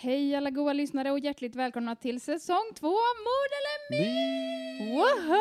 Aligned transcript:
Hej 0.00 0.34
alla 0.34 0.50
goa 0.50 0.72
lyssnare 0.72 1.10
och 1.10 1.18
hjärtligt 1.18 1.56
välkomna 1.56 1.96
till 1.96 2.20
säsong 2.20 2.70
två 2.74 2.86
av 2.88 3.16
Mord 3.18 3.50
eller 3.58 3.90
My! 3.90 4.90
Woho! 4.92 5.36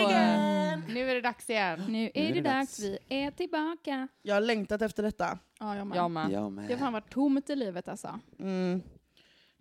Äntligen! 0.00 0.94
Nu 0.94 1.10
är 1.10 1.14
det 1.14 1.20
dags 1.20 1.50
igen. 1.50 1.84
Nu 1.88 2.10
är 2.14 2.34
det 2.34 2.40
dags, 2.40 2.80
vi 2.80 2.98
är 3.08 3.30
tillbaka. 3.30 4.08
Jag 4.22 4.34
har 4.34 4.40
längtat 4.40 4.82
efter 4.82 5.02
detta. 5.02 5.38
Ja, 5.60 5.76
jag 5.76 5.86
med. 5.86 5.96
Jag 5.98 6.10
med. 6.10 6.30
Jag 6.30 6.52
med. 6.52 6.68
Det 6.68 6.72
har 6.74 6.80
fan 6.80 6.92
varit 6.92 7.10
tomt 7.12 7.50
i 7.50 7.56
livet 7.56 7.88
alltså. 7.88 8.20
Mm. 8.38 8.82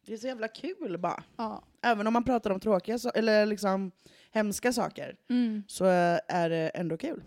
Det 0.06 0.14
är 0.14 0.18
så 0.18 0.28
jävla 0.28 0.48
kul 0.48 0.98
bara. 0.98 1.24
Ja. 1.38 1.64
Även 1.82 2.08
om 2.08 2.14
man 2.14 2.24
pratar 2.24 2.50
om 2.50 2.60
tråkiga 2.60 2.98
so- 2.98 3.12
eller 3.16 3.46
liksom 3.46 3.92
hemska 4.32 4.74
saker 4.74 5.16
Mm. 5.30 5.64
så 5.68 5.86
är 6.28 6.50
det 6.50 6.70
ändå 6.70 6.98
kul. 6.98 7.24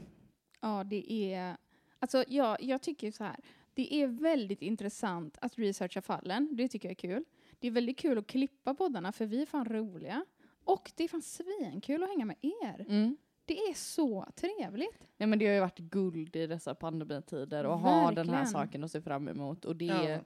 Ja, 0.61 0.85
det 0.85 1.13
är... 1.35 1.57
Alltså, 1.99 2.25
ja, 2.29 2.57
jag 2.61 2.83
tycker 2.83 3.11
så 3.11 3.25
här. 3.25 3.37
Det 3.77 3.95
är 4.03 4.07
väldigt 4.07 4.63
intressant 4.63 5.39
att 5.41 5.59
researcha 5.59 6.03
fallen. 6.03 6.49
Det 6.53 6.69
tycker 6.69 6.89
jag 6.89 6.91
är 6.91 7.09
kul. 7.09 7.25
Det 7.59 7.67
är 7.67 7.71
väldigt 7.71 7.99
kul 7.99 8.19
att 8.19 8.27
klippa 8.27 8.75
poddarna, 8.75 9.13
för 9.13 9.27
vi 9.27 9.43
är 9.43 9.47
fan 9.47 9.65
roliga. 9.69 10.25
Och 10.65 10.93
det 10.97 11.05
är 11.05 11.09
fan 11.09 11.23
svinkul 11.23 12.03
att 12.03 12.09
hänga 12.09 12.25
med 12.25 12.37
er. 12.43 12.87
Mm. 12.89 13.17
Det 13.45 13.59
är 13.59 13.75
så 13.75 14.27
trevligt. 14.35 15.09
Nej, 15.17 15.27
men 15.27 15.39
det 15.39 15.47
har 15.47 15.55
ju 15.55 15.61
varit 15.61 15.79
guld 15.79 16.37
i 16.37 16.47
dessa 16.47 16.75
pandemitider 16.75 17.65
och 17.67 17.79
ha 17.79 18.11
den 18.13 18.29
här 18.29 18.45
saken 18.45 18.85
att 18.85 18.91
se 18.91 19.01
fram 19.03 19.29
emot. 19.29 19.65
Och 19.65 19.77
det 19.77 19.85
Ja. 19.85 20.03
är, 20.03 20.25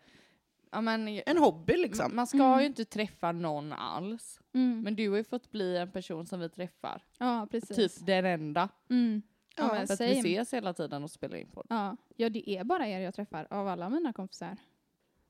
ja, 0.71 0.81
men, 0.81 1.09
En 1.27 1.39
hobby 1.39 1.77
liksom. 1.77 2.17
Man 2.17 2.27
ska 2.27 2.45
Mm. 2.45 2.61
ju 2.61 2.67
inte 2.67 2.85
träffa 2.85 3.33
någon 3.33 3.73
alls. 3.73 4.41
Mm. 4.55 4.81
Men 4.83 4.97
du 4.97 5.11
har 5.11 5.17
ju 5.17 5.25
fått 5.25 5.51
bli 5.51 5.77
en 5.77 5.91
person 5.91 6.27
som 6.27 6.41
vi 6.41 6.49
träffar. 6.49 7.03
ja, 7.19 7.49
precis. 7.51 7.77
Typ 7.97 8.07
den 8.07 8.25
enda. 8.27 8.69
Mm. 8.91 9.23
Ja, 9.61 9.73
men 9.75 9.87
För 9.87 9.95
att 9.95 9.99
same. 9.99 10.11
vi 10.11 10.19
ses 10.37 10.55
hela 10.55 10.73
tiden 10.75 11.03
och 11.05 11.11
spelar 11.11 11.37
in 11.37 11.47
podd. 11.51 11.67
Ja. 11.69 11.97
ja, 12.17 12.29
det 12.31 12.51
är 12.51 12.65
bara 12.65 12.89
er 12.89 13.01
jag 13.01 13.15
träffar 13.15 13.47
av 13.51 13.69
alla 13.69 13.89
mina 13.89 14.13
kompisar. 14.13 14.57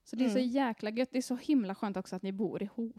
Så 0.05 0.17
det 0.17 0.25
är 0.25 0.28
så 0.28 0.39
Mm. 0.39 0.50
jäkla 0.50 0.91
gött. 0.91 1.09
Det 1.12 1.19
är 1.19 1.22
så 1.22 1.37
himla 1.37 1.75
skönt 1.75 1.97
också 1.97 2.17
att 2.17 2.22
ni 2.22 2.33
bor 2.33 2.62
ihop. 2.62 2.97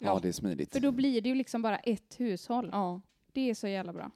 Ja, 0.00 0.18
det 0.22 0.28
är 0.28 0.32
smidigt. 0.32 0.72
För 0.72 0.80
då 0.80 0.92
blir 0.92 1.20
det 1.20 1.28
ju 1.28 1.34
liksom 1.34 1.62
bara 1.62 1.78
ett 1.78 2.20
hushåll. 2.20 2.68
Ja. 2.72 3.00
Det 3.32 3.50
är 3.50 3.54
så 3.54 3.68
jävla 3.68 3.92
bra. 3.92 4.10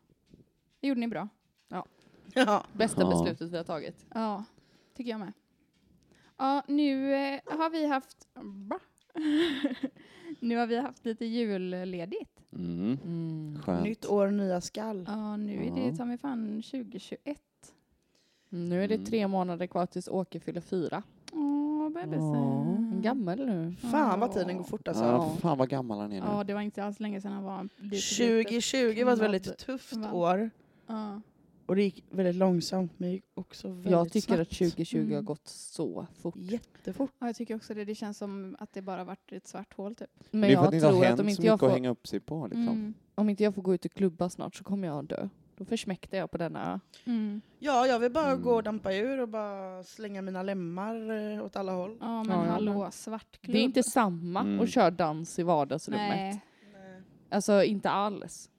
Det 0.80 0.88
gjorde 0.88 1.00
ni 1.00 1.08
bra. 1.08 1.28
Ja. 1.68 1.86
Bästa 2.72 3.00
Ja. 3.02 3.08
beslutet 3.10 3.52
vi 3.52 3.56
har 3.56 3.64
tagit. 3.64 4.06
Ja, 4.14 4.44
tycker 4.94 5.10
jag 5.10 5.20
med. 5.20 5.32
Ja, 6.36 6.62
nu 6.68 7.14
eh, 7.14 7.40
har 7.46 7.70
vi 7.70 7.86
haft... 7.86 8.28
Va? 8.68 8.78
nu 10.40 10.56
har 10.56 10.66
vi 10.66 10.76
haft 10.76 11.04
lite 11.04 11.24
julledigt. 11.24 12.30
Mm. 12.52 12.98
Mm. 13.04 13.58
Skönt. 13.62 13.84
Nytt 13.84 14.06
år, 14.06 14.30
nya 14.30 14.60
skall. 14.60 15.04
Ja, 15.08 15.36
nu 15.36 15.64
är 15.66 15.70
det 15.90 15.96
ta 15.96 16.04
mig 16.04 16.18
fan 16.18 16.62
2021. 16.62 17.38
Nu 18.48 18.84
är 18.84 18.88
det 18.88 18.94
Mm. 18.94 19.06
tre 19.06 19.28
månader 19.28 19.66
kvar 19.66 19.86
tills 19.86 20.08
Åke 20.08 20.40
fyller 20.40 20.60
fyra. 20.60 21.02
Åh, 21.32 21.88
bebisen. 21.88 22.34
En 22.92 23.02
gammal 23.02 23.46
nu. 23.46 23.72
Fan 23.90 24.20
vad 24.20 24.32
tiden 24.32 24.56
går 24.56 24.64
fort 24.64 24.88
alltså. 24.88 25.04
Ja, 25.04 25.36
fan 25.40 25.58
vad 25.58 25.68
gammal 25.68 25.98
han 25.98 26.12
är 26.12 26.20
nu. 26.20 26.26
Ja, 26.26 26.44
det 26.44 26.54
var 26.54 26.60
inte 26.60 26.84
alls 26.84 27.00
länge 27.00 27.20
sedan 27.20 27.32
han 27.32 27.44
var 27.44 27.68
lite 27.78 27.96
2020 27.96 29.04
var 29.04 29.12
ett 29.12 29.18
väldigt 29.18 29.58
tufft 29.58 29.96
Va? 29.96 30.12
år. 30.12 30.50
Ja. 30.86 31.20
Och 31.68 31.76
det 31.76 31.82
gick 31.82 32.04
väldigt 32.10 32.34
långsamt 32.36 32.92
men 32.96 33.08
det 33.08 33.14
gick 33.14 33.24
också 33.34 33.68
väldigt 33.68 33.90
Jag 33.92 34.12
tycker 34.12 34.20
snabbt. 34.34 34.40
att 34.40 34.48
2020 34.58 34.96
har 34.98 35.04
Mm. 35.12 35.24
gått 35.24 35.48
så 35.48 36.06
fort. 36.22 36.34
Jättefort. 36.36 37.10
ja, 37.18 37.26
jag 37.26 37.36
tycker 37.36 37.56
också 37.56 37.74
det. 37.74 37.84
Det 37.84 37.94
känns 37.94 38.18
som 38.18 38.56
att 38.58 38.72
det 38.72 38.82
bara 38.82 39.04
varit 39.04 39.32
ett 39.32 39.46
svart 39.48 39.74
hål 39.74 39.94
typ. 39.94 40.10
Men 40.30 40.42
för 40.42 40.48
jag 40.52 40.58
att 40.66 40.82
har 40.82 40.90
tror 40.92 41.04
att 41.06 41.20
om 41.20 41.28
inte, 41.28 41.42
jag 41.46 41.54
att 41.54 41.60
får, 41.60 41.68
hänga 41.68 41.90
upp 41.90 42.06
sig 42.06 42.20
på. 42.20 42.46
Liksom. 42.46 42.68
Mm. 42.68 42.94
om 43.14 43.28
inte 43.28 43.42
jag 43.44 43.54
får 43.54 43.62
gå 43.62 43.74
ut 43.74 43.84
och 43.84 43.92
klubba 43.92 44.30
snart 44.30 44.54
så 44.56 44.64
kommer 44.64 44.88
jag 44.88 45.04
dö. 45.04 45.28
Då 45.56 45.64
försmäktar 45.64 46.18
jag 46.18 46.30
på 46.30 46.38
denna. 46.38 46.80
Mm. 47.04 47.40
Ja, 47.58 47.86
jag 47.86 47.98
vill 47.98 48.12
bara 48.12 48.30
Mm. 48.30 48.42
gå 48.42 48.54
och 48.54 48.62
dampa 48.62 48.94
ur 48.94 49.20
och 49.20 49.28
bara 49.28 49.82
slänga 49.84 50.22
mina 50.22 50.42
lemmar 50.42 51.10
eh, 51.34 51.44
åt 51.44 51.56
alla 51.56 51.72
håll. 51.72 51.96
Ja, 52.00 52.24
men 52.24 52.36
Ja, 52.38 52.44
ja. 52.46 52.50
hallå, 52.52 52.88
svartklubb. 52.92 53.52
Det 53.54 53.58
är 53.58 53.62
inte 53.64 53.82
samma 53.82 54.40
Mm. 54.40 54.60
att 54.60 54.70
köra 54.70 54.90
dans 54.90 55.38
i 55.38 55.42
vardagsrummet. 55.42 56.08
Nej. 56.16 56.40
Alltså 57.30 57.62
inte 57.64 57.90
alls. 57.90 58.50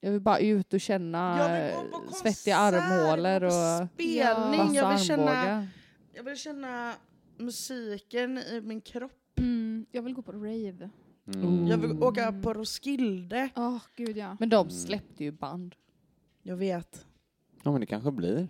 Jag 0.00 0.10
vill 0.10 0.20
bara 0.20 0.38
ut 0.38 0.74
och 0.74 0.80
känna 0.80 1.38
Jag 1.52 2.14
svettiga 2.14 2.56
armhålor 2.56 3.44
och 3.44 3.88
spelning. 3.94 4.74
jag, 4.74 4.88
vill 4.90 4.98
känna, 5.06 5.66
jag 6.14 6.22
vill 6.24 6.36
känna 6.36 6.94
musiken 7.36 8.38
i 8.38 8.60
min 8.60 8.80
kropp. 8.80 9.12
Mm. 9.38 9.86
Jag 9.92 10.02
vill 10.02 10.14
gå 10.14 10.22
på 10.22 10.32
rave. 10.32 10.90
Mm. 11.34 11.66
Jag 11.66 11.78
vill 11.78 12.02
åka 12.02 12.32
på 12.42 12.54
Roskilde. 12.54 13.48
Åh, 13.56 13.78
gud 13.96 14.16
ja. 14.16 14.36
Men 14.40 14.48
de 14.48 14.70
släppte 14.70 15.24
ju 15.24 15.32
band. 15.32 15.74
Jag 16.42 16.56
vet. 16.56 17.06
Ja, 17.62 17.70
men 17.72 17.80
det 17.80 17.86
kanske 17.86 18.10
blir. 18.10 18.48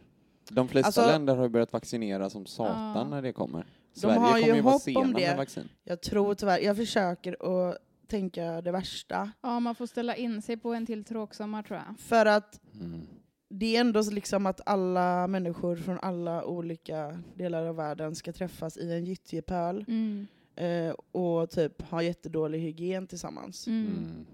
De 0.50 0.68
flesta 0.68 0.86
Alltså- 0.86 1.06
länder 1.06 1.36
har 1.36 1.42
ju 1.42 1.48
börjat 1.48 1.72
vaccinera 1.72 2.30
som 2.30 2.46
satan 2.46 2.92
Ja. 2.96 3.04
när 3.08 3.22
det 3.22 3.32
kommer. 3.32 3.66
De 3.94 4.00
Sverige 4.00 4.18
har 4.18 4.36
ju 4.38 4.42
kommer 4.42 4.56
ju 4.56 4.60
vara 4.62 4.72
hopp 4.72 4.82
sena 4.82 5.00
om 5.00 5.10
med 5.10 5.22
det. 5.22 5.36
vaccin. 5.36 5.68
Jag 5.84 6.00
tror 6.02 6.34
tyvärr, 6.34 6.58
jag 6.60 6.76
försöker 6.76 7.32
att 7.68 7.78
tänka 8.08 8.60
det 8.60 8.72
värsta. 8.72 9.30
Ja, 9.40 9.60
man 9.60 9.74
får 9.74 9.86
ställa 9.86 10.16
in 10.16 10.42
sig 10.42 10.56
på 10.56 10.74
en 10.74 10.86
till 10.86 11.04
tråksommar 11.04 11.62
tror 11.62 11.78
jag. 11.86 12.00
För 12.00 12.26
att 12.26 12.60
Mm. 12.80 13.00
det 13.48 13.76
är 13.76 13.80
ändå 13.80 14.04
så 14.04 14.10
liksom 14.10 14.46
att 14.46 14.60
alla 14.66 15.26
människor 15.26 15.76
från 15.76 15.98
alla 16.02 16.44
olika 16.44 17.22
delar 17.34 17.66
av 17.66 17.76
världen 17.76 18.14
ska 18.14 18.32
träffas 18.32 18.76
i 18.76 18.92
en 18.92 19.04
gyttjepöl 19.04 19.84
Mm. 19.88 20.26
eh, 20.56 20.94
och 21.12 21.50
typ 21.50 21.82
ha 21.82 22.02
jättedålig 22.02 22.58
hygien 22.60 23.06
tillsammans. 23.06 23.66
Mm. 23.66 23.86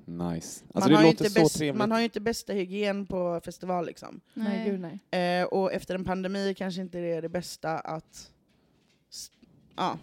Mm. 0.07 0.29
Nice. 0.35 0.65
Man, 0.65 0.71
Alltså 0.75 0.91
det 0.91 0.97
har 0.97 1.05
inte 1.05 1.31
så 1.31 1.41
bäst, 1.41 1.75
man 1.75 1.91
har 1.91 1.99
ju 1.99 2.05
inte 2.05 2.21
bästa 2.21 2.53
hygien 2.53 3.07
på 3.07 3.41
festival 3.45 3.87
liksom. 3.87 4.21
Nej, 4.35 4.71
gud 4.71 4.81
nej. 4.81 5.41
Eh, 5.41 5.47
och 5.47 5.73
efter 5.73 5.95
en 5.95 6.05
pandemi 6.05 6.55
kanske 6.55 6.81
inte 6.81 6.99
det 6.99 7.13
är 7.13 7.23
det 7.23 7.29
bästa 7.29 7.79
att... 7.79 8.31
Ja. 9.77 9.99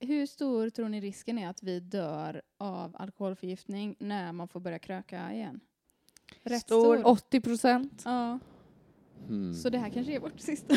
Hur 0.00 0.26
stor 0.26 0.70
tror 0.70 0.88
ni 0.88 1.00
risken 1.00 1.38
är 1.38 1.48
att 1.48 1.62
vi 1.62 1.80
dör 1.80 2.42
av 2.58 2.96
alkoholförgiftning 2.98 3.96
när 3.98 4.32
man 4.32 4.48
får 4.48 4.60
börja 4.60 4.78
kröka 4.78 5.32
igen? 5.32 5.60
Rätt 6.42 6.60
Stor. 6.62 6.96
stor. 6.96 7.06
80 7.06 7.40
procent. 7.40 8.02
Ja, 8.04 8.38
Mm. 9.28 9.54
så 9.54 9.68
det 9.70 9.78
här 9.78 9.90
kanske 9.90 10.12
är 10.14 10.20
vårt 10.20 10.40
sista. 10.40 10.74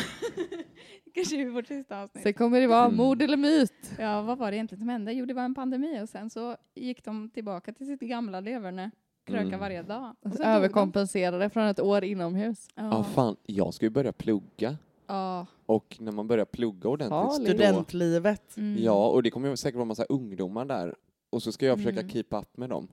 kanske 1.14 1.36
är 1.42 1.46
vårt 1.50 1.66
sista 1.66 2.02
avsnitt. 2.02 2.22
Sen 2.22 2.34
kommer 2.34 2.60
det 2.60 2.66
vara 2.66 2.84
Mm. 2.84 2.96
mord 2.96 3.22
eller 3.22 3.36
myt. 3.36 3.92
Ja, 3.98 4.22
vad 4.22 4.38
var 4.38 4.50
det 4.50 4.56
egentligen 4.56 4.80
som 4.80 4.88
hände? 4.88 5.12
Jo, 5.12 5.26
det 5.26 5.34
var 5.34 5.42
en 5.42 5.54
pandemi 5.54 6.00
och 6.02 6.08
sen 6.08 6.30
så 6.30 6.56
gick 6.74 7.04
de 7.04 7.30
tillbaka 7.30 7.72
till 7.72 7.86
sitt 7.86 8.00
gamla 8.00 8.40
leverne. 8.40 8.90
Kröka 9.24 9.46
Mm. 9.46 9.60
varje 9.60 9.82
dag. 9.82 10.16
Överkompenserade 10.44 11.50
från 11.50 11.66
ett 11.66 11.80
år 11.80 12.04
inomhus. 12.04 12.68
Ja, 12.74 12.82
Ja. 12.84 13.04
fan. 13.04 13.36
Jag 13.46 13.74
ska 13.74 13.86
ju 13.86 13.90
börja 13.90 14.12
plugga. 14.12 14.76
Ja. 15.12 15.46
Och 15.66 15.96
när 16.00 16.12
man 16.12 16.26
börjar 16.28 16.44
plugga 16.44 16.88
ordentligt 16.88 17.48
Studentlivet. 17.48 18.56
Mm. 18.56 18.82
Ja, 18.82 19.08
och 19.08 19.22
det 19.22 19.30
kommer 19.30 19.48
ju 19.48 19.56
säkert 19.56 19.76
vara 19.76 19.84
massa 19.84 20.04
ungdomar 20.04 20.64
där. 20.64 20.94
Och 21.30 21.42
så 21.42 21.52
ska 21.52 21.66
jag 21.66 21.78
försöka 21.78 22.00
Mm. 22.00 22.10
keep 22.10 22.24
up 22.30 22.56
med 22.56 22.70
dem. 22.70 22.88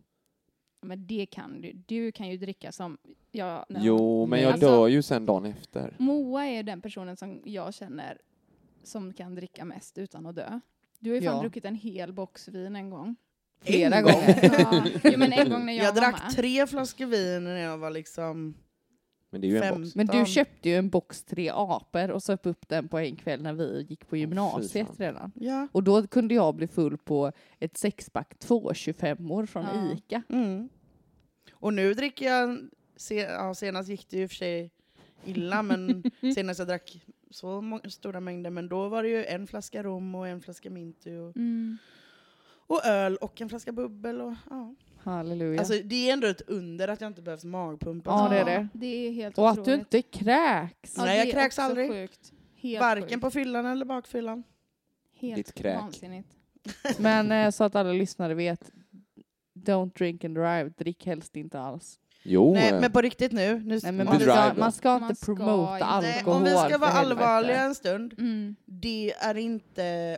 Men 0.81 1.07
det 1.07 1.25
kan 1.25 1.61
du. 1.61 1.73
Du 1.87 2.11
kan 2.11 2.29
ju 2.29 2.37
dricka 2.37 2.71
som... 2.71 2.97
Ja, 3.31 3.65
nej. 3.69 3.81
Jo, 3.85 4.25
men 4.25 4.41
jag 4.41 4.51
Alltså- 4.51 4.67
dör 4.67 4.87
ju 4.87 5.01
sen 5.01 5.25
dagen 5.25 5.45
efter. 5.45 5.95
Moa 5.97 6.45
är 6.45 6.63
den 6.63 6.81
personen 6.81 7.17
som 7.17 7.41
jag 7.45 7.73
känner 7.73 8.17
som 8.83 9.13
kan 9.13 9.35
dricka 9.35 9.65
mest 9.65 9.97
utan 9.97 10.25
att 10.25 10.35
dö. 10.35 10.59
Du 10.99 11.09
har 11.09 11.15
ju 11.15 11.21
fan 11.21 11.35
Ja. 11.35 11.41
druckit 11.41 11.65
en 11.65 11.75
hel 11.75 12.13
box 12.13 12.47
vin 12.47 12.75
en 12.75 12.89
gång. 12.89 13.15
Flera 13.61 13.95
En 13.95 14.03
gånger. 14.03 14.39
Ja, 14.59 14.83
jo, 15.03 15.11
men 15.17 15.33
en 15.33 15.49
gång 15.49 15.65
när 15.65 15.73
jag, 15.77 15.85
Jag, 15.85 15.95
drack 15.95 16.35
tre 16.35 16.67
flaskor 16.67 17.05
vin 17.05 17.43
när 17.43 17.57
jag 17.57 17.77
var 17.77 17.89
liksom 17.89 18.53
Men 19.29 19.41
det 19.41 19.47
är 19.47 19.49
ju 19.49 19.57
en 19.57 19.81
box. 19.81 19.95
Men 19.95 20.07
du 20.07 20.25
köpte 20.25 20.69
ju 20.69 20.75
en 20.75 20.89
box 20.89 21.23
tre 21.23 21.49
apor 21.53 22.11
och 22.11 22.23
söp 22.23 22.45
upp 22.45 22.69
den 22.69 22.87
på 22.87 22.97
en 22.99 23.15
kväll 23.15 23.41
när 23.41 23.53
vi 23.53 23.85
gick 23.89 24.07
på 24.09 24.17
gymnasiet 24.17 24.87
fan. 24.87 24.95
redan. 24.99 25.31
Ja. 25.35 25.67
Och 25.71 25.83
då 25.83 26.07
kunde 26.07 26.33
jag 26.35 26.55
bli 26.55 26.67
full 26.67 26.97
på 26.97 27.31
ett 27.59 27.77
sexpack 27.77 28.33
2,25 28.39 29.31
år 29.31 29.45
från 29.45 29.63
Ja. 29.63 29.91
Ica. 29.93 30.23
Mm. 30.29 30.69
Och 31.53 31.73
nu 31.73 31.93
dricker 31.93 32.25
jag, 32.25 32.69
ja, 33.09 33.53
senast 33.53 33.89
gick 33.89 34.09
det 34.09 34.17
ju 34.17 34.23
i 34.23 34.25
och 34.25 34.29
för 34.29 34.35
sig 34.35 34.71
illa, 35.25 35.61
men 35.63 36.03
senast 36.35 36.59
jag 36.59 36.67
drack 36.67 37.01
så 37.31 37.79
stora 37.89 38.19
mängder, 38.19 38.49
men 38.49 38.69
då 38.69 38.89
var 38.89 39.03
det 39.03 39.09
ju 39.09 39.25
en 39.25 39.47
flaska 39.47 39.83
rom 39.83 40.15
och 40.15 40.27
en 40.27 40.41
flaska 40.41 40.69
Minty 40.69 41.17
och, 41.17 41.35
Mm. 41.37 41.77
och 42.67 42.85
öl 42.85 43.15
och 43.15 43.41
en 43.41 43.49
flaska 43.49 43.71
bubbel. 43.71 44.21
Och, 44.21 44.33
ja. 44.49 44.75
Halleluja. 45.03 45.59
Alltså, 45.59 45.73
det 45.83 46.09
är 46.09 46.13
ändå 46.13 46.27
ett 46.27 46.41
under 46.47 46.87
att 46.87 47.01
jag 47.01 47.07
inte 47.09 47.21
behövt 47.21 47.43
magpumpa. 47.43 48.09
Ja, 48.09 48.29
det 48.29 48.37
är 48.39 48.45
det. 48.45 48.67
Det 48.73 49.07
är 49.07 49.11
helt 49.11 49.37
och 49.37 49.49
att 49.49 49.55
du 49.55 49.61
otroligt. 49.61 49.79
inte 49.79 50.01
kräks. 50.01 50.93
Ja, 50.97 51.05
Nej, 51.05 51.17
jag 51.17 51.31
kräks 51.31 51.59
aldrig. 51.59 51.91
Sjukt. 51.91 52.33
Helt 52.55 52.81
Varken 52.81 53.09
sjukt. 53.09 53.21
på 53.21 53.31
fyllan 53.31 53.65
eller 53.65 53.85
bakfyllan. 53.85 54.43
Helt 55.19 55.35
Ditt 55.35 55.53
kräk. 55.53 55.77
vansinnigt. 55.77 56.29
Men 56.99 57.31
eh, 57.31 57.49
så 57.51 57.63
att 57.63 57.75
alla 57.75 57.91
lyssnare 57.91 58.33
vet, 58.33 58.71
don't 59.55 59.97
drink 59.97 60.23
and 60.23 60.35
drive, 60.35 60.69
drick 60.77 61.05
helst 61.05 61.35
inte 61.35 61.59
alls. 61.59 61.99
Jo, 62.23 62.53
Nej, 62.53 62.79
men 62.81 62.91
på 62.91 63.01
riktigt 63.01 63.31
nu. 63.31 63.59
nu 63.59 63.79
Nej, 63.83 63.91
man, 63.91 64.17
du 64.17 64.23
ska, 64.23 64.53
man 64.57 64.71
ska 64.71 64.99
Man 64.99 65.09
inte 65.09 65.15
ska 65.21 65.25
promota 65.35 65.73
inte. 65.73 65.85
Nej, 66.01 66.17
alkohol. 66.17 66.37
om 66.37 66.43
vi 66.43 66.49
ska 66.49 66.77
vara 66.77 66.89
allvarliga 66.91 67.61
en 67.61 67.75
stund, 67.75 68.13
Mm. 68.17 68.55
det 68.65 69.13
är 69.13 69.37
inte 69.37 70.17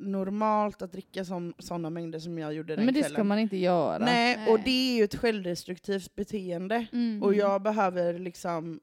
normalt 0.00 0.82
att 0.82 0.92
dricka 0.92 1.24
som, 1.24 1.54
sådana 1.58 1.90
mängder 1.90 2.18
som 2.18 2.38
jag 2.38 2.54
gjorde 2.54 2.76
den 2.76 2.84
Men 2.84 2.94
det 2.94 3.00
kvällen. 3.00 3.14
ska 3.14 3.24
man 3.24 3.38
inte 3.38 3.56
göra. 3.56 4.04
Nej, 4.04 4.36
Nej. 4.36 4.52
och 4.52 4.60
det 4.64 4.92
är 4.92 4.96
ju 4.96 5.04
ett 5.04 5.14
självdestruktivt 5.14 6.14
beteende. 6.14 6.86
Mm. 6.92 7.22
Och 7.22 7.34
jag 7.34 7.62
behöver 7.62 8.18
liksom 8.18 8.80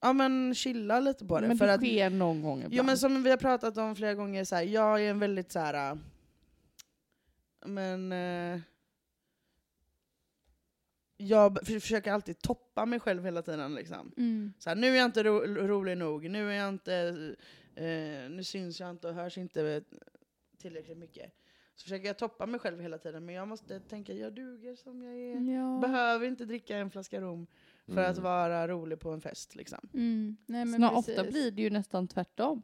ja, 0.00 0.12
men 0.12 0.54
chilla 0.54 1.00
lite 1.00 1.24
på 1.24 1.40
det. 1.40 1.48
men 1.48 1.58
för 1.58 1.66
det 1.66 1.74
att, 1.74 1.80
sker 1.80 2.10
någon 2.10 2.42
gång 2.42 2.58
ibland. 2.58 2.74
jo, 2.74 2.82
men 2.82 2.98
som 2.98 3.22
vi 3.22 3.30
har 3.30 3.36
pratat 3.36 3.76
om 3.76 3.96
flera 3.96 4.14
gånger, 4.14 4.44
så 4.44 4.54
här, 4.54 4.62
jag 4.62 5.04
är 5.04 5.10
en 5.10 5.18
väldigt 5.18 5.52
så 5.52 5.58
här. 5.58 5.98
Men... 7.66 8.12
Eh, 8.12 8.60
jag 11.16 11.66
försöker 11.66 12.12
alltid 12.12 12.38
toppa 12.38 12.86
mig 12.86 13.00
själv 13.00 13.24
hela 13.24 13.42
tiden. 13.42 13.74
Liksom. 13.74 14.12
Mm. 14.16 14.52
Så 14.58 14.70
här, 14.70 14.76
nu 14.76 14.86
är 14.86 14.96
jag 14.96 15.04
inte 15.04 15.22
ro, 15.22 15.40
rolig 15.46 15.98
nog, 15.98 16.30
nu 16.30 16.50
är 16.50 16.54
jag 16.54 16.68
inte... 16.68 16.94
Eh, 17.74 18.30
nu 18.30 18.44
syns 18.44 18.80
jag 18.80 18.90
inte 18.90 19.08
och 19.08 19.14
hörs 19.14 19.38
inte 19.38 19.82
tillräckligt 20.60 20.98
mycket. 20.98 21.32
Så 21.74 21.82
försöker 21.82 22.06
jag 22.06 22.18
toppa 22.18 22.46
mig 22.46 22.60
själv 22.60 22.80
hela 22.80 22.98
tiden, 22.98 23.26
men 23.26 23.34
jag 23.34 23.48
måste 23.48 23.80
tänka, 23.80 24.12
jag 24.12 24.32
duger 24.34 24.74
som 24.76 25.02
jag 25.02 25.14
är. 25.14 25.54
Ja. 25.54 25.78
Behöver 25.80 26.26
inte 26.26 26.44
dricka 26.44 26.76
en 26.76 26.90
flaska 26.90 27.20
rom 27.20 27.46
för 27.86 27.92
Mm. 27.92 28.10
att 28.10 28.18
vara 28.18 28.68
rolig 28.68 29.00
på 29.00 29.10
en 29.10 29.20
fest. 29.20 29.54
Liksom. 29.54 29.78
Mm. 29.94 30.36
Nej, 30.46 30.64
men 30.64 30.74
Snart, 30.78 30.92
ofta 30.92 31.24
blir 31.24 31.50
det 31.50 31.62
ju 31.62 31.70
nästan 31.70 32.08
tvärtom. 32.08 32.62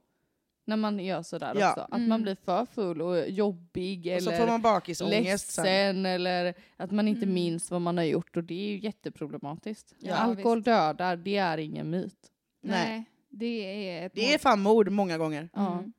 När 0.65 0.77
man 0.77 0.99
gör 0.99 1.23
sådär 1.23 1.57
Ja. 1.59 1.69
också. 1.71 1.81
Att 1.81 1.95
Mm. 1.97 2.09
man 2.09 2.23
blir 2.23 2.35
för 2.35 2.67
full 2.67 3.03
och 3.03 3.29
jobbig 3.31 4.13
Och 4.17 4.23
så 4.23 4.31
får 4.31 4.37
eller 4.37 4.47
man 4.47 4.63
bakisångest 4.63 5.51
sen. 5.53 6.07
eller 6.07 6.55
att 6.77 6.91
man 6.91 7.09
inte 7.09 7.23
Mm. 7.23 7.35
minns 7.35 7.71
vad 7.71 7.81
man 7.81 7.97
har 7.97 8.05
gjort 8.05 8.37
och 8.37 8.45
det 8.45 8.55
är 8.55 8.69
ju 8.69 8.79
jätteproblematiskt. 8.79 9.95
Ja, 9.99 10.15
Alkohol 10.15 10.59
visst. 10.59 10.65
dödar, 10.65 11.17
det 11.17 11.37
är 11.37 11.59
ingen 11.59 11.91
myt. 11.91 12.33
Nej. 12.61 12.89
Nej. 12.89 13.05
Det 13.29 13.89
är 13.91 14.07
ett 14.07 14.13
Det 14.15 14.35
är 14.35 14.39
fan 14.39 14.61
mord 14.63 14.91
många 14.91 15.19
gånger. 15.19 15.49
Mm. 15.57 15.93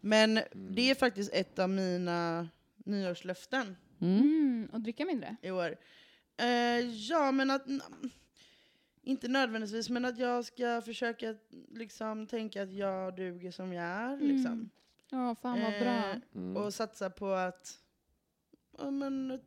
Men 0.00 0.30
Mm. 0.38 0.74
det 0.74 0.90
är 0.90 0.94
faktiskt 0.94 1.32
ett 1.32 1.58
av 1.58 1.70
mina 1.70 2.48
nyårslöften 2.76 3.76
Mm. 4.00 4.18
Mm. 4.20 4.68
Och 4.72 4.80
dricka 4.80 5.04
mindre. 5.04 5.36
i 5.42 5.50
år. 5.50 5.76
Eh, 6.36 6.80
ja, 7.10 7.32
men 7.32 7.50
att... 7.50 7.62
Inte 9.02 9.28
nödvändigtvis, 9.28 9.90
men 9.90 10.04
att 10.04 10.18
jag 10.18 10.44
ska 10.44 10.82
försöka 10.84 11.34
liksom 11.70 12.26
tänka 12.26 12.62
att 12.62 12.72
jag 12.72 13.16
duger 13.16 13.50
som 13.50 13.72
jag 13.72 13.84
är. 13.84 14.12
Mm. 14.14 14.28
Liksom. 14.28 14.70
Ja, 15.10 15.34
fan 15.34 15.60
vad 15.60 15.74
Eh, 15.74 15.80
bra. 15.80 16.14
Mm. 16.34 16.56
Och 16.56 16.74
satsa 16.74 17.10
på 17.10 17.30
att... 17.32 17.78
Ja, 18.78 18.90
men, 18.90 19.40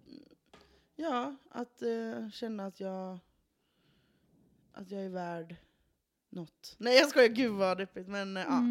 ja 0.96 1.36
att 1.52 1.82
eh, 1.82 2.30
känna 2.30 2.66
att 2.66 2.80
jag... 2.80 3.20
Att 4.74 4.92
jag 4.92 5.02
är 5.06 5.10
värd 5.10 5.56
något. 6.30 6.76
Nej 6.78 6.98
jag 6.98 7.10
skojar, 7.10 7.28
gud 7.30 7.52
vad 7.52 7.78
deppigt. 7.78 8.08
Men 8.08 8.38
eh, 8.38 8.44
ja. 8.44 8.62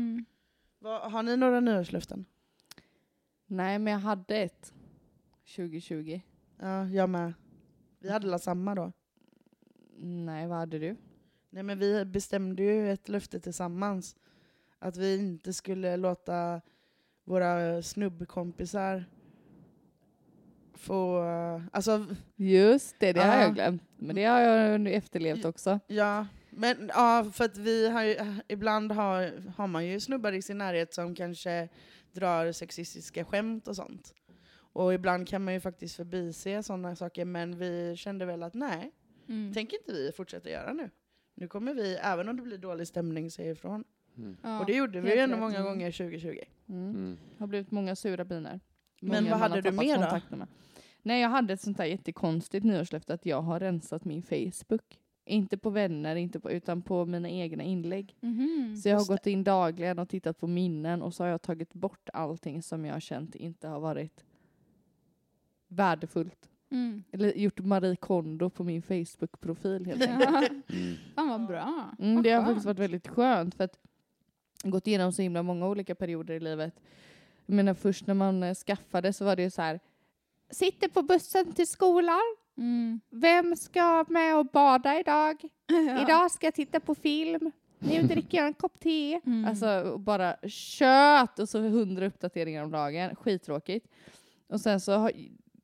Vad, 0.82 1.12
har 1.12 1.22
ni 1.22 1.36
några 1.36 1.60
nyårslöften? 1.60 2.24
Nej, 3.46 3.78
men 3.78 3.92
jag 3.92 4.00
hade 4.00 4.36
ett 4.36 4.72
2020. 5.56 6.20
Ja, 6.60 6.84
jag 6.86 7.08
med. 7.10 7.32
Vi 7.98 8.10
hade 8.10 8.26
la 8.26 8.38
samma 8.38 8.74
då. 8.74 8.92
Nej, 10.02 10.46
vad 10.46 10.58
hade 10.58 10.78
du? 10.78 10.96
Nej 11.50 11.62
men 11.62 11.78
vi 11.78 12.04
bestämde 12.04 12.62
ju 12.62 12.92
ett 12.92 13.08
löfte 13.08 13.40
tillsammans. 13.40 14.16
Att 14.78 14.96
vi 14.96 15.18
inte 15.18 15.52
skulle 15.52 15.96
låta 15.96 16.60
våra 17.24 17.82
snubbkompisar 17.82 19.04
få... 20.74 21.20
Alltså, 21.72 22.06
Just 22.36 23.00
det, 23.00 23.12
det 23.12 23.20
har 23.20 23.34
Ja. 23.34 23.42
jag 23.42 23.54
glömt. 23.54 23.82
Men 23.96 24.16
det 24.16 24.24
har 24.24 24.40
jag 24.40 24.80
nu 24.80 24.92
efterlevt 24.92 25.44
också. 25.44 25.80
ja. 25.86 26.26
Men 26.50 26.90
ja, 26.94 27.30
för 27.32 27.44
att 27.44 27.56
vi 27.58 27.88
har 27.90 28.02
ju, 28.02 28.16
ibland 28.48 28.92
har, 28.92 29.32
har 29.56 29.66
man 29.66 29.86
ju 29.86 30.00
snubbar 30.00 30.32
i 30.32 30.42
sin 30.42 30.58
närhet 30.58 30.94
som 30.94 31.14
kanske 31.14 31.68
drar 32.12 32.52
sexistiska 32.52 33.24
skämt 33.24 33.68
och 33.68 33.76
sånt. 33.76 34.14
Och 34.72 34.94
ibland 34.94 35.28
kan 35.28 35.44
man 35.44 35.54
ju 35.54 35.60
faktiskt 35.60 35.96
förbise 35.96 36.62
sådana 36.62 36.96
saker, 36.96 37.24
men 37.24 37.58
vi 37.58 37.96
kände 37.96 38.24
väl 38.26 38.42
att 38.42 38.54
nej, 38.54 38.90
Mm. 39.28 39.52
tänker 39.54 39.76
inte 39.76 39.92
vi 39.92 40.12
fortsätta 40.12 40.50
göra 40.50 40.72
nu. 40.72 40.90
Nu 41.34 41.48
kommer 41.48 41.74
vi, 41.74 41.94
även 41.94 42.28
om 42.28 42.36
det 42.36 42.42
blir 42.42 42.58
dålig 42.58 42.88
stämning, 42.88 43.30
säga 43.30 43.50
ifrån. 43.52 43.84
Mm. 44.16 44.36
Ja, 44.42 44.60
och 44.60 44.66
det 44.66 44.72
gjorde 44.74 45.00
vi 45.00 45.14
ju 45.14 45.18
ändå 45.20 45.36
många 45.36 45.56
Mm. 45.58 45.64
gånger 45.68 45.92
2020. 45.92 46.38
Mm. 46.68 46.90
Mm. 46.90 47.18
har 47.38 47.46
blivit 47.46 47.70
många 47.70 47.96
sura 47.96 48.24
biner. 48.24 48.60
Men 49.00 49.08
Många 49.10 49.20
vad 49.30 49.40
man 49.40 49.50
hade 49.50 49.62
du 49.62 49.70
mer 49.76 50.20
då? 50.30 50.36
med. 50.36 50.48
Nej, 51.02 51.22
jag 51.22 51.28
hade 51.28 51.52
ett 51.52 51.60
sånt 51.60 51.76
där 51.76 51.84
jättekonstigt 51.84 52.64
nyårslöfte 52.66 53.14
att 53.14 53.26
jag 53.26 53.42
har 53.42 53.60
rensat 53.60 54.04
min 54.04 54.22
Facebook. 54.22 54.98
Inte 55.24 55.58
på 55.58 55.70
vänner, 55.70 56.16
inte 56.16 56.40
på, 56.40 56.50
utan 56.50 56.82
på 56.82 57.06
mina 57.06 57.30
egna 57.30 57.62
inlägg. 57.62 58.16
Mhm. 58.20 58.76
Så 58.76 58.88
jag 58.88 58.98
har 58.98 59.06
gått 59.06 59.26
in 59.26 59.44
dagligen 59.44 59.98
och 59.98 60.08
tittat 60.08 60.38
på 60.38 60.46
minnen 60.46 61.02
och 61.02 61.14
så 61.14 61.22
har 61.22 61.28
jag 61.28 61.42
tagit 61.42 61.74
bort 61.74 62.08
allting 62.12 62.62
som 62.62 62.84
jag 62.84 62.92
har 62.94 63.00
känt 63.00 63.34
inte 63.34 63.68
har 63.68 63.80
varit 63.80 64.24
värdefullt. 65.68 66.50
Mm. 66.70 67.02
Eller 67.12 67.32
gjort 67.32 67.60
Marie 67.60 67.96
Kondo 67.96 68.50
på 68.50 68.64
min 68.64 68.82
Facebook-profil 68.82 69.86
helt 69.86 70.02
enkelt. 70.02 70.52
Mm. 70.70 70.96
Fan 71.14 71.28
vad 71.28 71.46
bra. 71.46 71.94
Mm, 71.98 72.22
det 72.22 72.30
har 72.30 72.44
faktiskt 72.44 72.66
varit 72.66 72.78
väldigt 72.78 73.08
skönt 73.08 73.54
för 73.54 73.64
att 73.64 73.78
jag 74.62 74.68
har 74.68 74.72
gått 74.72 74.86
igenom 74.86 75.12
så 75.12 75.22
himla 75.22 75.42
många 75.42 75.68
olika 75.68 75.94
perioder 75.94 76.34
i 76.34 76.40
livet. 76.40 76.74
Jag 77.46 77.54
menar 77.54 77.74
först 77.74 78.06
när 78.06 78.14
man 78.14 78.42
eh, 78.42 78.54
skaffade 78.54 79.12
så 79.12 79.24
var 79.24 79.36
det 79.36 79.42
ju 79.42 79.50
så 79.50 79.62
här. 79.62 79.80
Sitter 80.50 80.88
på 80.88 81.02
bussen 81.02 81.52
till 81.52 81.66
skolan. 81.66 82.36
Mm. 82.60 83.00
Vem 83.10 83.56
ska 83.56 84.04
med 84.08 84.38
och 84.38 84.46
bada 84.46 85.00
idag? 85.00 85.42
Ja. 85.66 86.02
Idag 86.02 86.30
ska 86.30 86.46
jag 86.46 86.54
titta 86.54 86.80
på 86.80 86.94
film. 86.94 87.52
Nu 87.78 88.02
dricker 88.08 88.38
jag 88.38 88.46
en 88.46 88.54
kopp 88.54 88.80
te. 88.80 89.20
Mm. 89.26 89.44
Alltså 89.44 89.98
bara 89.98 90.36
kött 90.48 91.38
och 91.38 91.48
så 91.48 91.60
hundra 91.60 92.06
uppdateringar 92.06 92.64
om 92.64 92.70
dagen. 92.70 93.16
Skittråkigt. 93.16 93.86
Och 94.48 94.60
sen 94.60 94.80
så 94.80 95.10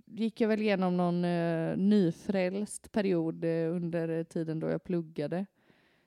gick 0.07 0.41
jag 0.41 0.49
väl 0.49 0.63
igenom 0.63 0.97
någon 0.97 1.25
uh, 1.25 1.77
nyfrälst 1.77 2.93
period 2.93 3.45
eh, 3.45 3.75
under 3.75 4.25
tiden 4.25 4.61
då 4.61 4.69
jag 4.69 4.85
pluggade. 4.85 5.47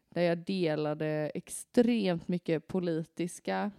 Där 0.10 0.22
jag 0.22 0.38
delade 0.38 1.32
extremt 1.34 2.28
mycket 2.28 2.68
politiska 2.68 3.72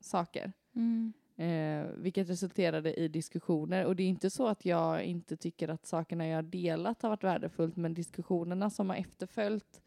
saker. 0.00 0.52
Mm. 0.74 1.12
Eh, 1.40 1.86
vilket 1.96 2.28
resulterade 2.28 2.94
i 2.94 3.08
diskussioner. 3.08 3.84
Och 3.86 3.96
det 3.96 4.02
är 4.02 4.08
inte 4.08 4.30
så 4.30 4.46
att 4.48 4.64
jag 4.64 5.04
inte 5.04 5.36
tycker 5.36 5.68
att 5.68 5.86
sakerna 5.86 6.26
jag 6.26 6.36
har 6.36 6.42
delat 6.42 7.02
har 7.02 7.08
varit 7.08 7.24
värdefullt, 7.24 7.76
men 7.76 7.94
diskussionerna 7.94 8.70
som 8.70 8.90
har 8.90 8.96
efterföljt 8.96 9.82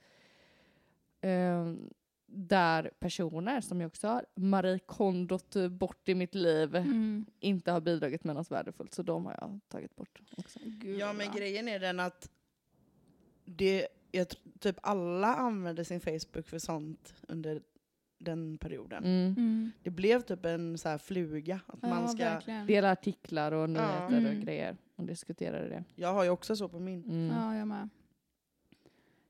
eh, 1.22 1.74
där 2.26 2.92
personer, 3.00 3.62
som 3.62 3.82
jag 3.82 3.88
också 3.88 4.08
har 4.08 4.26
Marie 4.36 4.80
Kondot 4.80 5.56
bort 5.70 6.10
i 6.10 6.16
mitt 6.16 6.36
liv, 6.36 6.76
Mm. 6.76 7.26
inte 7.40 7.72
har 7.72 7.82
bidragit 7.82 8.24
med 8.24 8.36
något 8.36 8.52
värdefullt. 8.52 8.94
Så 8.94 9.04
de 9.04 9.26
har 9.26 9.36
jag 9.40 9.60
tagit 9.68 9.96
bort 9.96 10.22
också. 10.38 10.60
Gud, 10.64 11.00
Ja 11.00 11.14
men 11.14 11.32
grejen 11.36 11.68
är 11.68 11.80
den 11.80 12.00
att 12.00 12.30
det, 13.46 13.88
jag, 14.12 14.28
typ 14.60 14.76
alla 14.82 15.36
använde 15.36 15.86
sin 15.86 16.00
Facebook 16.00 16.48
för 16.48 16.60
sånt 16.60 17.14
under 17.28 17.62
den 18.24 18.58
perioden. 18.58 19.04
Mm. 19.04 19.34
Mm. 19.38 19.72
Det 19.84 19.90
blev 19.90 20.22
typ 20.22 20.46
en 20.46 20.78
så 20.78 20.90
här 20.90 20.98
fluga. 20.98 21.60
Att 21.68 21.80
Ja, 21.82 21.88
man 21.90 22.10
ska, 22.10 22.24
verkligen. 22.24 22.68
Dela 22.68 22.92
artiklar 22.92 23.52
och 23.52 23.70
nyheter 23.70 24.18
Mm. 24.18 24.38
och 24.38 24.44
grejer 24.44 24.78
och 24.96 25.04
diskuterade 25.06 25.70
det. 25.70 25.84
jag 25.96 26.14
har 26.14 26.24
ju 26.24 26.30
också 26.30 26.56
så 26.56 26.70
på 26.70 26.80
min. 26.80 27.04
Mm. 27.04 27.38
Ja, 27.38 27.56
jag 27.56 27.68
med. 27.68 27.90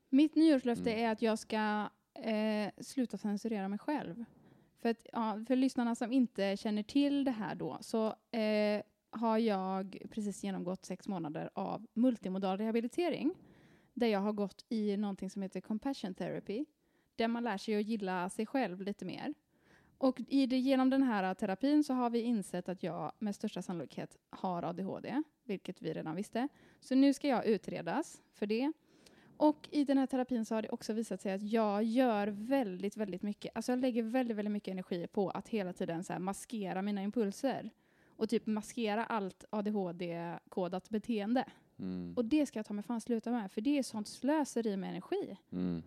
Mitt 0.08 0.34
nyårslöfte 0.36 0.90
Mm. 0.92 1.04
är 1.04 1.12
att 1.12 1.22
jag 1.22 1.38
ska 1.38 1.88
eh, 2.14 2.70
sluta 2.78 3.18
censurera 3.18 3.68
mig 3.68 3.78
själv. 3.78 4.24
För, 4.82 4.88
att, 4.88 5.06
ja, 5.12 5.44
för 5.48 5.56
lyssnarna 5.56 5.94
som 5.94 6.12
inte 6.12 6.56
känner 6.56 6.82
till 6.82 7.24
det 7.24 7.30
här 7.30 7.54
då, 7.54 7.78
så 7.80 8.06
eh, 8.38 8.82
har 9.10 9.38
jag 9.38 9.98
precis 10.10 10.44
genomgått 10.44 10.84
sex 10.84 11.08
månader 11.08 11.50
av 11.54 11.86
multimodal 11.94 12.58
rehabilitering. 12.58 13.34
där 13.96 14.06
jag 14.06 14.20
har 14.20 14.32
gått 14.32 14.64
i 14.68 14.96
någonting 14.96 15.30
som 15.30 15.42
heter 15.42 15.60
compassion 15.60 16.14
therapy, 16.14 16.64
där 17.16 17.28
man 17.28 17.44
lär 17.44 17.56
sig 17.56 17.76
att 17.76 17.86
gilla 17.86 18.30
sig 18.30 18.46
själv 18.46 18.80
lite 18.80 19.04
mer. 19.04 19.34
Och 19.98 20.20
i 20.28 20.46
det, 20.46 20.58
genom 20.58 20.90
den 20.90 21.02
här 21.02 21.34
terapin 21.34 21.84
så 21.84 21.94
har 21.94 22.10
vi 22.10 22.20
insett 22.20 22.68
att 22.68 22.82
jag 22.82 23.12
med 23.18 23.34
största 23.34 23.62
sannolikhet 23.62 24.16
har 24.30 24.62
ADHD, 24.62 25.22
vilket 25.44 25.82
vi 25.82 25.92
redan 25.92 26.16
visste. 26.16 26.48
Så 26.80 26.94
nu 26.94 27.14
ska 27.14 27.28
jag 27.28 27.46
utredas 27.46 28.22
för 28.32 28.46
det. 28.46 28.72
Och 29.36 29.68
i 29.70 29.84
den 29.84 29.98
här 29.98 30.06
terapin 30.06 30.44
så 30.44 30.54
har 30.54 30.62
det 30.62 30.68
också 30.68 30.92
visat 30.92 31.20
sig 31.20 31.32
att 31.32 31.42
jag 31.42 31.82
gör 31.84 32.26
väldigt, 32.26 32.96
väldigt 32.96 33.22
mycket, 33.22 33.52
alltså 33.54 33.72
jag 33.72 33.78
lägger 33.78 34.02
väldigt, 34.02 34.36
väldigt 34.36 34.52
mycket 34.52 34.72
energi 34.72 35.06
på 35.06 35.30
att 35.30 35.48
hela 35.48 35.72
tiden 35.72 36.04
så 36.04 36.18
maskera 36.18 36.82
mina 36.82 37.02
impulser. 37.02 37.70
Och 38.16 38.28
typ 38.28 38.46
maskera 38.46 39.04
allt 39.04 39.44
ADHD-kodat 39.50 40.90
beteende. 40.90 41.44
Mm. 41.78 42.14
Och 42.16 42.24
det 42.24 42.46
ska 42.46 42.58
jag 42.58 42.66
ta 42.66 42.74
mig 42.74 42.84
fan 42.84 43.00
sluta 43.00 43.30
med, 43.30 43.52
för 43.52 43.60
det 43.60 43.78
är 43.78 43.82
sånt 43.82 44.08
slöseri 44.08 44.76
med 44.76 44.90
energi. 44.90 45.36
Mm. 45.52 45.82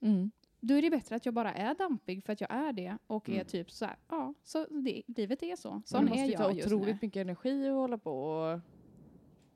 Mm. 0.00 0.30
Då 0.64 0.74
är 0.74 0.82
det 0.82 0.90
bättre 0.90 1.16
att 1.16 1.24
jag 1.26 1.34
bara 1.34 1.54
är 1.54 1.74
dampig 1.74 2.24
för 2.24 2.32
att 2.32 2.40
jag 2.40 2.50
är 2.54 2.72
det 2.72 2.98
och 3.06 3.28
är 3.28 3.32
Mm. 3.32 3.46
typ 3.46 3.70
så 3.70 3.84
här, 3.84 3.96
ja, 4.08 4.34
så 4.42 4.66
det, 4.70 5.02
livet 5.06 5.42
är 5.42 5.56
så. 5.56 5.82
Sån 5.84 6.04
måste 6.04 6.20
är 6.20 6.36
ta 6.36 6.42
jag 6.42 6.56
just 6.56 6.68
nu. 6.68 6.74
otroligt 6.74 7.02
mycket 7.02 7.20
energi 7.20 7.68
att 7.68 7.74
hålla 7.74 7.98
på 7.98 8.10
och 8.24 8.60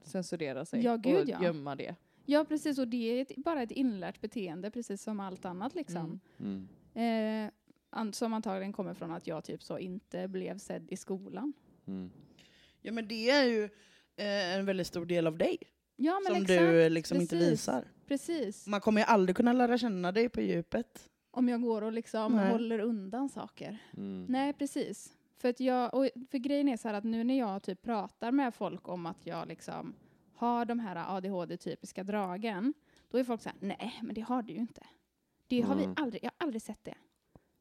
censurera 0.03 0.65
sig 0.65 0.81
Ja, 0.85 0.97
gud, 0.97 1.17
och 1.23 1.29
ja. 1.29 1.43
gömma 1.43 1.77
det. 1.77 1.95
Ja, 2.25 2.45
precis. 2.45 2.79
Och 2.79 2.89
det 2.89 2.97
är 3.19 3.23
ett, 3.23 3.37
bara 3.37 3.63
ett 3.63 3.71
inlärt 3.71 4.21
beteende, 4.21 4.71
precis 4.71 5.03
som 5.03 5.21
allt 5.21 5.45
annat 5.45 5.75
liksom. 5.75 6.21
Mm. 6.41 6.69
Mm. 6.95 7.45
Eh, 7.47 7.51
an, 7.91 8.13
som 8.13 8.33
antagligen 8.33 8.73
kommer 8.73 8.95
från 8.95 9.11
att 9.11 9.27
jag 9.27 9.45
typ 9.45 9.63
så 9.63 9.79
inte 9.79 10.29
blev 10.29 10.59
sedd 10.59 10.87
i 10.93 10.97
skolan. 10.97 11.53
Mm. 11.87 12.11
Ja 12.83 12.93
men 12.93 13.09
det 13.09 13.31
är 13.31 13.45
ju 13.45 13.65
eh, 14.17 14.55
en 14.57 14.67
väldigt 14.67 14.87
stor 14.87 15.07
del 15.07 15.27
av 15.27 15.39
dig. 15.39 15.59
Ja, 15.97 16.21
men 16.25 16.35
som 16.35 16.43
exakt. 16.43 16.61
du 16.61 16.83
eh, 16.83 16.91
liksom 16.91 17.21
inte 17.21 17.37
precis. 17.37 17.53
visar. 17.53 17.85
Precis. 18.07 18.67
Man 18.67 18.81
kommer 18.81 19.01
ju 19.01 19.05
aldrig 19.05 19.37
kunna 19.37 19.53
lära 19.53 19.79
känna 19.79 20.13
dig 20.13 20.29
på 20.29 20.41
djupet. 20.41 21.11
Om 21.31 21.49
jag 21.49 21.63
går 21.63 21.83
och 21.83 21.93
liksom 21.93 22.33
Nej. 22.33 22.53
håller 22.53 22.79
undan 22.79 23.29
saker. 23.29 23.79
Mm. 23.97 24.27
Nej, 24.29 24.53
precis. 24.53 25.13
För, 25.39 25.49
att 25.49 25.61
jag, 25.61 25.95
och 25.95 26.09
för 26.31 26.39
grejen 26.39 26.69
är 26.69 26.77
så 26.77 26.89
här 26.89 26.95
att 26.95 27.05
nu 27.05 27.25
när 27.25 27.39
jag 27.39 27.63
typ 27.63 27.83
pratar 27.83 28.33
med 28.33 28.55
folk 28.55 28.89
om 28.89 29.07
att 29.07 29.27
jag 29.27 29.49
liksom 29.49 29.95
har 30.35 30.65
de 30.65 30.79
här 30.81 31.17
ADHD-typiska 31.17 32.05
dragen, 32.05 32.75
då 33.11 33.19
är 33.19 33.25
folk 33.25 33.43
så 33.43 33.49
här, 33.49 33.59
nej, 33.61 33.99
men 34.03 34.15
det 34.15 34.21
har 34.21 34.43
du 34.43 34.53
ju 34.53 34.59
inte. 34.59 34.87
Det 35.47 35.61
har 35.61 35.75
vi 35.75 35.83
Mm. 35.85 35.95
aldrig, 35.99 36.25
jag 36.25 36.31
har 36.39 36.47
aldrig 36.47 36.63
sett 36.63 36.85
det. 36.85 36.95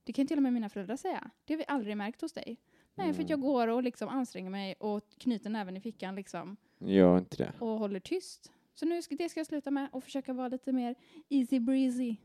Det 0.03 0.13
kan 0.13 0.27
till 0.27 0.37
och 0.37 0.43
med 0.43 0.53
mina 0.53 0.69
föräldrar 0.69 0.95
säga. 0.95 1.29
Det 1.45 1.53
har 1.53 1.57
vi 1.57 1.65
aldrig 1.67 1.97
märkt 1.97 2.21
hos 2.21 2.33
dig. 2.33 2.57
Nej, 2.95 3.13
för 3.13 3.23
att 3.23 3.29
jag 3.29 3.37
Mm. 3.37 3.47
går 3.49 3.67
och 3.67 3.83
liksom 3.83 4.09
anstränger 4.09 4.49
mig 4.49 4.75
och 4.79 5.09
knyter 5.17 5.49
näven 5.49 5.77
i 5.77 5.81
fickan 5.81 6.15
liksom 6.15 6.57
Gör 6.79 7.17
inte 7.17 7.37
det. 7.37 7.51
och 7.59 7.67
håller 7.79 7.99
tyst. 7.99 8.51
Så 8.75 8.85
nu 8.85 9.01
ska, 9.01 9.15
det 9.15 9.29
ska 9.29 9.39
jag 9.39 9.47
sluta 9.47 9.71
med 9.71 9.89
och 9.91 10.03
försöka 10.03 10.33
vara 10.33 10.47
lite 10.47 10.71
mer 10.71 10.95
easy 11.29 11.59
breezy. 11.59 12.15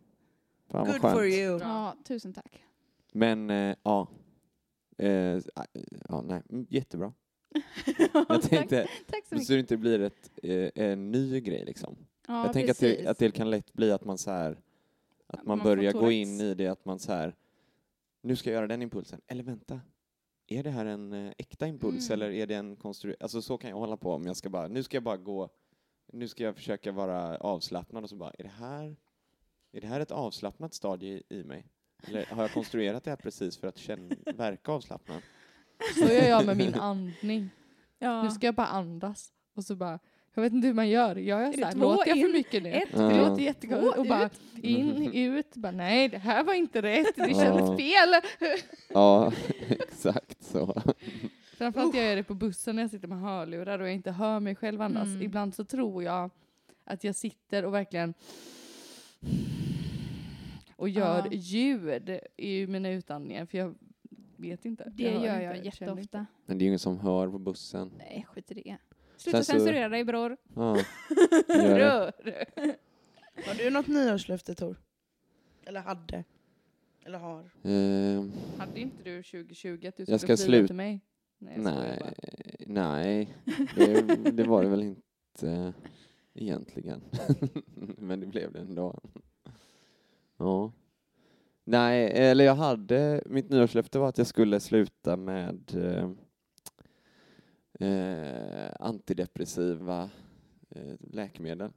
Fan 0.68 0.86
Good 0.86 1.00
skönt. 1.00 1.14
for 1.14 1.26
you. 1.26 1.58
Ja, 1.60 1.94
tusen 2.04 2.32
tack. 2.32 2.64
Men 3.12 3.50
eh, 3.50 3.76
ja. 3.82 4.08
Eh, 4.98 5.08
ja, 6.08 6.22
nej, 6.22 6.42
mm, 6.50 6.66
jättebra. 6.70 7.12
Jag 8.28 8.42
tänkte, 8.42 8.82
tack, 8.82 9.06
tack 9.06 9.24
så 9.24 9.28
så 9.28 9.34
mycket. 9.34 9.48
det 9.48 9.58
inte 9.58 9.76
blir 9.76 10.00
ett, 10.00 10.30
eh, 10.42 10.70
en 10.74 11.10
ny 11.10 11.40
grej 11.40 11.64
liksom. 11.64 11.96
Ja, 12.26 12.44
jag 12.44 12.52
tänker 12.52 12.70
att 12.70 12.78
det, 12.78 13.06
att 13.06 13.18
det 13.18 13.30
kan 13.30 13.50
lätt 13.50 13.72
bli 13.72 13.92
att 13.92 14.04
man 14.04 14.18
så 14.18 14.30
här, 14.30 14.60
att 15.26 15.46
man, 15.46 15.58
Man 15.58 15.64
börjar 15.64 15.92
gå 15.92 16.10
in 16.10 16.40
i 16.40 16.54
det 16.54 16.66
att 16.66 16.84
man 16.84 16.98
så 16.98 17.12
här, 17.12 17.34
nu 18.22 18.36
ska 18.36 18.50
jag 18.50 18.54
göra 18.54 18.66
den 18.66 18.82
impulsen, 18.82 19.20
eller 19.26 19.42
vänta, 19.42 19.80
är 20.46 20.62
det 20.62 20.70
här 20.70 20.86
en 20.86 21.12
eh, 21.12 21.32
äkta 21.38 21.66
impuls 21.66 22.10
Mm. 22.10 22.12
eller 22.22 22.30
är 22.34 22.46
det 22.46 22.54
en 22.54 22.76
konstruerad, 22.76 23.22
alltså 23.22 23.42
så 23.42 23.58
kan 23.58 23.70
jag 23.70 23.76
hålla 23.76 23.96
på 23.96 24.12
om 24.12 24.26
jag 24.26 24.36
ska 24.36 24.48
bara, 24.50 24.68
nu 24.68 24.82
ska 24.82 24.96
jag 24.96 25.02
bara 25.04 25.16
gå, 25.16 25.48
nu 26.12 26.28
ska 26.28 26.44
jag 26.44 26.56
försöka 26.56 26.92
vara 26.92 27.36
avslappnad 27.36 28.02
och 28.04 28.10
så 28.10 28.16
bara, 28.16 28.30
är 28.38 28.42
det 28.42 28.52
här, 28.58 28.96
är 29.72 29.80
det 29.80 29.86
här 29.86 30.00
ett 30.00 30.10
avslappnat 30.10 30.74
stadie 30.74 31.22
i, 31.28 31.44
mig? 31.44 31.66
Eller 32.08 32.26
har 32.26 32.42
jag 32.42 32.52
konstruerat 32.52 33.04
det 33.04 33.10
här 33.10 33.16
precis 33.16 33.56
för 33.56 33.68
att 33.68 33.78
känna, 33.78 34.14
verka 34.34 34.72
avslappnad? 34.72 35.22
Så 35.94 36.00
gör 36.12 36.28
jag 36.28 36.46
med 36.46 36.56
min 36.56 36.74
andning. 36.74 37.50
ja. 37.98 38.22
Nu 38.22 38.30
ska 38.30 38.46
jag 38.46 38.54
bara 38.54 38.66
andas. 38.66 39.32
Och 39.54 39.64
så 39.64 39.76
bara, 39.76 39.98
jag 40.34 40.42
vet 40.42 40.52
inte 40.52 40.66
hur 40.66 40.74
man 40.74 40.88
gör. 40.88 41.16
Jag 41.16 41.42
är 41.42 41.52
det 41.52 41.58
så 41.58 41.64
här, 41.64 41.72
två 41.72 41.78
låter 41.80 42.08
jag 42.08 42.18
för 42.18 42.26
in, 42.26 42.32
mycket 42.32 42.62
nu? 42.62 42.70
ett 42.70 42.92
Det 42.92 43.02
Ja. 43.02 43.28
låter 43.28 43.42
jättekonstigt. 43.42 43.98
Och 43.98 44.06
bara 44.06 44.30
in, 44.62 45.12
ut. 45.12 45.56
Bara, 45.56 45.72
nej, 45.72 46.08
det 46.08 46.18
här 46.18 46.44
var 46.44 46.54
inte 46.54 46.82
rätt. 46.82 47.16
Det 47.16 47.28
Ja. 47.30 47.42
kändes 47.44 47.76
fel. 47.80 48.22
Ja, 48.88 49.32
exakt 49.68 50.42
så. 50.44 50.82
Framförallt 51.60 51.94
jag 51.94 52.04
gör 52.04 52.16
det 52.16 52.22
på 52.24 52.34
bussen 52.34 52.76
när 52.76 52.82
jag 52.82 52.90
sitter 52.90 53.08
med 53.08 53.20
hörlurar 53.20 53.78
och 53.78 53.86
jag 53.86 53.94
inte 53.94 54.10
hör 54.10 54.40
mig 54.40 54.54
själv 54.54 54.80
andas. 54.82 55.06
Mm. 55.08 55.22
Ibland 55.22 55.54
så 55.54 55.64
tror 55.64 56.02
jag 56.04 56.30
att 56.84 57.04
jag 57.04 57.14
sitter 57.16 57.64
och 57.64 57.74
verkligen 57.74 58.14
och 60.76 60.88
gör 60.88 61.18
Ja. 61.30 61.32
ljud 61.32 62.18
i 62.36 62.66
mina 62.66 62.90
utandningar 62.90 63.46
för 63.46 63.58
jag 63.58 63.74
vet 64.36 64.64
inte. 64.64 64.92
Det 64.94 65.10
hör 65.10 65.24
gör 65.26 65.40
jag 65.40 65.56
inte. 65.56 65.66
jätteofta. 65.66 66.26
Men 66.46 66.58
det 66.58 66.62
är 66.62 66.64
ju 66.64 66.68
ingen 66.68 66.78
som 66.78 66.98
hör 67.00 67.28
på 67.28 67.38
bussen. 67.38 67.92
Nej, 67.98 68.26
skit 68.32 68.50
i 68.50 68.54
det. 68.54 68.76
Sluta 69.16 69.36
Sen 69.36 69.44
så- 69.44 69.52
censurera 69.52 69.88
dig 69.88 70.04
bror. 70.04 70.36
Ja. 70.54 70.74
Rör. 71.48 72.12
Har 73.46 73.54
du 73.54 73.70
något 73.70 73.86
nyårslöfte 73.86 74.54
Tor? 74.54 74.76
Eller 75.64 75.80
hade? 75.80 76.24
Eller 77.04 77.18
har? 77.18 77.40
Eh, 77.62 78.24
Hade 78.58 78.80
inte 78.80 79.02
du 79.04 79.22
2020 79.22 79.86
att 79.88 79.96
du 79.96 80.04
Jag 80.08 80.20
skulle 80.20 80.36
ska 80.36 80.46
flyga 80.46 80.66
till 80.66 80.76
mig? 80.76 81.00
Nej, 81.42 81.58
nej, 81.58 82.12
nej. 82.66 83.36
Det, 83.76 84.02
det 84.30 84.44
var 84.44 84.62
det 84.62 84.68
väl 84.68 84.82
inte 84.82 85.72
egentligen. 86.34 87.02
Men 87.98 88.20
det 88.20 88.26
blev 88.26 88.52
det 88.52 88.58
ändå. 88.60 89.00
Ja. 90.36 90.72
Nej, 91.64 92.10
eller 92.14 92.44
jag 92.44 92.54
hade, 92.54 93.22
mitt 93.26 93.50
nyårslöfte 93.50 93.98
var 93.98 94.08
att 94.08 94.18
jag 94.18 94.26
skulle 94.26 94.60
sluta 94.60 95.16
med 95.16 95.60
eh, 95.74 96.10
eh, 97.88 98.72
antidepressiva 98.80 100.10
eh, 100.70 100.94
läkemedel. 101.00 101.70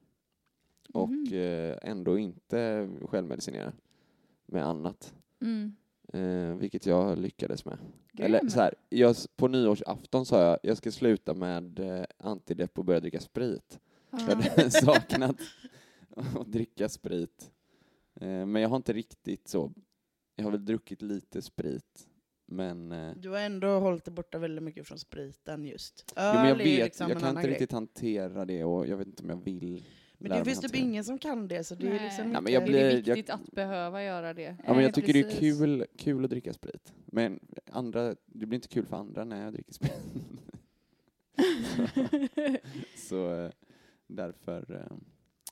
Och 0.93 1.09
Mhm. 1.09 1.27
eh, 1.33 1.77
ändå 1.81 2.17
inte 2.17 2.89
självmedicinera 3.01 3.73
med 4.45 4.65
annat. 4.65 5.13
Mm. 5.41 5.75
Eh, 6.13 6.55
vilket 6.55 6.85
jag 6.85 7.17
lyckades 7.17 7.65
med. 7.65 7.77
Grym. 8.11 8.25
Eller 8.25 8.49
så 8.49 8.59
här, 8.59 8.73
jag, 8.89 9.15
på 9.35 9.47
nyårsafton 9.47 10.25
sa 10.25 10.41
jag 10.41 10.59
jag 10.63 10.77
ska 10.77 10.91
sluta 10.91 11.33
med 11.33 11.79
eh, 11.79 12.05
antidepp 12.17 12.79
och 12.79 12.85
börja 12.85 12.99
dricka 12.99 13.19
sprit. 13.19 13.79
Jag 14.11 14.21
Ja. 14.21 14.35
hade 14.35 14.71
saknat 14.85 15.35
att 16.15 16.51
dricka 16.51 16.89
sprit. 16.89 17.51
Eh, 18.21 18.27
men 18.45 18.55
jag 18.55 18.69
har 18.69 18.75
inte 18.75 18.93
riktigt 18.93 19.47
så. 19.47 19.73
Jag 20.35 20.43
har 20.43 20.51
väl 20.51 20.65
druckit 20.65 21.01
lite 21.01 21.41
sprit. 21.41 22.07
Men, 22.45 22.91
eh, 22.91 23.11
Du 23.15 23.29
har 23.29 23.37
ändå 23.39 23.67
hållit 23.79 24.05
dig 24.05 24.13
borta 24.13 24.37
väldigt 24.37 24.63
mycket 24.63 24.87
från 24.87 24.99
spriten 24.99 25.65
just. 25.65 26.03
jo, 26.07 26.13
men 26.23 26.47
jag 26.47 26.55
vet, 26.55 26.65
liksom 26.85 27.09
jag 27.09 27.19
kan 27.19 27.29
inte 27.29 27.41
grej. 27.41 27.51
riktigt 27.51 27.71
hantera 27.71 28.45
det 28.45 28.63
och 28.63 28.87
jag 28.87 28.97
vet 28.97 29.07
inte 29.07 29.23
om 29.23 29.29
jag 29.29 29.43
vill 29.43 29.83
Men 30.29 30.37
det 30.39 30.45
finns 30.45 30.59
typ 30.59 30.75
ingen 30.75 31.03
som 31.03 31.17
kan 31.19 31.47
det 31.47 31.63
så 31.63 31.75
det 31.75 31.87
är 31.87 31.89
Nej. 31.89 32.03
liksom 32.03 32.23
Ja, 32.23 32.29
inte... 32.29 32.41
men 32.41 32.53
jag 32.53 32.61
Det 32.63 32.67
blir- 32.67 32.79
är 32.81 32.95
viktigt 33.01 33.29
att 33.29 33.51
behöva 33.51 34.03
göra 34.03 34.33
det. 34.33 34.41
Ja, 34.43 34.55
men 34.65 34.75
Nej, 34.75 34.85
jag 34.85 34.93
tycker 34.93 35.13
det 35.13 35.19
är 35.19 35.23
precis. 35.23 35.39
kul, 35.39 35.85
kul 35.97 36.23
att 36.23 36.29
dricka 36.29 36.53
sprit. 36.53 36.93
Men 37.05 37.39
andra, 37.71 38.15
det 38.25 38.45
blir 38.45 38.55
inte 38.55 38.67
kul 38.67 38.85
för 38.85 38.95
andra 38.97 39.23
när 39.25 39.43
jag 39.43 39.53
dricker 39.53 39.73
sprit. 39.73 39.93
så 42.97 43.33
eh, 43.45 43.51
därför, 44.07 44.75
eh, 44.75 44.97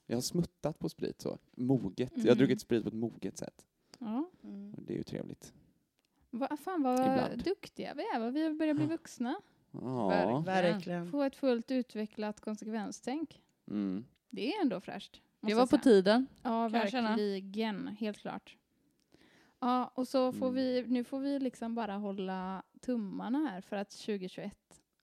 jag 0.08 0.16
har 0.18 0.22
smuttat 0.22 0.80
på 0.80 0.90
sprit 0.90 1.22
så. 1.22 1.38
Moget. 1.56 2.12
Jag 2.16 2.22
har 2.22 2.26
Mm. 2.26 2.38
druckit 2.38 2.62
sprit 2.62 2.84
på 2.84 2.88
ett 2.90 2.94
moget 2.96 3.38
sätt. 3.38 3.66
Ja. 4.00 4.30
Mm. 4.44 4.76
Det 4.78 4.94
är 4.94 4.98
ju 4.98 5.04
trevligt. 5.04 5.54
Va, 6.30 6.58
fan 6.64 6.84
vad 6.84 7.00
Ibland. 7.00 7.44
duktiga 7.44 7.94
vi 7.94 8.02
är, 8.04 8.20
vad 8.20 8.34
vi 8.34 8.50
börjar 8.54 8.74
bli 8.74 8.86
vuxna. 8.86 9.36
Ja. 9.72 10.44
Verkligen. 10.46 11.12
Få 11.12 11.22
ett 11.24 11.36
fullt 11.36 11.72
utvecklat 11.72 12.40
konsekvenstänk. 12.42 13.42
Mm. 13.68 14.06
Det 14.32 14.54
är 14.54 14.62
ändå 14.62 14.80
fräscht. 14.82 15.22
Det 15.42 15.50
jag 15.52 15.58
var 15.58 15.66
på 15.68 15.78
tiden. 15.78 16.28
Ja, 16.44 16.68
verkligen. 16.68 17.88
Helt 17.88 18.18
klart. 18.18 18.58
Ja, 19.60 19.92
och 19.96 20.08
så 20.08 20.32
får 20.32 20.46
Mm. 20.48 20.56
vi, 20.56 20.84
nu 20.88 21.04
får 21.04 21.20
vi 21.20 21.40
liksom 21.40 21.76
bara 21.76 21.94
hålla 21.98 22.64
tummarna 22.82 23.50
här 23.52 23.62
för 23.62 23.76
att 23.76 23.90
2021 23.90 24.54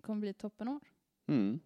kommer 0.03 0.21
bli 0.21 0.33
toppenår. 0.35 0.81
Mm. 1.27 1.61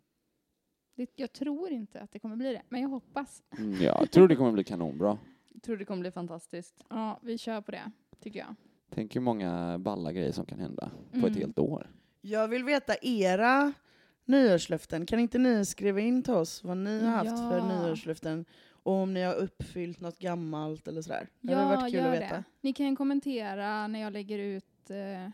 Det, 0.94 1.10
jag 1.16 1.32
tror 1.32 1.70
inte 1.70 2.00
att 2.00 2.12
det 2.12 2.18
kommer 2.18 2.36
bli 2.36 2.52
det, 2.52 2.62
men 2.68 2.80
jag 2.82 2.88
hoppas. 2.88 3.42
Mm, 3.58 3.72
ja, 3.72 3.96
jag 4.00 4.10
tror 4.10 4.28
det 4.28 4.36
kommer 4.36 4.52
bli 4.52 4.64
kanonbra. 4.64 5.18
Jag 5.52 5.62
tror 5.62 5.76
det 5.76 5.84
kommer 5.84 6.00
bli 6.00 6.10
fantastiskt. 6.10 6.84
Ja, 6.88 7.18
vi 7.22 7.38
kör 7.38 7.60
på 7.60 7.70
det, 7.70 7.90
tycker 8.20 8.38
jag. 8.38 8.54
Tänk 8.90 9.14
hur 9.16 9.20
många 9.20 9.78
balla 9.78 10.12
grejer 10.12 10.32
som 10.32 10.46
kan 10.46 10.58
hända 10.60 10.90
på 11.10 11.16
Mm. 11.18 11.30
ett 11.32 11.36
helt 11.38 11.58
år. 11.58 11.90
Jag 12.20 12.48
vill 12.48 12.64
veta 12.64 12.94
era 13.02 13.72
nyårslöften. 14.24 15.06
Kan 15.06 15.18
inte 15.20 15.38
ni 15.38 15.64
skriva 15.64 16.00
in 16.00 16.22
till 16.22 16.32
oss 16.34 16.64
vad 16.64 16.76
ni 16.76 17.00
har 17.04 17.10
haft 17.12 17.38
för 17.38 17.58
Ja. 17.58 17.68
nyårslöften? 17.82 18.44
Och 18.84 18.92
om 18.92 19.14
ni 19.14 19.22
har 19.22 19.34
uppfyllt 19.34 20.00
något 20.00 20.18
gammalt 20.18 20.88
eller 20.88 21.02
sådär. 21.02 21.28
Det 21.40 21.54
hade 21.54 21.70
Ja, 21.74 21.76
varit 21.80 21.92
kul 21.92 22.00
gör 22.00 22.08
att 22.12 22.20
veta. 22.22 22.34
det. 22.36 22.44
Ni 22.60 22.72
kan 22.72 22.96
kommentera 22.96 23.86
när 23.86 24.00
jag 24.00 24.12
lägger 24.12 24.38
ut 24.38 24.90
eh, 24.90 25.30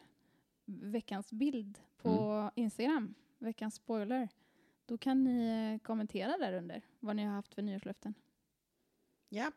veckans 0.67 1.33
bild 1.33 1.79
på 2.03 2.09
Mm. 2.11 2.51
Instagram, 2.55 3.15
veckans 3.39 3.75
spoiler. 3.75 4.29
Då 4.87 4.99
kan 4.99 5.25
ni 5.25 5.73
eh, 5.75 5.87
kommentera 5.87 6.39
där 6.39 6.53
under 6.53 6.83
vad 7.01 7.17
ni 7.17 7.25
har 7.25 7.35
haft 7.35 7.55
för 7.55 7.63
nyårslöften. 7.63 8.15
Ja. 9.29 9.53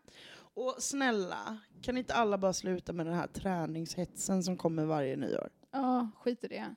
Och 0.53 0.75
snälla, 0.79 1.57
kan 1.81 1.97
inte 1.97 2.13
alla 2.13 2.37
bara 2.37 2.53
sluta 2.53 2.93
med 2.93 3.05
den 3.05 3.15
här 3.15 3.27
träningshetsen 3.27 4.43
som 4.43 4.57
kommer 4.57 4.85
varje 4.85 5.15
nyår? 5.15 5.49
Ja, 5.71 6.09
skit 6.15 6.43
i 6.43 6.47
det. 6.47 6.75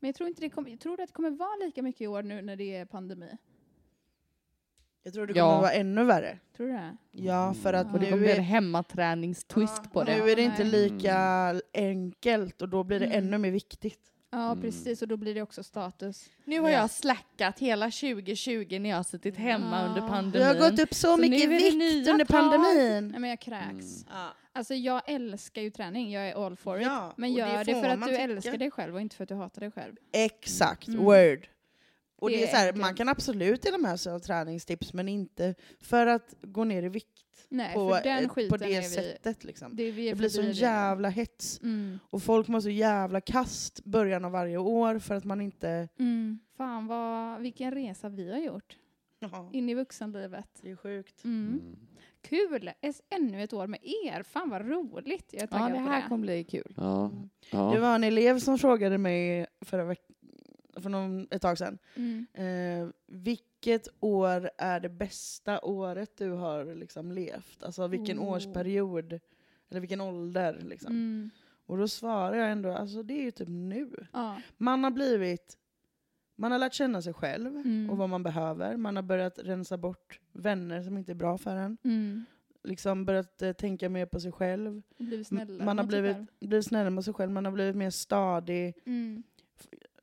Men 0.00 0.08
jag 0.08 0.14
tror 0.14 0.28
inte 0.28 0.40
det 0.40 0.48
kommer, 0.50 0.70
jag 0.70 0.80
tror 0.80 1.00
att 1.00 1.06
det 1.08 1.12
kommer 1.12 1.30
vara 1.30 1.56
lika 1.66 1.82
mycket 1.82 2.00
i 2.00 2.06
år 2.06 2.22
nu 2.22 2.42
när 2.42 2.56
det 2.56 2.76
är 2.76 2.84
pandemi. 2.84 3.36
Jag 5.02 5.14
tror 5.14 5.26
det 5.26 5.32
Ja. 5.36 5.44
kommer 5.48 5.60
vara 5.62 5.72
ännu 5.72 6.04
värre. 6.04 6.38
Tror 6.56 6.66
du 6.66 6.72
det? 6.72 6.96
Ja, 7.10 7.54
för 7.54 7.72
att 7.72 7.86
Och 7.86 7.92
det 7.92 7.98
nu 8.04 8.10
kommer 8.10 8.22
bli 8.22 8.32
en 8.32 8.38
är, 8.38 8.42
hemmaträningstwist 8.42 9.92
på 9.92 10.04
det. 10.04 10.16
nu 10.24 10.30
är 10.30 10.36
det 10.36 10.42
inte 10.42 10.62
Nej. 10.62 10.72
lika 10.72 11.16
enkelt 11.74 12.62
och 12.62 12.68
då 12.68 12.84
blir 12.84 13.00
det 13.00 13.06
Mm. 13.06 13.18
ännu 13.18 13.38
mer 13.38 13.50
viktigt. 13.50 14.12
Ja, 14.34 14.50
Mm. 14.50 14.62
precis. 14.62 15.02
Och 15.02 15.08
då 15.08 15.16
blir 15.16 15.34
det 15.34 15.42
också 15.42 15.62
status. 15.62 16.30
Nu 16.44 16.60
har 16.60 16.68
Ja. 16.70 16.78
jag 16.78 16.90
slackat 16.90 17.58
hela 17.58 17.90
2020 17.90 18.78
när 18.80 18.90
jag 18.90 18.96
har 18.96 19.02
suttit 19.04 19.36
hemma 19.36 19.80
Ja. 19.80 19.86
under 19.88 20.00
Du 20.00 20.06
Du 20.06 20.12
pandemin. 20.12 20.46
har 20.46 20.70
gått 20.70 20.80
upp 20.80 20.94
så, 20.94 21.00
Så 21.06 21.16
nu 21.16 21.22
mycket 21.28 21.44
är 21.44 21.48
det 21.48 21.56
vikt 21.56 21.76
nya 21.76 22.12
under 22.12 22.24
tag. 22.24 22.36
pandemin. 22.40 23.08
Nej, 23.08 23.20
men 23.20 23.30
jag 23.30 23.40
kräks. 23.40 24.04
Ja. 24.10 24.34
Alltså 24.52 24.74
jag 24.74 25.02
älskar 25.06 25.62
ju 25.62 25.70
träning, 25.70 26.12
jag 26.12 26.28
är 26.28 26.46
all 26.46 26.56
for 26.56 26.80
it. 26.80 26.86
Ja, 26.86 27.12
men 27.16 27.30
och 27.30 27.36
det 27.36 27.40
gör 27.42 27.64
det, 27.64 27.74
får 27.74 27.82
för 27.82 27.88
att 27.88 28.00
du 28.00 28.06
tycka. 28.06 28.18
älskar 28.22 28.56
dig 28.58 28.70
själv 28.70 28.94
och 28.94 29.00
inte 29.00 29.16
för 29.16 29.22
att 29.22 29.28
du 29.28 29.34
hatar 29.34 29.60
dig 29.60 29.70
själv. 29.70 29.94
Exakt, 30.12 30.88
Mm. 30.88 31.04
word. 31.04 31.48
Och 32.16 32.30
Det 32.30 32.36
det 32.36 32.42
är 32.44 32.46
så 32.50 32.56
här, 32.56 32.72
man 32.72 32.94
kan 32.94 33.08
absolut 33.08 33.62
dela 33.62 33.78
med 33.78 34.00
sig 34.00 34.12
av 34.12 34.18
träningstips 34.18 34.92
men 34.92 35.08
inte 35.08 35.54
för 35.80 36.06
att 36.06 36.34
gå 36.42 36.64
ner 36.64 36.82
i 36.82 36.88
vikt 36.88 37.08
Nej, 37.48 37.74
på, 37.74 37.90
för 37.94 38.02
den 38.02 38.24
ett- 38.24 38.30
skiten 38.30 38.58
på 38.58 38.64
det 38.64 38.74
är 38.74 38.80
vi... 38.80 38.88
sättet. 38.88 39.44
Liksom. 39.44 39.76
Det, 39.76 39.90
Det 39.92 40.14
blir 40.14 40.28
sån 40.28 40.52
jävla 40.52 41.08
hets. 41.08 41.60
Mm. 41.62 41.98
Och 42.10 42.22
folk 42.22 42.48
mår 42.48 42.60
så 42.60 42.70
jävla 42.70 43.20
kast 43.20 43.84
början 43.84 44.24
av 44.24 44.32
varje 44.32 44.56
år 44.58 44.98
för 44.98 45.14
att 45.14 45.24
man 45.24 45.40
inte... 45.40 45.88
Mm. 45.98 46.38
Fan 46.56 46.86
vad, 46.86 47.40
vilken 47.40 47.70
resa 47.70 48.08
vi 48.08 48.32
har 48.32 48.38
gjort. 48.38 48.76
Ja, 49.18 49.50
In 49.52 49.68
i 49.68 49.74
vuxenlivet. 49.74 50.48
det 50.62 50.70
är 50.70 50.76
sjukt. 50.76 51.24
Mm. 51.24 51.48
Mm. 51.48 51.76
Kul! 52.22 52.70
Es- 52.82 53.00
Ännu 53.10 53.42
ett 53.42 53.52
år 53.52 53.66
med 53.66 53.80
er. 54.04 54.22
Fan 54.22 54.50
vad 54.50 54.68
roligt. 54.68 55.28
Jag 55.32 55.42
är 55.42 55.48
Ja, 55.50 55.68
det 55.68 55.78
här 55.78 56.02
det. 56.02 56.08
kommer 56.08 56.22
bli 56.22 56.44
kul. 56.44 56.74
Ja. 56.76 57.10
Det 57.50 57.56
ja. 57.56 57.80
var 57.80 57.94
en 57.94 58.04
elev 58.04 58.38
som 58.38 58.58
frågade 58.58 58.98
mig 58.98 59.46
förra 59.60 59.84
veck- 59.84 60.10
för 60.76 60.90
någon, 60.90 61.26
ett 61.30 61.42
tag 61.42 61.58
sedan. 61.58 61.78
Mm. 61.94 62.26
Eh, 62.34 62.88
vilket 63.06 63.88
år 64.00 64.50
är 64.58 64.80
det 64.80 64.88
bästa 64.88 65.60
året 65.60 66.16
du 66.16 66.30
har 66.30 66.74
liksom 66.74 67.12
levt? 67.12 67.62
Alltså 67.62 67.86
vilken 67.86 68.18
Oh. 68.18 68.28
årsperiod? 68.32 69.20
Eller 69.70 69.80
vilken 69.80 70.00
ålder? 70.00 70.60
Liksom. 70.62 70.92
Mm. 70.92 71.30
Och 71.66 71.78
då 71.78 71.88
svarar 71.88 72.34
jag 72.36 72.50
ändå, 72.52 72.72
alltså 72.72 73.02
det 73.02 73.14
är 73.14 73.22
ju 73.22 73.30
typ 73.30 73.48
nu. 73.48 73.90
Ja. 74.12 74.40
Man 74.56 74.84
har 74.84 74.90
blivit, 74.90 75.58
man 76.36 76.52
har 76.52 76.58
lärt 76.58 76.74
känna 76.74 77.02
sig 77.02 77.12
själv 77.14 77.56
Mm. 77.56 77.90
och 77.90 77.96
vad 77.96 78.08
man 78.08 78.22
behöver. 78.22 78.76
Man 78.76 78.96
har 78.96 79.02
börjat 79.02 79.38
rensa 79.38 79.76
bort 79.76 80.20
vänner 80.32 80.82
som 80.82 80.98
inte 80.98 81.12
är 81.12 81.14
bra 81.16 81.38
för 81.38 81.56
en. 81.56 81.78
Mm. 81.84 82.24
Liksom 82.64 83.04
börjat 83.04 83.42
eh, 83.42 83.52
tänka 83.52 83.88
mer 83.88 84.06
på 84.06 84.20
sig 84.20 84.32
själv. 84.32 84.82
Man 85.64 85.78
har 85.78 85.84
blivit, 85.86 86.16
blivit 86.40 86.66
snällare 86.66 86.90
mot 86.90 87.04
sig 87.04 87.14
själv, 87.14 87.30
man 87.32 87.44
har 87.44 87.52
blivit 87.52 87.76
mer 87.76 87.90
stadig. 87.90 88.74
Mm. 88.86 89.22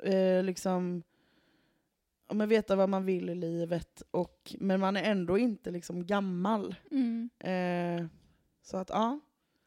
Eh, 0.04 0.44
liksom, 0.44 1.04
ja, 2.28 2.34
men 2.36 2.50
veta 2.50 2.76
vad 2.76 2.90
man 2.90 3.06
vill 3.06 3.30
i 3.30 3.36
livet. 3.36 4.04
Och, 4.12 4.56
men 4.60 4.80
man 4.80 4.98
är 4.98 5.04
ändå 5.04 5.38
inte 5.38 5.72
liksom 5.72 6.06
gammal. 6.06 6.76
Mm. 6.92 7.30
Eh, 7.40 8.08
så 8.62 8.78
att 8.78 8.90
ja. 8.90 9.20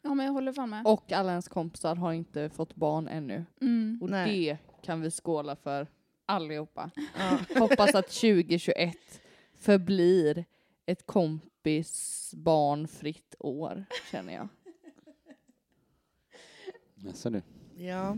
Ja, 0.02 0.14
men 0.14 0.26
jag 0.26 0.32
håller 0.32 0.52
fan 0.52 0.70
med. 0.70 0.86
Och 0.86 1.12
alla 1.12 1.30
ens 1.30 1.48
kompisar 1.48 1.96
har 1.96 2.12
inte 2.12 2.50
fått 2.50 2.74
barn 2.74 3.08
ännu. 3.08 3.44
Mm. 3.60 3.98
Och 4.02 4.10
Nej. 4.10 4.46
det 4.46 4.58
kan 4.86 5.00
vi 5.00 5.10
skåla 5.10 5.56
för 5.56 5.86
allihopa. 6.26 6.90
ja. 7.18 7.38
Hoppas 7.60 7.94
att 7.94 8.08
2021 8.08 8.96
förblir 9.54 10.44
ett 10.86 11.06
kompis 11.06 12.30
barnfritt 12.36 13.34
år, 13.38 13.84
känner 14.10 14.34
jag. 14.34 14.48
Jaså 16.94 17.30
du. 17.30 17.42
ja. 17.76 18.16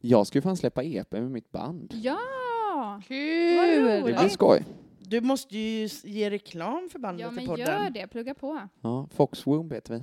Jag 0.00 0.26
ska 0.26 0.38
ju 0.38 0.42
fan 0.42 0.56
släppa 0.56 0.82
EP 0.84 1.12
med 1.12 1.30
mitt 1.30 1.52
band. 1.52 1.94
Ja! 2.02 3.02
Kul! 3.06 4.00
Vad 4.02 4.10
Det 4.10 4.18
blir 4.18 4.28
skoj. 4.28 4.64
Du 4.98 5.20
måste 5.20 5.58
ju 5.58 5.88
ge 6.04 6.30
reklam 6.30 6.88
för 6.92 6.98
bandet 6.98 7.20
Ja, 7.26 7.32
i 7.32 7.34
men 7.34 7.46
podden. 7.46 7.66
gör 7.66 7.90
det. 7.90 8.06
Plugga 8.06 8.34
på. 8.34 8.68
Ja, 8.80 9.08
Fox 9.10 9.46
Womb 9.46 9.72
heter 9.72 9.94
vi. 9.94 10.02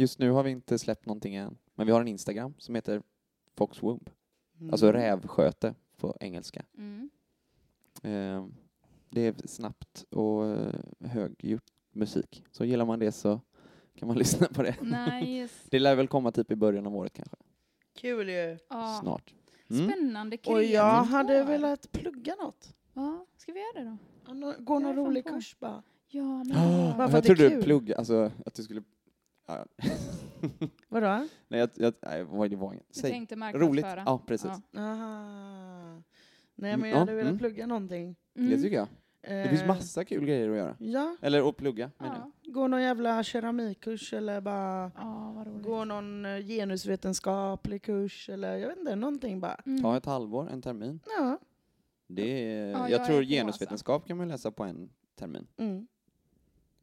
Just 0.00 0.18
nu 0.18 0.30
har 0.30 0.42
vi 0.42 0.50
inte 0.50 0.78
släppt 0.78 1.06
någonting 1.06 1.34
än. 1.34 1.56
Men 1.74 1.86
vi 1.86 1.92
har 1.92 2.00
en 2.00 2.08
Instagram 2.08 2.54
som 2.58 2.74
heter 2.74 3.02
Fox 3.56 3.82
Womb. 3.82 4.10
Mm. 4.60 4.72
Alltså 4.72 4.92
rävsköte 4.92 5.74
på 5.96 6.16
engelska. 6.20 6.64
Mm. 6.76 7.10
Eh, 8.02 8.46
det 9.10 9.20
är 9.20 9.34
snabbt 9.46 10.04
och 10.10 10.46
eh, 10.46 10.74
högljutt 11.00 11.72
musik. 11.92 12.44
Så 12.50 12.64
gillar 12.64 12.84
man 12.84 12.98
det 12.98 13.12
så 13.12 13.40
kan 13.94 14.08
man 14.08 14.18
lyssna 14.18 14.46
på 14.46 14.62
det. 14.62 14.76
Nice. 14.82 15.54
Det 15.70 15.78
lär 15.78 15.94
väl 15.94 16.08
komma 16.08 16.32
typ 16.32 16.50
i 16.50 16.56
början 16.56 16.86
av 16.86 16.96
året 16.96 17.12
kanske. 17.12 17.36
Kul 17.98 18.28
ju. 18.28 18.58
Ja. 18.68 18.98
Snart. 19.02 19.34
Mm. 19.70 19.90
Spännande, 19.90 20.36
Och 20.36 20.42
kreativt 20.42 20.70
jag 20.74 21.02
hade 21.02 21.40
år. 21.42 21.46
velat 21.46 21.92
plugga 21.92 22.34
något. 22.34 22.74
Ja, 22.94 23.26
ska 23.36 23.52
vi 23.52 23.60
göra 23.60 23.84
det 23.84 23.90
då? 23.90 23.96
Ja, 24.26 24.34
nå- 24.34 24.54
Gå 24.58 24.78
någon 24.78 24.82
Jag 24.82 24.90
är 24.90 24.94
fan 24.94 25.06
rolig 25.06 25.24
på. 25.24 25.30
kurs 25.30 25.56
bara. 25.58 25.82
Ja, 26.08 26.22
men 26.44 26.48
Bara 26.48 26.92
för 26.94 27.00
jag 27.00 27.04
att 27.04 27.12
det 27.12 27.18
är 27.18 27.22
trodde 27.22 27.42
du 27.44 27.50
kul. 27.50 27.62
plugg, 27.62 27.92
alltså 27.92 28.30
att 28.46 28.54
du 28.54 28.62
skulle... 28.62 28.82
Ja. 29.46 29.64
Vadå? 30.88 31.28
Nej, 31.48 31.60
jag, 31.60 31.70
jag, 31.74 31.94
nej, 32.02 32.24
vad 32.24 32.50
det 32.50 32.56
var 32.56 32.72
inget. 32.72 32.86
du 32.94 33.00
Säg. 33.00 33.10
tänkte 33.10 33.34
Roligt. 33.34 33.60
marknadsföra. 33.84 34.02
Ja, 34.06 34.22
precis. 34.26 34.50
Ja. 34.72 34.80
Aha. 34.80 36.02
Nej 36.54 36.72
Mm, 36.72 36.80
men 36.80 36.90
jag 36.90 36.96
ja, 36.96 37.00
hade 37.00 37.14
velat 37.14 37.28
mm. 37.30 37.38
plugga 37.38 37.66
någonting. 37.66 38.16
Mm. 38.36 38.50
Det 38.50 38.62
tycker 38.62 38.76
jag. 38.76 38.88
Det 39.20 39.48
finns 39.48 39.62
Eh, 39.62 39.66
massa 39.68 40.04
kul 40.04 40.24
grejer 40.26 40.50
att 40.50 40.56
göra. 40.56 40.76
Ja, 40.78 41.16
Eller 41.22 41.48
att 41.48 41.56
plugga. 41.56 41.90
Ja. 41.98 42.30
gå 42.44 42.68
någon 42.68 42.82
jävla 42.82 43.22
keramikkurs 43.22 44.12
eller 44.12 44.40
bara 44.40 44.90
ja, 44.96 45.44
gå 45.62 45.84
någon 45.84 46.24
eh, 46.24 46.38
genusvetenskaplig 46.46 47.82
kurs 47.82 48.28
eller 48.28 48.56
jag 48.56 48.68
vet 48.68 48.78
inte, 48.78 48.96
någonting 48.96 49.40
bara. 49.40 49.54
Mm. 49.66 49.82
Ta 49.82 49.96
ett 49.96 50.06
halvår, 50.06 50.48
en 50.50 50.62
termin. 50.62 51.00
Ja. 51.18 51.38
Det 52.06 52.22
är, 52.54 52.70
Ja, 52.70 52.78
jag 52.78 52.90
jag 52.90 53.06
tror 53.06 53.16
alltså. 53.18 53.30
genusvetenskap 53.34 54.06
kan 54.06 54.16
man 54.16 54.28
läsa 54.28 54.50
på 54.50 54.64
en 54.64 54.90
termin. 55.16 55.46
Mm. 55.56 55.86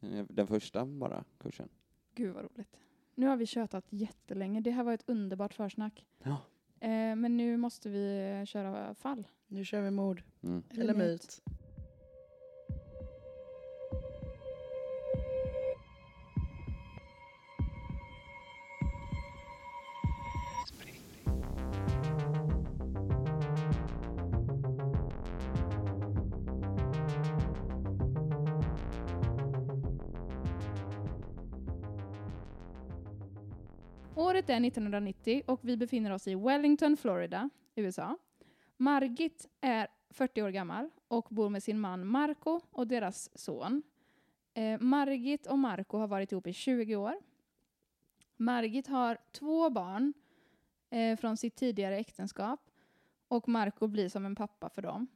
Eh, 0.00 0.24
Den 0.28 0.46
första 0.46 0.84
bara 0.86 1.24
kursen. 1.38 1.68
Gud 2.14 2.34
vad 2.34 2.44
roligt. 2.44 2.76
Nu 3.14 3.26
har 3.26 3.36
vi 3.36 3.46
tjötat 3.46 3.84
jättelänge. 3.88 4.60
Det 4.60 4.70
här 4.70 4.84
var 4.84 4.92
ett 4.92 5.04
underbart 5.06 5.54
försnack. 5.54 6.06
Ja. 6.22 6.36
Eh, 6.80 7.16
men 7.16 7.36
nu 7.36 7.56
måste 7.56 7.88
vi 7.88 8.42
köra 8.46 8.94
fall. 8.94 9.26
Nu 9.46 9.64
kör 9.64 9.82
vi 9.82 9.90
mord. 9.90 10.22
Mm. 10.42 10.62
Eller 10.70 10.94
myt. 10.94 11.42
Året 34.18 34.50
är 34.50 34.64
1990 34.66 35.42
och 35.46 35.60
vi 35.62 35.76
befinner 35.76 36.10
oss 36.10 36.28
i 36.28 36.34
Wellington, 36.34 36.96
Florida, 36.96 37.50
USA. 37.74 38.18
Margit 38.76 39.48
är 39.60 39.88
40 40.10 40.42
år 40.42 40.50
gammal 40.50 40.90
och 41.08 41.26
bor 41.30 41.48
med 41.48 41.62
sin 41.62 41.80
man 41.80 42.06
Marco 42.06 42.60
och 42.70 42.86
deras 42.86 43.38
son. 43.38 43.82
Eh, 44.54 44.80
Margit 44.80 45.46
och 45.46 45.58
Marco 45.58 45.98
har 45.98 46.06
varit 46.06 46.32
ihop 46.32 46.46
i 46.46 46.52
20 46.52 46.96
år. 46.96 47.14
Margit 48.36 48.86
har 48.86 49.18
två 49.32 49.70
barn 49.70 50.12
eh, 50.90 51.16
från 51.16 51.36
sitt 51.36 51.56
tidigare 51.56 51.96
äktenskap 51.96 52.60
och 53.28 53.48
Marco 53.48 53.86
blir 53.86 54.08
som 54.08 54.26
en 54.26 54.36
pappa 54.36 54.68
för 54.68 54.82
dem. 54.82 55.06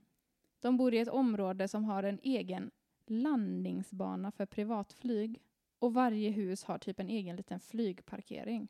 De 0.60 0.76
bor 0.76 0.94
i 0.94 0.98
ett 0.98 1.08
område 1.08 1.68
som 1.68 1.84
har 1.84 2.02
en 2.02 2.20
egen 2.22 2.70
landningsbana 3.06 4.32
för 4.32 4.46
privatflyg 4.46 5.42
och 5.78 5.94
varje 5.94 6.30
hus 6.30 6.64
har 6.64 6.78
typ 6.78 7.00
en 7.00 7.08
egen 7.08 7.36
liten 7.36 7.60
flygparkering. 7.60 8.68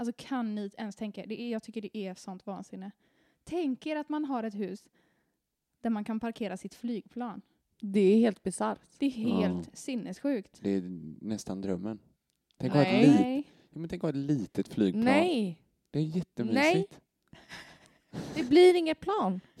Alltså 0.00 0.12
kan 0.16 0.54
ni 0.54 0.70
ens 0.78 0.96
tänka 0.96 1.24
det 1.26 1.40
är, 1.40 1.50
Jag 1.50 1.62
tycker 1.62 1.80
det 1.80 1.96
är 1.96 2.14
sånt 2.14 2.46
vansinne. 2.46 2.90
Tänk 3.44 3.86
er 3.86 3.96
att 3.96 4.08
man 4.08 4.24
har 4.24 4.42
ett 4.44 4.54
hus 4.54 4.84
där 5.80 5.90
man 5.90 6.04
kan 6.04 6.20
parkera 6.20 6.56
sitt 6.56 6.74
flygplan. 6.74 7.42
Det 7.80 8.00
är 8.00 8.16
helt 8.18 8.42
bisarrt. 8.42 8.78
Det 8.98 9.06
är 9.06 9.10
helt 9.10 9.78
sinnessjukt. 9.78 10.58
Det 10.62 10.70
är 10.70 10.82
nästan 11.20 11.60
drömmen. 11.60 11.98
Tänk 12.56 12.70
att 12.70 12.76
ha 12.76 12.84
ett, 12.84 12.92
Nej. 12.92 13.06
lit, 13.08 13.20
Nej, 13.20 13.44
ja, 13.70 13.78
men 13.78 13.88
tänk 13.88 14.00
att 14.00 14.02
ha 14.02 14.08
ett 14.08 14.26
litet 14.26 14.68
flygplan. 14.68 15.04
Nej, 15.04 15.62
Det 15.90 15.98
är 15.98 16.02
jättemysigt. 16.02 17.00
det 18.34 18.48
blir 18.48 18.76
inget 18.76 19.00
plan. 19.00 19.40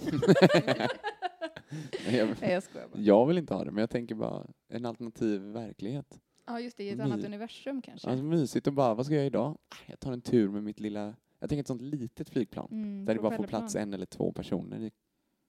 Nej, 2.06 2.16
jag, 2.16 2.28
Nej, 2.40 2.50
jag 2.50 2.62
jag 2.94 3.26
vill 3.26 3.38
inte 3.38 3.54
ha 3.54 3.64
det, 3.64 3.70
men 3.70 3.80
jag 3.80 3.90
tänker 3.90 4.14
bara 4.14 4.46
en 4.68 4.86
alternativ 4.86 5.40
verklighet. 5.40 6.20
Ja 6.52 6.60
just 6.60 6.76
det, 6.76 6.84
i 6.84 6.90
ett 6.90 6.96
My- 6.98 7.04
annat 7.04 7.24
universum 7.24 7.82
kanske. 7.82 8.10
Alltså 8.10 8.24
mysigt 8.24 8.66
och 8.66 8.72
bara, 8.72 8.94
vad 8.94 9.06
ska 9.06 9.14
jag 9.14 9.18
göra 9.20 9.26
idag? 9.26 9.58
Ah, 9.68 9.76
Jag 9.86 10.00
tar 10.00 10.12
en 10.12 10.20
tur 10.20 10.48
med 10.48 10.62
mitt 10.64 10.80
lilla, 10.80 11.14
jag 11.38 11.48
tänker 11.48 11.60
ett 11.60 11.66
sånt 11.66 11.82
litet 11.82 12.28
flygplan. 12.30 12.68
Mm, 12.70 13.04
där 13.04 13.14
det 13.14 13.20
bara 13.20 13.36
får 13.36 13.44
plats 13.44 13.76
en 13.76 13.94
eller 13.94 14.06
två 14.06 14.32
personer. 14.32 14.90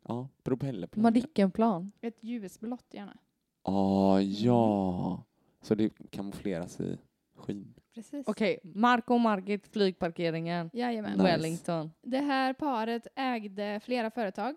Ja, 0.07 0.27
propellerplan. 0.43 1.03
Madickenplan. 1.03 1.91
Ett 2.01 2.17
ljusblått 2.23 2.85
gärna. 2.93 3.17
Ah, 3.63 4.19
ja. 4.19 5.23
Så 5.61 5.75
det 5.75 5.89
kamoufleras 6.09 6.79
i 6.79 6.97
skyn. 7.35 7.73
Precis. 7.93 8.27
Okej, 8.27 8.59
Marco 8.63 9.13
och 9.13 9.19
Margit, 9.19 9.67
flygparkeringen, 9.67 10.69
Jajamän. 10.73 11.11
Nice. 11.11 11.23
Wellington. 11.23 11.91
Det 12.01 12.19
här 12.19 12.53
paret 12.53 13.07
ägde 13.15 13.79
flera 13.83 14.11
företag. 14.11 14.55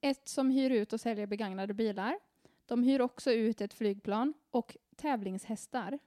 Ett 0.00 0.28
som 0.28 0.50
hyr 0.50 0.70
ut 0.70 0.92
och 0.92 1.00
säljer 1.00 1.26
begagnade 1.26 1.74
bilar. 1.74 2.18
De 2.70 2.82
hyr 2.82 3.00
också 3.00 3.32
ut 3.32 3.60
ett 3.60 3.74
flygplan 3.74 4.34
och 4.50 4.76
tävlingshästar. 4.96 5.98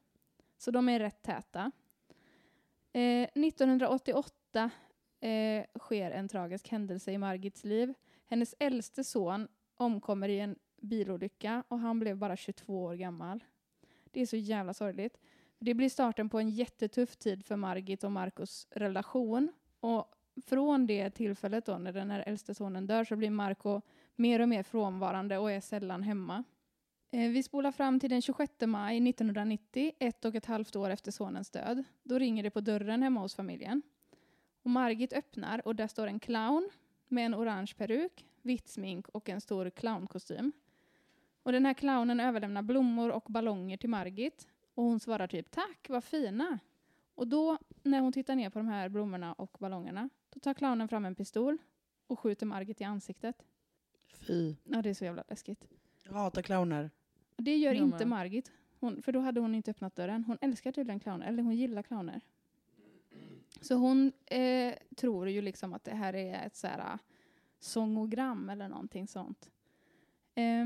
Så 0.58 0.72
de 0.72 0.90
är 0.90 1.00
rätt 1.00 1.22
täta. 1.22 1.72
Eh, 2.94 3.24
1988 3.24 4.72
eh, 5.20 5.66
sker 5.80 6.12
en 6.12 6.28
tragisk 6.28 6.70
händelse 6.70 7.12
i 7.12 7.18
Margits 7.18 7.64
liv. 7.64 7.94
Hennes 8.26 8.56
äldste 8.60 9.04
son 9.04 9.48
omkommer 9.76 10.30
i 10.30 10.40
en 10.40 10.56
bilolycka 10.82 11.64
och 11.68 11.80
han 11.80 12.00
blev 12.00 12.18
bara 12.18 12.36
22 12.36 12.84
år 12.84 12.96
gammal. 12.96 13.44
Det 14.12 14.22
är 14.22 14.26
så 14.26 14.38
jävla 14.38 14.74
sorgligt. 14.74 15.18
Det 15.60 15.74
blir 15.74 15.90
starten 15.90 16.30
på 16.30 16.40
en 16.40 16.50
jättetuff 16.50 17.16
tid 17.16 17.46
för 17.46 17.56
Margit 17.56 18.04
och 18.04 18.12
Marcos 18.12 18.68
relation. 18.72 19.52
Och 19.80 20.06
från 20.46 20.88
det 20.88 21.10
tillfället 21.10 21.66
då, 21.66 21.78
när 21.78 21.94
den 21.94 22.12
här 22.12 22.24
äldste 22.28 22.56
sonen 22.56 22.88
dör, 22.88 23.04
så 23.04 23.16
blir 23.16 23.30
Marco 23.30 23.82
mer 24.16 24.40
och 24.40 24.50
mer 24.50 24.64
frånvarande 24.64 25.38
och 25.38 25.52
är 25.52 25.62
sällan 25.62 26.04
hemma. 26.04 26.44
Eh, 27.14 27.30
vi 27.30 27.44
spolar 27.44 27.72
fram 27.72 28.00
till 28.00 28.10
den 28.10 28.22
26 28.22 28.54
maj 28.66 29.10
1990, 29.10 29.92
ett 30.00 30.26
och 30.26 30.36
ett 30.36 30.46
halvt 30.46 30.76
år 30.76 30.90
efter 30.90 31.12
sonens 31.12 31.50
död. 31.50 31.84
Då 32.04 32.20
ringer 32.20 32.44
det 32.44 32.50
på 32.50 32.62
dörren 32.62 33.04
hemma 33.04 33.20
hos 33.20 33.36
familjen. 33.36 33.82
Och 34.64 34.70
Margit 34.70 35.14
öppnar 35.14 35.68
och 35.68 35.76
där 35.76 35.88
står 35.88 36.08
en 36.08 36.20
clown 36.20 36.70
med 37.08 37.26
en 37.26 37.36
orange 37.36 37.74
peruk, 37.78 38.26
vitt 38.42 38.70
smink 38.70 39.08
och 39.10 39.30
en 39.30 39.42
stor 39.42 39.70
clownkostym. 39.70 40.52
Och 41.44 41.52
den 41.52 41.66
här 41.66 41.74
clownen 41.74 42.20
överlämnar 42.20 42.62
blommor 42.62 43.10
och 43.10 43.26
ballonger 43.28 43.78
till 43.78 43.90
Margit 43.90 44.48
och 44.74 44.84
hon 44.84 45.00
svarar 45.00 45.28
typ 45.28 45.52
tack, 45.52 45.86
vad 45.90 46.04
fina. 46.04 46.60
Och 47.16 47.28
då, 47.28 47.58
när 47.84 48.00
hon 48.00 48.14
tittar 48.14 48.36
ner 48.36 48.50
på 48.50 48.60
de 48.60 48.68
här 48.68 48.90
blommorna 48.90 49.34
och 49.34 49.58
ballongerna, 49.60 50.10
då 50.30 50.40
tar 50.40 50.54
clownen 50.54 50.88
fram 50.88 51.06
en 51.06 51.16
pistol 51.16 51.58
och 52.08 52.20
skjuter 52.20 52.46
Margit 52.46 52.82
i 52.82 52.84
ansiktet. 52.84 53.46
Fy. 54.28 54.56
Ja, 54.64 54.82
det 54.82 54.90
är 54.90 54.94
så 54.94 55.06
jävla 55.06 55.24
läskigt. 55.28 55.68
Jag 56.04 56.14
hatar 56.14 56.42
clowner. 56.42 56.90
Det 57.38 57.58
gör 57.58 57.74
Jag 57.74 57.84
inte. 57.84 58.06
Margit, 58.06 58.52
hon, 58.80 59.02
för 59.02 59.12
då 59.12 59.20
hade 59.20 59.40
hon 59.40 59.56
inte 59.56 59.72
öppnat 59.72 59.96
dörren. 59.96 60.24
Hon 60.24 60.38
älskar 60.42 60.72
tydligen 60.72 61.00
clowner, 61.00 61.28
eller 61.28 61.44
hon 61.44 61.56
gillar 61.56 61.84
clowner. 61.84 62.22
Så 63.62 63.76
hon 63.76 64.12
eh, 64.26 64.74
tror 64.96 65.30
ju 65.30 65.42
liksom 65.42 65.74
att 65.74 65.84
det 65.84 65.96
här 65.96 66.16
är 66.16 66.46
ett 66.46 66.56
så 66.56 66.68
här, 66.68 66.80
ah, 66.80 67.00
sångogram 67.60 68.50
eller 68.50 68.70
någonting 68.70 69.08
sånt. 69.08 69.50
Eh, 70.36 70.66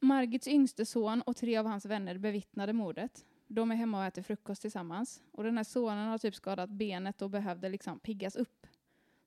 Margits 0.00 0.48
yngste 0.48 0.86
son 0.86 1.22
och 1.22 1.36
tre 1.36 1.56
av 1.56 1.66
hans 1.66 1.86
vänner 1.86 2.18
bevittnade 2.18 2.72
mordet. 2.72 3.24
De 3.46 3.70
är 3.70 3.76
hemma 3.76 3.98
och 3.98 4.04
äter 4.04 4.22
frukost 4.22 4.62
tillsammans. 4.62 5.22
Och 5.32 5.44
den 5.44 5.56
här 5.56 5.64
sonen 5.64 6.08
har 6.08 6.18
typ 6.18 6.34
skadat 6.34 6.70
benet 6.70 7.22
och 7.22 7.30
behövde 7.30 7.68
liksom 7.68 8.00
piggas 8.00 8.36
upp. 8.36 8.66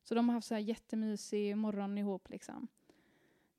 Så 0.03 0.15
de 0.15 0.29
har 0.29 0.33
haft 0.33 0.47
så 0.47 0.53
här 0.53 0.61
jättemysig 0.61 1.57
morgon 1.57 1.97
ihop 1.97 2.29
liksom. 2.29 2.67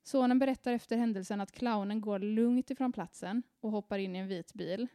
Sonen 0.03 0.39
berättar 0.39 0.73
efter 0.73 0.97
händelsen 0.97 1.41
att 1.41 1.51
clownen 1.51 2.01
går 2.01 2.19
lugnt 2.19 2.71
ifrån 2.71 2.91
platsen 2.91 3.43
och 3.59 3.71
hoppar 3.71 3.97
in 3.97 4.15
i 4.15 4.19
en 4.19 4.27
vit 4.27 4.53
bil. 4.53 4.87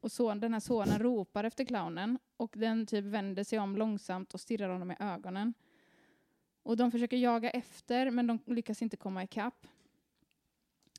Och 0.00 0.12
son, 0.12 0.40
den 0.40 0.52
här 0.52 0.60
sonen 0.60 0.98
ropar 0.98 1.44
efter 1.44 1.64
clownen 1.64 2.18
och 2.36 2.54
den 2.56 2.86
typ 2.86 3.04
vänder 3.04 3.44
sig 3.44 3.58
om 3.58 3.76
långsamt 3.76 4.34
och 4.34 4.40
stirrar 4.40 4.68
honom 4.68 4.90
i 4.90 4.96
ögonen. 4.98 5.54
Och 6.62 6.76
de 6.76 6.90
försöker 6.90 7.16
jaga 7.16 7.50
efter 7.50 8.10
men 8.10 8.26
de 8.26 8.38
lyckas 8.46 8.82
inte 8.82 8.96
komma 8.96 9.22
ikapp. 9.22 9.66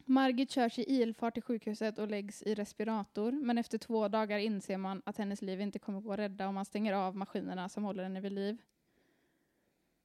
Margit 0.05 0.51
körs 0.51 0.79
i 0.79 1.01
ilfart 1.01 1.33
till 1.33 1.43
sjukhuset 1.43 1.99
och 1.99 2.07
läggs 2.07 2.43
i 2.43 2.55
respirator 2.55 3.31
men 3.31 3.57
efter 3.57 3.77
två 3.77 4.07
dagar 4.07 4.37
inser 4.37 4.77
man 4.77 5.01
att 5.05 5.17
hennes 5.17 5.41
liv 5.41 5.61
inte 5.61 5.79
kommer 5.79 6.01
gå 6.01 6.13
att 6.13 6.19
rädda 6.19 6.47
om 6.47 6.55
man 6.55 6.65
stänger 6.65 6.93
av 6.93 7.15
maskinerna 7.15 7.69
som 7.69 7.83
håller 7.83 8.03
henne 8.03 8.21
vid 8.21 8.31
liv. 8.31 8.61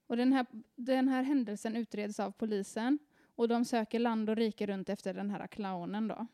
Och 0.06 0.16
den, 0.16 0.32
här, 0.32 0.46
den 0.74 1.08
här 1.08 1.22
händelsen 1.22 1.76
utreds 1.76 2.20
av 2.20 2.30
polisen 2.30 2.98
och 3.34 3.48
de 3.48 3.64
söker 3.64 3.98
land 3.98 4.30
och 4.30 4.36
rike 4.36 4.66
runt 4.66 4.88
efter 4.88 5.14
den 5.14 5.30
här 5.30 5.46
clownen 5.46 6.08
då. 6.08 6.26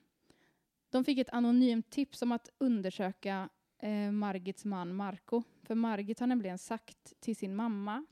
De 0.90 1.04
fick 1.04 1.18
ett 1.18 1.30
anonymt 1.30 1.90
tips 1.90 2.22
om 2.22 2.32
att 2.32 2.50
undersöka 2.58 3.48
eh, 3.78 4.10
Margits 4.10 4.64
man 4.64 4.94
Marco. 4.94 5.42
För 5.62 5.74
Margit 5.74 6.20
har 6.20 6.26
nämligen 6.26 6.58
sagt 6.58 7.20
till 7.20 7.36
sin 7.36 7.56
mamma 7.56 8.06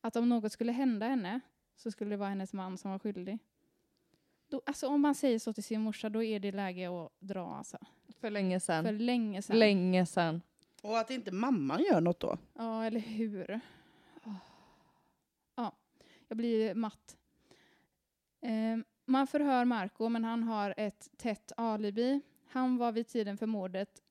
att 0.00 0.16
om 0.16 0.28
något 0.28 0.52
skulle 0.52 0.72
hända 0.72 1.06
henne 1.06 1.40
så 1.76 1.90
skulle 1.90 2.10
det 2.10 2.16
vara 2.16 2.28
hennes 2.28 2.52
man 2.52 2.78
som 2.78 2.90
var 2.90 2.98
skyldig. 2.98 3.38
Då, 4.48 4.62
alltså 4.66 4.88
om 4.88 5.00
man 5.00 5.14
säger 5.14 5.38
så 5.38 5.52
till 5.52 5.64
sin 5.64 5.80
morsa 5.80 6.08
då 6.08 6.22
är 6.22 6.40
det 6.40 6.52
läge 6.52 7.04
att 7.04 7.12
dra 7.18 7.54
alltså. 7.54 7.78
För 8.20 8.30
länge 8.30 8.60
sedan. 8.60 8.84
För 8.84 8.92
länge 8.92 9.42
sedan. 9.42 9.58
Länge 9.58 10.06
sedan. 10.06 10.42
Och 10.82 10.98
att 10.98 11.10
inte 11.10 11.32
mamman 11.32 11.82
gör 11.82 12.00
något 12.00 12.20
då. 12.20 12.38
Ja, 12.54 12.84
eller 12.84 13.00
hur? 13.00 13.60
Ja, 15.54 15.72
jag 16.28 16.36
blir 16.36 16.74
matt. 16.74 17.17
Ehm, 18.40 18.84
man 19.04 19.26
förhör 19.26 19.64
Marco, 19.64 20.08
men 20.08 20.24
han 20.24 20.42
har 20.42 20.74
ett 20.76 21.10
tätt 21.16 21.52
alibi. 21.56 22.20
Han 22.46 22.76
var 22.76 22.92
vid 22.92 23.08
tiden 23.08 23.36
för 23.36 23.46
mordet 23.46 24.02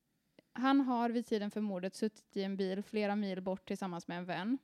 han 0.58 0.82
har 0.82 1.10
vid 1.10 1.26
tiden 1.26 1.52
för 1.52 1.62
mordet 1.62 1.96
suttit 1.96 2.38
i 2.38 2.44
en 2.44 2.58
bil 2.58 2.84
flera 2.84 3.16
mil 3.16 3.42
bort 3.42 3.68
tillsammans 3.68 4.08
med 4.08 4.18
en 4.18 4.26
vän. 4.26 4.58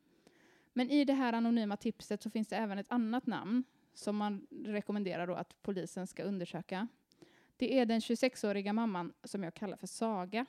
Men 0.74 0.90
i 0.90 1.06
det 1.06 1.14
här 1.14 1.34
anonyma 1.34 1.78
tipset 1.78 2.24
så 2.24 2.30
finns 2.30 2.48
det 2.48 2.56
även 2.56 2.78
ett 2.78 2.92
annat 2.92 3.26
namn 3.26 3.64
som 3.94 4.16
man 4.16 4.48
rekommenderar 4.66 5.28
då 5.28 5.34
att 5.34 5.62
polisen 5.62 6.08
ska 6.08 6.24
undersöka. 6.24 6.88
Det 7.58 7.80
är 7.80 7.86
den 7.86 8.00
26-åriga 8.00 8.74
mamman 8.74 9.14
som 9.24 9.44
jag 9.44 9.54
kallar 9.54 9.78
för 9.78 9.88
Saga. 9.88 10.46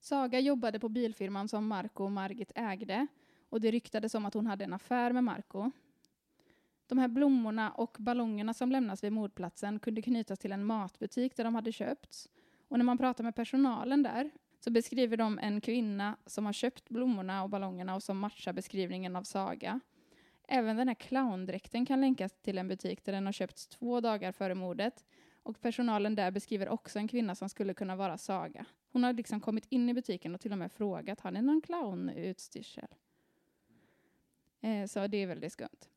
Saga 0.00 0.40
jobbade 0.40 0.80
på 0.80 0.88
bilfirman 0.88 1.48
som 1.48 1.66
Marco 1.66 2.04
och 2.04 2.12
Margit 2.12 2.52
ägde 2.54 3.06
och 3.48 3.60
det 3.60 3.70
ryktades 3.70 4.14
om 4.14 4.26
att 4.26 4.34
hon 4.34 4.46
hade 4.46 4.64
en 4.64 4.72
affär 4.72 5.12
med 5.12 5.24
Marco. 5.24 5.70
De 6.90 6.98
här 6.98 7.08
blommorna 7.08 7.70
och 7.70 7.96
ballongerna 7.98 8.54
som 8.54 8.72
lämnas 8.72 9.04
vid 9.04 9.12
mordplatsen 9.12 9.78
kunde 9.78 10.02
knytas 10.02 10.38
till 10.38 10.52
en 10.52 10.64
matbutik 10.64 11.36
där 11.36 11.44
de 11.44 11.54
hade 11.54 11.72
köpts. 11.72 12.28
Och 12.68 12.78
när 12.78 12.84
man 12.84 12.98
pratar 12.98 13.24
med 13.24 13.34
personalen 13.34 14.02
där 14.02 14.30
så 14.60 14.70
beskriver 14.70 15.16
de 15.16 15.38
en 15.38 15.60
kvinna 15.60 16.16
som 16.26 16.46
har 16.46 16.52
köpt 16.52 16.88
blommorna 16.88 17.42
och 17.42 17.50
ballongerna 17.50 17.94
och 17.94 18.02
som 18.02 18.18
matchar 18.18 18.52
beskrivningen 18.52 19.16
av 19.16 19.22
Saga. 19.22 19.80
Även 20.48 20.76
den 20.76 20.88
här 20.88 20.94
clowndräkten 20.94 21.86
kan 21.86 22.00
länkas 22.00 22.32
till 22.42 22.58
en 22.58 22.68
butik 22.68 23.04
där 23.04 23.12
den 23.12 23.26
har 23.26 23.32
köpts 23.32 23.66
två 23.66 24.00
dagar 24.00 24.32
före 24.32 24.54
mordet. 24.54 25.04
Och 25.42 25.60
personalen 25.60 26.14
där 26.14 26.30
beskriver 26.30 26.68
också 26.68 26.98
en 26.98 27.08
kvinna 27.08 27.34
som 27.34 27.48
skulle 27.48 27.74
kunna 27.74 27.96
vara 27.96 28.18
Saga. 28.18 28.64
Hon 28.92 29.04
har 29.04 29.12
liksom 29.12 29.40
kommit 29.40 29.66
in 29.68 29.88
i 29.88 29.94
butiken 29.94 30.34
och 30.34 30.40
till 30.40 30.52
och 30.52 30.58
med 30.58 30.72
frågat, 30.72 31.20
har 31.20 31.30
ni 31.30 31.42
någon 31.42 31.60
clownutstyrsel? 31.60 32.88
Eh, 34.60 34.86
så 34.86 35.06
det 35.06 35.16
är 35.16 35.26
väldigt 35.26 35.52
skumt. 35.52 35.89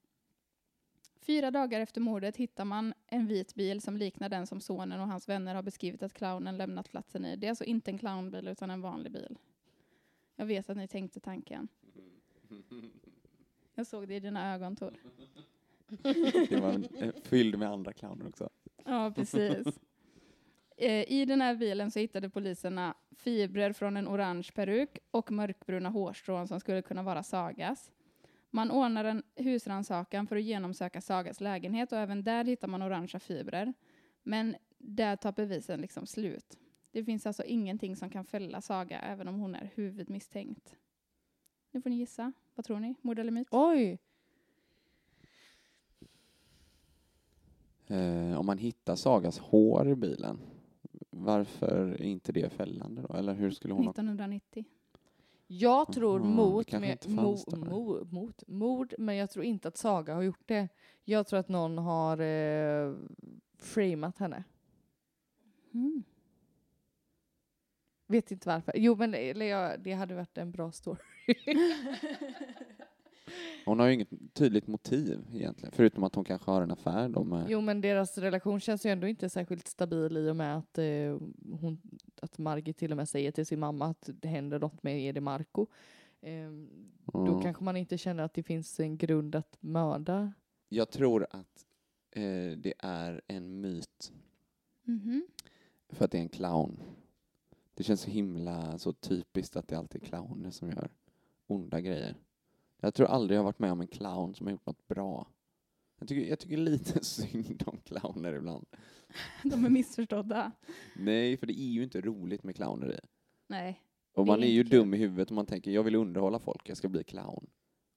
Fyra 1.26 1.52
dagar 1.52 1.80
efter 1.80 2.02
mordet 2.02 2.38
hittar 2.38 2.66
man 2.66 2.94
en 3.08 3.28
vit 3.28 3.56
bil 3.56 3.82
som 3.82 3.98
liknar 3.98 4.30
den 4.30 4.48
som 4.48 4.62
sonen 4.62 5.00
och 5.02 5.08
hans 5.08 5.30
vänner 5.30 5.56
har 5.56 5.64
beskrivit 5.64 6.04
att 6.04 6.14
clownen 6.14 6.58
lämnat 6.58 6.90
platsen 6.90 7.26
i. 7.26 7.36
Det 7.36 7.48
är 7.48 7.50
alltså 7.50 7.64
inte 7.64 7.92
en 7.92 7.98
clownbil 7.98 8.48
utan 8.48 8.70
en 8.70 8.82
vanlig 8.82 9.12
bil. 9.12 9.38
Jag 10.36 10.46
vet 10.46 10.70
att 10.70 10.78
ni 10.78 10.88
tänkte 10.88 11.20
tanken. 11.20 11.68
Jag 13.76 13.88
såg 13.88 14.08
det 14.08 14.16
i 14.16 14.20
dina 14.20 14.54
ögon 14.54 14.76
Tor. 14.76 14.94
Det 16.50 16.62
var 16.62 17.04
eh, 17.04 17.14
fylld 17.24 17.60
med 17.60 17.70
andra 17.70 17.94
clowner 17.94 18.28
också. 18.28 18.50
Ja, 18.86 19.14
precis. 19.16 19.68
Eh, 20.78 21.12
I 21.12 21.26
den 21.26 21.42
här 21.42 21.56
bilen 21.56 21.92
så 21.92 22.00
hittade 22.00 22.30
poliserna 22.30 22.94
fibrer 23.16 23.74
från 23.74 23.98
en 23.98 24.08
orange 24.08 24.50
peruk 24.56 24.98
och 25.12 25.32
mörkbruna 25.32 25.90
hårstrån 25.90 26.48
som 26.48 26.60
skulle 26.60 26.82
kunna 26.82 27.04
vara 27.04 27.24
Sagas. 27.24 27.92
Man 28.56 28.72
ordnar 28.72 29.06
en 29.06 29.24
husrannsakan 29.36 30.28
för 30.28 30.36
att 30.36 30.44
genomsöka 30.44 31.02
Sagas 31.02 31.42
lägenhet 31.42 31.92
och 31.92 31.98
även 31.98 32.24
där 32.24 32.46
hittar 32.46 32.68
man 32.68 32.82
orangea 32.82 33.20
fibrer. 33.20 33.74
Men 34.24 34.56
där 34.78 35.16
tar 35.16 35.32
bevisen 35.32 35.82
liksom 35.82 36.06
slut. 36.06 36.58
Det 36.92 37.04
finns 37.04 37.26
alltså 37.26 37.44
ingenting 37.44 37.96
som 37.96 38.10
kan 38.10 38.26
fälla 38.26 38.62
Saga 38.62 39.00
även 39.00 39.28
om 39.28 39.40
hon 39.40 39.56
är 39.56 39.72
huvudmisstänkt. 39.76 40.76
Nu 41.72 41.82
får 41.82 41.90
ni 41.90 41.96
gissa. 41.96 42.34
Vad 42.56 42.66
tror 42.66 42.80
ni? 42.80 42.96
Mord 43.02 43.20
eller 43.20 43.32
myt? 43.32 43.48
Oj! 43.52 44.00
Eh, 47.88 48.40
om 48.40 48.46
man 48.46 48.58
hittar 48.58 48.96
Sagas 48.96 49.40
hår 49.40 49.90
i 49.90 49.96
bilen, 49.96 50.40
varför 51.10 51.88
är 51.88 52.04
inte 52.04 52.32
det 52.32 52.50
fällande 52.50 53.02
då? 53.02 53.14
Eller 53.14 53.34
hur 53.34 53.52
skulle 53.52 53.74
hon 53.74 53.86
ha... 53.86 53.92
1990. 53.92 54.66
Jag 55.60 55.94
tror 55.94 56.20
det 56.20 56.26
mot, 56.26 56.74
inte 56.74 57.10
mo, 57.10 57.38
mo, 57.48 58.06
mot 58.12 58.48
mord, 58.48 58.94
men 58.98 59.16
jag 59.16 59.30
tror 59.30 59.46
inte 59.46 59.68
att 59.68 59.78
Saga 59.78 60.14
har 60.14 60.22
gjort 60.22 60.48
det. 60.48 60.68
Jag 61.04 61.28
tror 61.28 61.40
att 61.40 61.50
någon 61.50 61.78
har 61.78 62.20
eh, 62.20 62.94
framat 63.58 64.18
henne. 64.18 64.44
Mm. 65.74 66.04
Vet 68.08 68.32
inte 68.32 68.50
varför. 68.50 68.74
Jo, 68.76 68.96
men 68.96 69.14
eller 69.14 69.46
jag, 69.46 69.80
det 69.80 69.94
hade 69.94 70.16
varit 70.16 70.38
en 70.38 70.52
bra 70.52 70.72
story. 70.72 71.00
Hon 73.66 73.80
har 73.80 73.88
ju 73.88 73.94
inget 73.94 74.34
tydligt 74.34 74.68
motiv 74.68 75.26
egentligen, 75.34 75.72
förutom 75.72 76.04
att 76.04 76.16
hon 76.16 76.24
kanske 76.26 76.52
har 76.52 76.62
en 76.62 76.72
affär 76.72 77.10
då 77.10 77.24
med... 77.24 77.46
Jo, 77.50 77.62
men 77.62 77.82
deras 77.82 78.18
relation 78.18 78.60
känns 78.60 78.86
ju 78.86 78.90
ändå 78.90 79.08
inte 79.08 79.30
särskilt 79.30 79.68
stabil 79.68 80.18
i 80.18 80.30
och 80.30 80.36
med 80.36 80.58
att, 80.58 80.78
eh, 80.78 81.18
hon, 81.60 81.82
att 82.22 82.38
Margit 82.38 82.78
till 82.78 82.92
och 82.92 82.98
med 82.98 83.10
säger 83.10 83.32
till 83.32 83.46
sin 83.46 83.60
mamma 83.60 83.86
att 83.86 84.10
det 84.14 84.28
händer 84.28 84.60
något 84.60 84.84
med 84.84 85.02
Edi 85.06 85.20
Marco. 85.20 85.68
Ehm, 86.22 86.70
Då 87.06 87.28
Ja. 87.28 87.42
kanske 87.42 87.64
man 87.64 87.78
inte 87.78 87.98
känner 87.98 88.24
att 88.24 88.34
det 88.34 88.44
finns 88.44 88.80
en 88.80 88.98
grund 88.98 89.36
att 89.36 89.58
mörda. 89.60 90.34
Jag 90.70 90.90
tror 90.92 91.28
att 91.32 91.66
eh, 92.12 92.58
det 92.58 92.74
är 92.80 93.22
en 93.28 93.62
myt 93.62 94.14
Mhm. 94.84 95.28
för 95.90 96.06
att 96.06 96.12
det 96.12 96.18
är 96.18 96.22
en 96.22 96.30
clown. 96.30 96.80
Det 97.76 97.84
känns 97.84 98.02
så 98.02 98.10
himla 98.10 98.78
så 98.78 98.94
typiskt 98.94 99.56
att 99.56 99.68
det 99.68 99.76
alltid 99.78 100.02
är 100.04 100.06
clowner 100.06 100.52
som 100.52 100.70
gör 100.70 100.90
onda 101.48 101.82
grejer. 101.82 102.16
Jag 102.84 102.94
tror 102.94 103.08
aldrig 103.08 103.36
jag 103.36 103.40
har 103.42 103.46
varit 103.46 103.60
med 103.60 103.72
om 103.72 103.82
en 103.82 103.88
clown 103.88 104.36
som 104.36 104.48
har 104.48 104.52
gjort 104.52 104.66
något 104.66 104.88
bra. 104.88 105.28
Jag 106.00 106.08
tycker, 106.08 106.30
jag 106.30 106.40
tycker 106.40 106.58
lite 106.58 107.06
synd 107.06 107.64
om 107.66 107.78
clowner 107.78 108.34
ibland. 108.34 108.66
De 109.44 109.66
är 109.66 109.70
missförstådda. 109.70 110.52
Nej, 110.96 111.38
för 111.38 111.48
det 111.48 111.60
är 111.60 111.70
ju 111.72 111.84
inte 111.84 112.02
roligt 112.02 112.44
med 112.44 112.56
clowneri. 112.56 113.00
Nej. 113.48 113.82
Och 114.14 114.26
Det 114.26 114.32
är 114.32 114.34
man 114.34 114.44
är 114.44 114.48
ju 114.48 114.64
kul. 114.64 114.70
dum 114.70 114.94
i 114.94 114.98
huvudet 114.98 115.30
om 115.30 115.36
man 115.36 115.46
tänker 115.46 115.72
jag 115.72 115.84
vill 115.84 115.96
underhålla 115.96 116.40
folk, 116.40 116.70
jag 116.70 116.78
ska 116.78 116.90
bli 116.90 117.04
clown. 117.04 117.48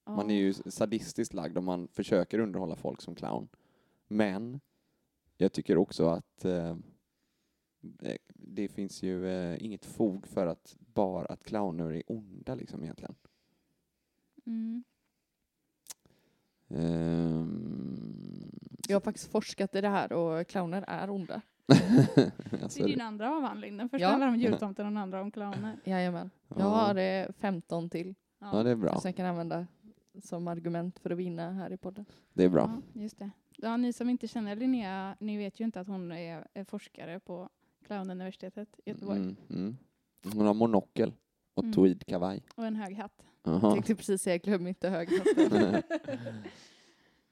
Man 0.08 0.30
är 0.30 0.34
ju 0.34 0.52
sadistiskt 0.52 1.34
lagd 1.34 1.58
om 1.58 1.64
man 1.64 1.88
försöker 1.88 2.38
underhålla 2.38 2.76
folk 2.76 3.02
som 3.02 3.14
clown. 3.14 3.48
Men 4.08 4.60
jag 5.36 5.52
tycker 5.52 5.76
också 5.78 6.06
att 6.06 6.44
eh, 6.44 6.76
eh, 8.02 8.16
det 8.34 8.68
finns 8.68 9.02
ju 9.02 9.28
eh, 9.28 9.64
inget 9.64 9.84
fog 9.84 10.26
för 10.26 10.46
att 10.46 10.76
bara 10.78 11.26
att 11.26 11.44
clowner 11.44 11.92
är 11.92 12.02
onda 12.06 12.54
liksom 12.54 12.82
egentligen. 12.82 13.14
Mm. 14.46 14.84
Ehm, 16.68 18.50
Jag 18.88 18.96
har 18.96 19.00
faktiskt 19.00 19.30
forskat 19.32 19.74
i 19.74 19.80
det 19.80 19.88
här 19.88 20.12
och 20.12 20.46
clowner 20.48 20.84
är 20.88 21.10
onda. 21.10 21.40
Det 21.66 22.80
är 22.80 22.86
din 22.86 23.00
andra 23.00 23.36
avhandling. 23.36 23.76
Den 23.76 23.88
första 23.88 24.02
Ja. 24.02 24.08
handlar 24.10 24.28
om 24.28 24.36
jultomten 24.40 24.86
och 24.86 24.92
den 24.92 24.96
andra 25.02 25.20
om 25.20 25.30
clowner. 25.30 25.76
Jajamän. 25.84 26.30
Jag 26.48 26.58
Ja. 26.60 26.64
har 26.64 26.94
eh, 26.96 27.26
15 27.38 27.90
till. 27.90 28.14
ja, 28.38 28.62
det 28.62 28.70
är 28.70 28.76
bra. 28.76 29.00
Som 29.00 29.08
jag 29.08 29.16
kan 29.16 29.26
använda 29.26 29.66
som 30.22 30.48
argument 30.48 30.98
för 30.98 31.10
att 31.10 31.18
vinna 31.18 31.52
här 31.52 31.72
i 31.72 31.76
podden. 31.76 32.04
Det 32.32 32.44
är 32.44 32.48
bra. 32.48 32.80
Ja, 32.94 33.00
just 33.02 33.18
det. 33.18 33.30
Ja, 33.56 33.76
ni 33.76 33.92
som 33.92 34.10
inte 34.10 34.28
känner 34.28 34.56
Linnea, 34.56 35.16
ni 35.20 35.36
vet 35.38 35.60
ju 35.60 35.64
inte 35.64 35.80
att 35.80 35.86
hon 35.86 36.12
är, 36.12 36.46
är 36.54 36.64
forskare 36.64 37.20
på 37.20 37.48
Clownuniversitetet 37.86 38.80
i 38.84 38.90
Göteborg. 38.90 39.18
Mm, 39.18 39.36
mm. 39.50 39.76
Hon 40.34 40.46
har 40.46 40.54
monokel 40.54 41.12
och 41.54 41.62
Mm. 41.64 41.74
tweedkavaj. 41.74 42.42
Och 42.54 42.66
en 42.66 42.76
hög 42.76 42.96
hatt. 42.96 43.24
Jaha. 43.46 43.72
Tänkte 43.72 43.94
precis 43.94 44.22
säga 44.22 44.38
glöm 44.38 44.66
inte 44.66 44.88
höghatten. 44.88 45.82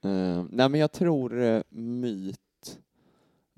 Eh, 0.05 0.45
nej 0.51 0.69
men 0.69 0.81
jag 0.81 0.93
tror 0.93 1.43
eh, 1.43 1.63
myt. 1.69 2.81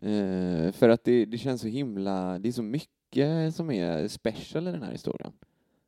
Eh, 0.02 0.72
för 0.72 0.88
att 0.88 1.04
det, 1.04 1.24
det 1.24 1.38
känns 1.38 1.60
så 1.60 1.66
himla, 1.68 2.38
det 2.38 2.48
är 2.48 2.52
så 2.52 2.62
mycket 2.62 3.54
som 3.54 3.70
är 3.70 4.08
special 4.08 4.68
i 4.68 4.72
den 4.72 4.82
här 4.82 4.92
historien. 4.92 5.32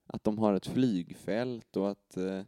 Att 0.06 0.24
de 0.24 0.38
har 0.38 0.54
ett 0.54 0.66
flygfält 0.66 1.76
och 1.76 1.90
att, 1.90 2.16
eh, 2.16 2.40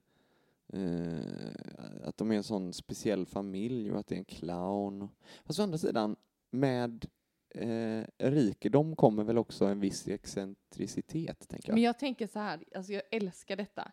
att 2.04 2.16
de 2.16 2.30
är 2.30 2.36
en 2.36 2.42
sån 2.42 2.72
speciell 2.72 3.26
familj 3.26 3.92
och 3.92 4.00
att 4.00 4.06
det 4.06 4.14
är 4.14 4.18
en 4.18 4.24
clown. 4.24 5.08
Fast 5.44 5.60
å 5.60 5.62
andra 5.62 5.78
sidan, 5.78 6.16
med 6.50 7.06
eh, 7.54 8.04
rikedom 8.18 8.96
kommer 8.96 9.24
väl 9.24 9.38
också 9.38 9.64
en 9.64 9.80
viss 9.80 10.08
excentricitet, 10.08 11.48
tänker 11.48 11.68
jag. 11.68 11.74
Men 11.74 11.82
jag 11.82 11.98
tänker 11.98 12.26
så 12.26 12.38
här, 12.38 12.64
alltså 12.74 12.92
jag 12.92 13.02
älskar 13.10 13.56
detta. 13.56 13.92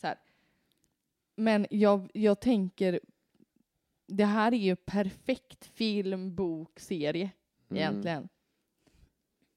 Så 0.00 0.06
här. 0.06 0.18
Men 1.36 1.66
jag, 1.70 2.10
jag 2.14 2.40
tänker, 2.40 3.00
det 4.06 4.24
här 4.24 4.52
är 4.52 4.58
ju 4.58 4.76
perfekt 4.76 5.64
film, 5.64 6.34
bok, 6.34 6.80
serie 6.80 7.30
Mm. 7.70 7.80
egentligen. 7.82 8.28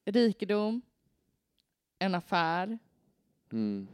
Rikedom, 0.06 0.82
en 2.00 2.16
affär, 2.16 2.80
Mm. 3.52 3.88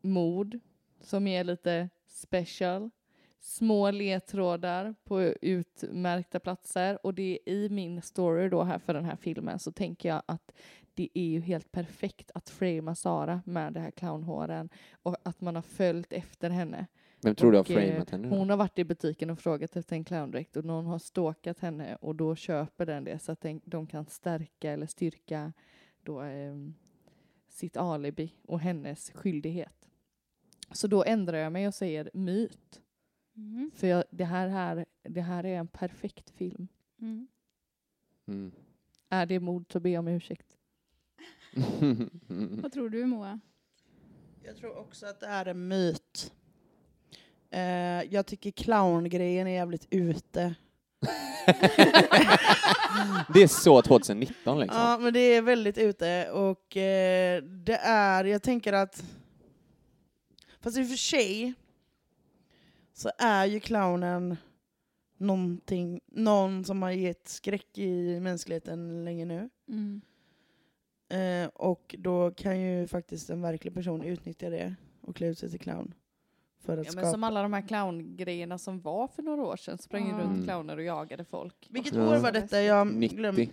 mord 0.00 0.58
som 1.00 1.26
är 1.26 1.44
lite 1.44 1.88
special, 2.06 2.90
små 3.38 3.90
ledtrådar 3.90 4.94
på 5.04 5.20
utmärkta 5.22 6.40
platser 6.40 7.06
och 7.06 7.14
det 7.14 7.38
är 7.46 7.52
i 7.52 7.68
min 7.68 8.02
story 8.02 8.48
då 8.48 8.62
här 8.62 8.78
för 8.78 8.94
den 8.94 9.04
här 9.04 9.16
filmen 9.16 9.58
så 9.58 9.72
tänker 9.72 10.08
jag 10.08 10.22
att 10.26 10.52
det 10.96 11.08
är 11.14 11.26
ju 11.26 11.40
helt 11.40 11.72
perfekt 11.72 12.30
att 12.34 12.48
framea 12.48 12.94
Sara 12.94 13.42
med 13.46 13.72
det 13.72 13.80
här 13.80 13.90
clownhåren 13.90 14.68
och 15.02 15.16
att 15.22 15.40
man 15.40 15.54
har 15.54 15.62
följt 15.62 16.12
efter 16.12 16.50
henne. 16.50 16.86
Vem 17.22 17.34
tror 17.34 17.52
du 17.52 17.58
har 17.58 17.70
eh, 17.70 17.92
framat 17.92 18.10
henne? 18.10 18.28
Hon 18.28 18.50
har 18.50 18.56
varit 18.56 18.78
i 18.78 18.84
butiken 18.84 19.30
och 19.30 19.38
frågat 19.38 19.76
efter 19.76 19.96
en 19.96 20.04
clowndräkt 20.04 20.56
och 20.56 20.64
någon 20.64 20.86
har 20.86 20.98
stalkat 20.98 21.58
henne 21.58 21.96
och 21.96 22.14
då 22.14 22.36
köper 22.36 22.86
den 22.86 23.04
det 23.04 23.18
så 23.18 23.32
att 23.32 23.40
den, 23.40 23.60
de 23.64 23.86
kan 23.86 24.06
stärka 24.06 24.72
eller 24.72 24.86
styrka 24.86 25.52
då, 26.02 26.20
ehm, 26.20 26.74
sitt 27.48 27.76
alibi 27.76 28.34
och 28.42 28.60
hennes 28.60 29.10
skyldighet. 29.10 29.88
Så 30.72 30.86
då 30.86 31.04
ändrar 31.04 31.38
jag 31.38 31.52
mig 31.52 31.66
och 31.66 31.74
säger 31.74 32.10
myt. 32.14 32.82
Mm. 33.36 33.70
För 33.74 33.86
jag, 33.86 34.04
det, 34.10 34.24
här, 34.24 34.48
här, 34.48 34.84
det 35.02 35.20
här 35.20 35.46
är 35.46 35.58
en 35.58 35.68
perfekt 35.68 36.30
film. 36.30 36.68
Mm. 37.00 37.28
Mm. 38.26 38.52
Är 39.08 39.26
det 39.26 39.40
mord 39.40 39.72
så 39.72 39.80
jag 39.84 39.98
om 39.98 40.08
ursäkt. 40.08 40.55
Vad 42.62 42.72
tror 42.72 42.90
du 42.90 43.06
Moa? 43.06 43.40
Jag 44.44 44.56
tror 44.56 44.78
också 44.78 45.06
att 45.06 45.20
det 45.20 45.26
är 45.26 45.46
en 45.46 45.68
myt. 45.68 46.32
Eh, 47.50 48.02
jag 48.10 48.26
tycker 48.26 48.50
clowngrejen 48.50 49.46
är 49.46 49.54
jävligt 49.54 49.86
ute. 49.90 50.54
det 53.34 53.42
är 53.42 53.46
så 53.46 53.82
2019 53.82 54.60
liksom. 54.60 54.80
Ja, 54.80 54.98
men 54.98 55.12
det 55.12 55.20
är 55.20 55.42
väldigt 55.42 55.78
ute 55.78 56.30
och 56.30 56.76
eh, 56.76 57.42
det 57.42 57.76
är, 57.82 58.24
jag 58.24 58.42
tänker 58.42 58.72
att... 58.72 59.04
Fast 60.60 60.78
i 60.78 60.82
och 60.82 60.88
för 60.88 60.96
sig 60.96 61.54
så 62.94 63.10
är 63.18 63.44
ju 63.44 63.60
clownen 63.60 64.36
någonting, 65.16 66.00
någon 66.06 66.64
som 66.64 66.82
har 66.82 66.90
gett 66.90 67.28
skräck 67.28 67.78
i 67.78 68.20
mänskligheten 68.20 69.04
länge 69.04 69.24
nu. 69.24 69.50
Mm. 69.68 70.00
Eh, 71.08 71.46
och 71.48 71.94
då 71.98 72.30
kan 72.30 72.60
ju 72.60 72.86
faktiskt 72.86 73.30
en 73.30 73.40
verklig 73.42 73.74
person 73.74 74.04
utnyttja 74.04 74.50
det 74.50 74.74
och 75.00 75.16
klä 75.16 75.26
ut 75.26 75.38
sig 75.38 75.50
till 75.50 75.60
clown. 75.60 75.94
För 76.58 76.78
att 76.78 76.86
Ja, 76.86 76.92
skapa... 76.92 77.02
men 77.04 77.12
som 77.12 77.24
alla 77.24 77.42
de 77.42 77.52
här 77.52 77.68
clowngrejerna 77.68 78.58
som 78.58 78.80
var 78.80 79.08
för 79.08 79.22
några 79.22 79.42
år 79.42 79.56
sedan. 79.56 79.78
Sprang 79.78 80.08
Ja. 80.08 80.18
runt 80.18 80.32
Mm. 80.34 80.44
clowner 80.44 80.76
och 80.76 80.82
jagade 80.82 81.24
folk. 81.24 81.66
Vilket 81.70 81.94
Ja. 81.94 82.08
år 82.16 82.18
var 82.18 82.32
detta? 82.32 82.62
Jag 82.62 82.86
90. 82.94 83.16
glömde. 83.16 83.46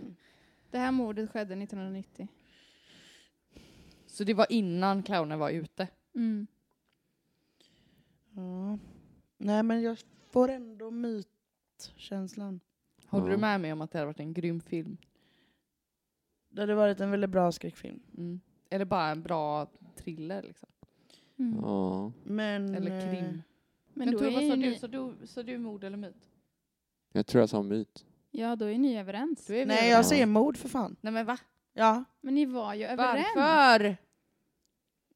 Det 0.70 0.78
här 0.78 0.92
mordet 0.92 1.30
skedde 1.30 1.54
1990. 1.56 2.28
Så 4.06 4.24
det 4.24 4.34
var 4.34 4.46
innan 4.52 5.02
clownen 5.02 5.38
var 5.38 5.50
ute. 5.50 5.88
Mm. 6.14 6.46
Ja. 8.30 8.78
Nej 9.38 9.62
men 9.62 9.82
jag 9.82 9.98
får 10.30 10.48
ändå 10.48 10.90
mytkänslan. 10.90 12.60
Håller 13.06 13.26
Ja. 13.26 13.32
du 13.32 13.36
med 13.40 13.60
mig 13.60 13.72
om 13.72 13.80
att 13.80 13.90
det 13.90 13.98
hade 13.98 14.06
varit 14.06 14.20
en 14.20 14.32
grym 14.34 14.60
film? 14.60 14.96
Det 16.54 16.60
hade 16.62 16.74
varit 16.74 17.00
en 17.00 17.10
väldigt 17.10 17.30
bra 17.30 17.52
skräckfilm. 17.52 18.00
Mm. 18.16 18.40
Eller 18.70 18.84
bara 18.84 19.08
en 19.10 19.22
bra 19.22 19.70
thriller 19.96 20.42
liksom. 20.42 20.68
Mm. 21.38 21.58
Ja. 21.62 22.12
Men... 22.24 22.74
Eller 22.74 22.98
eh, 23.06 23.10
krim. 23.12 23.42
Men 23.94 24.10
då 24.10 24.18
är 24.18 24.22
Tuva, 24.30 24.40
sa, 24.40 24.54
ni, 24.56 24.70
du, 24.70 24.74
så, 24.74 24.86
du, 24.86 25.14
så 25.26 25.42
du 25.42 25.58
mord 25.58 25.84
eller 25.84 25.96
myt? 25.96 26.30
Jag 27.12 27.26
tror 27.26 27.42
jag 27.42 27.48
sa 27.48 27.62
myt. 27.62 28.04
ja, 28.30 28.56
då 28.56 28.64
är 28.64 28.78
ni 28.78 28.98
överens. 28.98 29.46
Då 29.46 29.54
är 29.54 29.66
Nej, 29.66 29.76
jag 29.76 29.86
överens. 29.86 30.08
säger 30.08 30.26
mord 30.26 30.56
för 30.56 30.68
fan. 30.68 30.96
Nej 31.00 31.12
men 31.12 31.26
va? 31.26 31.38
Ja. 31.72 32.04
Men 32.20 32.34
ni 32.34 32.46
var 32.46 32.74
ju 32.74 32.84
överens. 32.84 33.26
Varför? 33.36 33.96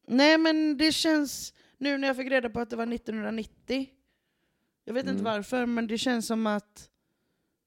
Nej 0.07 0.37
men 0.37 0.77
det 0.77 0.91
känns, 0.91 1.53
nu 1.77 1.97
när 1.97 2.07
jag 2.07 2.17
fick 2.17 2.29
reda 2.31 2.49
på 2.49 2.59
att 2.59 2.69
det 2.69 2.75
var 2.75 2.93
1990, 2.93 3.89
jag 4.85 4.93
vet 4.93 5.03
inte 5.03 5.11
Mm. 5.11 5.23
varför, 5.23 5.65
men 5.65 5.87
det 5.87 5.97
känns 5.97 6.27
som 6.27 6.47
att 6.47 6.89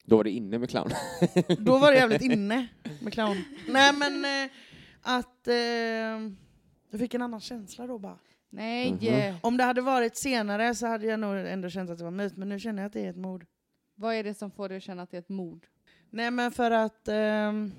Då 0.04 0.16
var 0.16 0.24
det 0.24 0.30
inne 0.30 0.58
med 0.58 0.70
clown. 0.70 0.90
då 1.58 1.78
var 1.78 1.92
det 1.92 1.98
jävligt 1.98 2.22
inne 2.32 2.68
med 3.00 3.12
clown. 3.12 3.36
Nej 3.68 3.92
men 3.92 4.24
eh, 4.24 4.50
att 5.02 5.48
eh, 5.48 5.54
jag 6.90 6.98
fick 7.00 7.14
en 7.14 7.22
annan 7.22 7.40
känsla 7.40 7.86
då 7.86 7.98
bara. 7.98 8.18
Nej. 8.50 8.92
Mhm. 8.92 9.06
eh, 9.06 9.34
Om 9.42 9.56
det 9.56 9.64
hade 9.64 9.80
varit 9.80 10.16
senare 10.16 10.74
så 10.74 10.86
hade 10.86 11.06
jag 11.06 11.20
nog 11.20 11.36
ändå 11.38 11.70
känt 11.70 11.90
att 11.90 11.98
det 11.98 12.04
var 12.04 12.10
myt, 12.10 12.36
men 12.36 12.48
nu 12.48 12.60
känner 12.60 12.82
jag 12.82 12.86
att 12.86 12.92
det 12.92 13.00
är 13.00 13.10
ett 13.10 13.16
mord. 13.16 13.46
Vad 13.94 14.14
är 14.14 14.24
det 14.24 14.34
som 14.34 14.50
får 14.50 14.68
dig 14.68 14.76
att 14.76 14.82
känna 14.82 15.02
att 15.02 15.10
det 15.10 15.16
är 15.16 15.20
ett 15.20 15.28
mord? 15.28 15.66
Nej 16.10 16.30
men 16.30 16.50
för 16.52 16.70
att 16.70 17.08
ehm, 17.08 17.72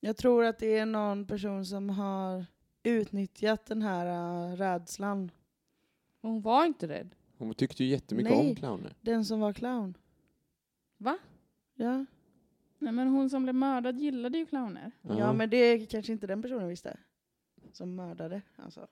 jag 0.00 0.16
tror 0.16 0.44
att 0.44 0.58
det 0.58 0.78
är 0.78 0.86
någon 0.86 1.26
person 1.26 1.66
som 1.66 1.90
har 1.90 2.46
utnyttjat 2.82 3.66
den 3.66 3.82
här 3.82 4.06
uh, 4.50 4.56
rädslan. 4.56 5.30
Hon 6.22 6.42
var 6.42 6.64
inte 6.64 6.88
rädd. 6.88 7.14
Hon 7.38 7.54
tyckte 7.54 7.84
ju 7.84 7.90
jättemycket 7.90 8.32
Nej. 8.32 8.50
om 8.50 8.56
clowner. 8.56 8.94
Den 9.00 9.24
som 9.24 9.40
var 9.40 9.52
clown. 9.52 9.94
Va? 10.98 11.18
Ja. 11.80 12.04
Nej, 12.78 12.92
men 12.92 13.08
hon 13.08 13.30
som 13.30 13.42
blev 13.42 13.54
mördad 13.54 13.98
gillade 13.98 14.38
ju 14.38 14.46
clowner. 14.46 14.90
ja, 15.02 15.32
men 15.32 15.50
det 15.50 15.56
är 15.56 15.86
kanske 15.86 16.12
inte 16.12 16.26
den 16.26 16.42
personen 16.42 16.68
visste. 16.68 16.96
Som 17.72 17.94
mördade. 17.94 18.42
Alltså. 18.56 18.86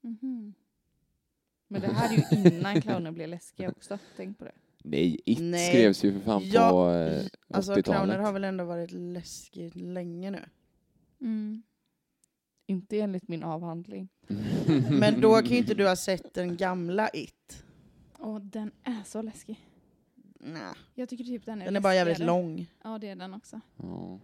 Mhm. 0.00 0.54
Men 1.68 1.80
det 1.80 1.86
här 1.88 2.12
är 2.14 2.16
ju 2.42 2.50
innan 2.58 2.80
clownen 2.82 3.14
blev 3.14 3.28
läskiga 3.28 3.68
också. 3.70 3.98
Tänk 4.16 4.38
på 4.38 4.44
det. 4.44 4.52
Nej, 4.84 5.20
It 5.24 5.38
Nej. 5.40 5.68
skrevs 5.70 6.04
ju 6.04 6.12
för 6.12 6.20
fan 6.20 6.42
Ja, 6.44 6.70
på 6.70 6.90
eh, 6.90 7.26
Alltså 7.50 7.72
80-talet. 7.72 7.84
clowner 7.84 8.18
har 8.18 8.32
väl 8.32 8.44
ändå 8.44 8.64
varit 8.64 8.90
läskigt 8.92 9.74
länge 9.76 10.30
nu. 10.30 10.44
Mm. 11.20 11.62
Inte 12.66 13.00
enligt 13.00 13.28
min 13.28 13.42
avhandling. 13.42 14.08
Men 14.90 15.20
då 15.20 15.34
kan 15.36 15.48
ju 15.50 15.56
inte 15.58 15.74
du 15.74 15.88
ha 15.88 15.96
sett 15.96 16.34
den 16.34 16.56
gamla 16.56 17.08
It. 17.08 17.64
Och 18.18 18.40
den 18.40 18.70
är 18.84 19.02
så 19.06 19.22
läskig. 19.22 19.66
Nej, 20.42 20.74
Jag 20.94 21.08
tycker 21.08 21.24
typ 21.24 21.46
den 21.46 21.60
är 21.60 21.64
den 21.64 21.76
är 21.76 21.80
bara 21.80 21.94
jävligt 21.94 22.18
läskigare. 22.18 22.42
lång. 22.42 22.66
Ja, 22.82 22.98
det 22.98 23.08
är 23.08 23.16
den 23.16 23.34
också. 23.34 23.60
Ja. 23.76 24.18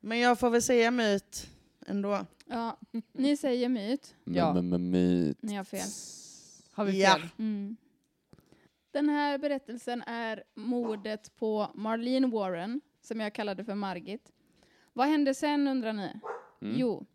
Men 0.00 0.18
jag 0.18 0.38
får 0.38 0.50
väl 0.50 0.62
säga 0.62 0.90
myt 0.90 1.50
ändå. 1.86 2.26
Ja, 2.46 2.78
ni 3.12 3.36
säger 3.36 3.68
myt. 3.68 4.14
Ja. 4.24 4.54
Men, 4.54 4.68
men, 4.68 4.90
myt. 4.90 5.42
Ni 5.42 5.54
har 5.54 5.64
fel. 5.64 5.88
Har 6.72 6.84
vi 6.84 6.92
fel? 6.92 7.00
Ja. 7.00 7.18
Mm. 7.38 7.76
Den 8.90 9.08
här 9.08 9.38
berättelsen 9.38 10.02
är 10.02 10.44
mordet 10.54 11.36
på 11.36 11.70
Marlene 11.74 12.26
Warren, 12.26 12.80
som 13.00 13.20
jag 13.20 13.34
kallade 13.34 13.64
för 13.64 13.74
Margit. 13.74 14.32
Vad 14.92 15.06
hände 15.08 15.34
sen 15.34 15.68
undrar 15.68 15.92
ni? 15.92 16.20
Mm. 16.62 16.76
Jo, 16.78 17.06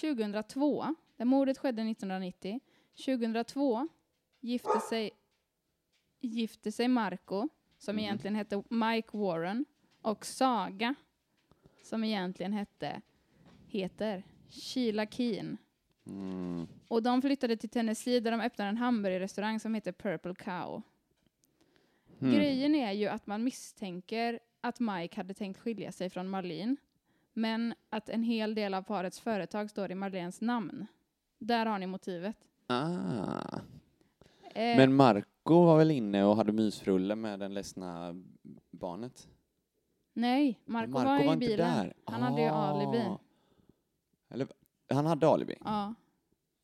2002, 0.00 0.94
där 1.16 1.24
mordet 1.24 1.58
skedde 1.58 1.82
1990, 1.82 2.60
2002 3.06 3.88
gifte 4.40 4.80
sig, 4.88 5.10
gifte 6.20 6.72
sig 6.72 6.88
Marco, 6.88 7.48
som 7.78 7.96
Mhm. 7.96 8.04
egentligen 8.04 8.34
hette 8.34 8.62
Mike 8.70 9.16
Warren, 9.16 9.64
och 10.02 10.26
Saga, 10.26 10.94
som 11.82 12.04
egentligen 12.04 12.52
hette, 12.52 13.00
heter 13.66 14.22
Sheila 14.50 15.06
Keen. 15.06 15.56
Mm. 16.06 16.66
Och 16.88 17.02
de 17.02 17.22
flyttade 17.22 17.56
till 17.56 17.68
Tennessee 17.70 18.20
där 18.20 18.30
de 18.30 18.40
öppnade 18.40 18.68
en 18.68 18.76
hamburgerrestaurang 18.76 19.60
som 19.60 19.74
heter 19.74 19.92
Purple 19.92 20.34
Cow. 20.34 20.82
Mm. 22.20 22.34
Grejen 22.34 22.74
är 22.74 22.92
ju 22.92 23.06
att 23.06 23.26
man 23.26 23.44
misstänker 23.44 24.40
att 24.60 24.80
Mike 24.80 25.16
hade 25.16 25.34
tänkt 25.34 25.58
skilja 25.60 25.92
sig 25.92 26.10
från 26.10 26.28
Marlene, 26.28 26.76
men 27.32 27.74
att 27.90 28.08
en 28.08 28.22
hel 28.22 28.54
del 28.54 28.74
av 28.74 28.82
parets 28.82 29.20
företag 29.20 29.70
står 29.70 29.90
i 29.90 29.94
Marlenes 29.94 30.40
namn. 30.40 30.86
Där 31.38 31.66
har 31.66 31.78
ni 31.78 31.86
motivet. 31.86 32.36
Ah. 32.66 33.58
Eh, 34.54 34.76
Men 34.76 34.96
Marco 35.48 35.64
var 35.66 35.78
väl 35.78 35.90
inne 35.90 36.24
och 36.24 36.36
hade 36.36 36.52
mysfrulle 36.52 37.14
med 37.16 37.40
den 37.40 37.54
ledsna 37.54 38.14
barnet? 38.70 39.28
nej, 40.12 40.60
Marco, 40.64 40.90
var, 40.92 41.20
i 41.20 41.24
inte 41.26 41.36
bilen. 41.38 41.56
där. 41.58 41.94
Han 42.04 42.22
hade 42.22 42.42
ju 42.42 42.48
alibi. 42.48 42.98
Ah. 42.98 43.18
Eller, 44.30 44.48
han 44.90 45.06
hade 45.06 45.28
alibi? 45.28 45.54
Ja, 45.64 45.94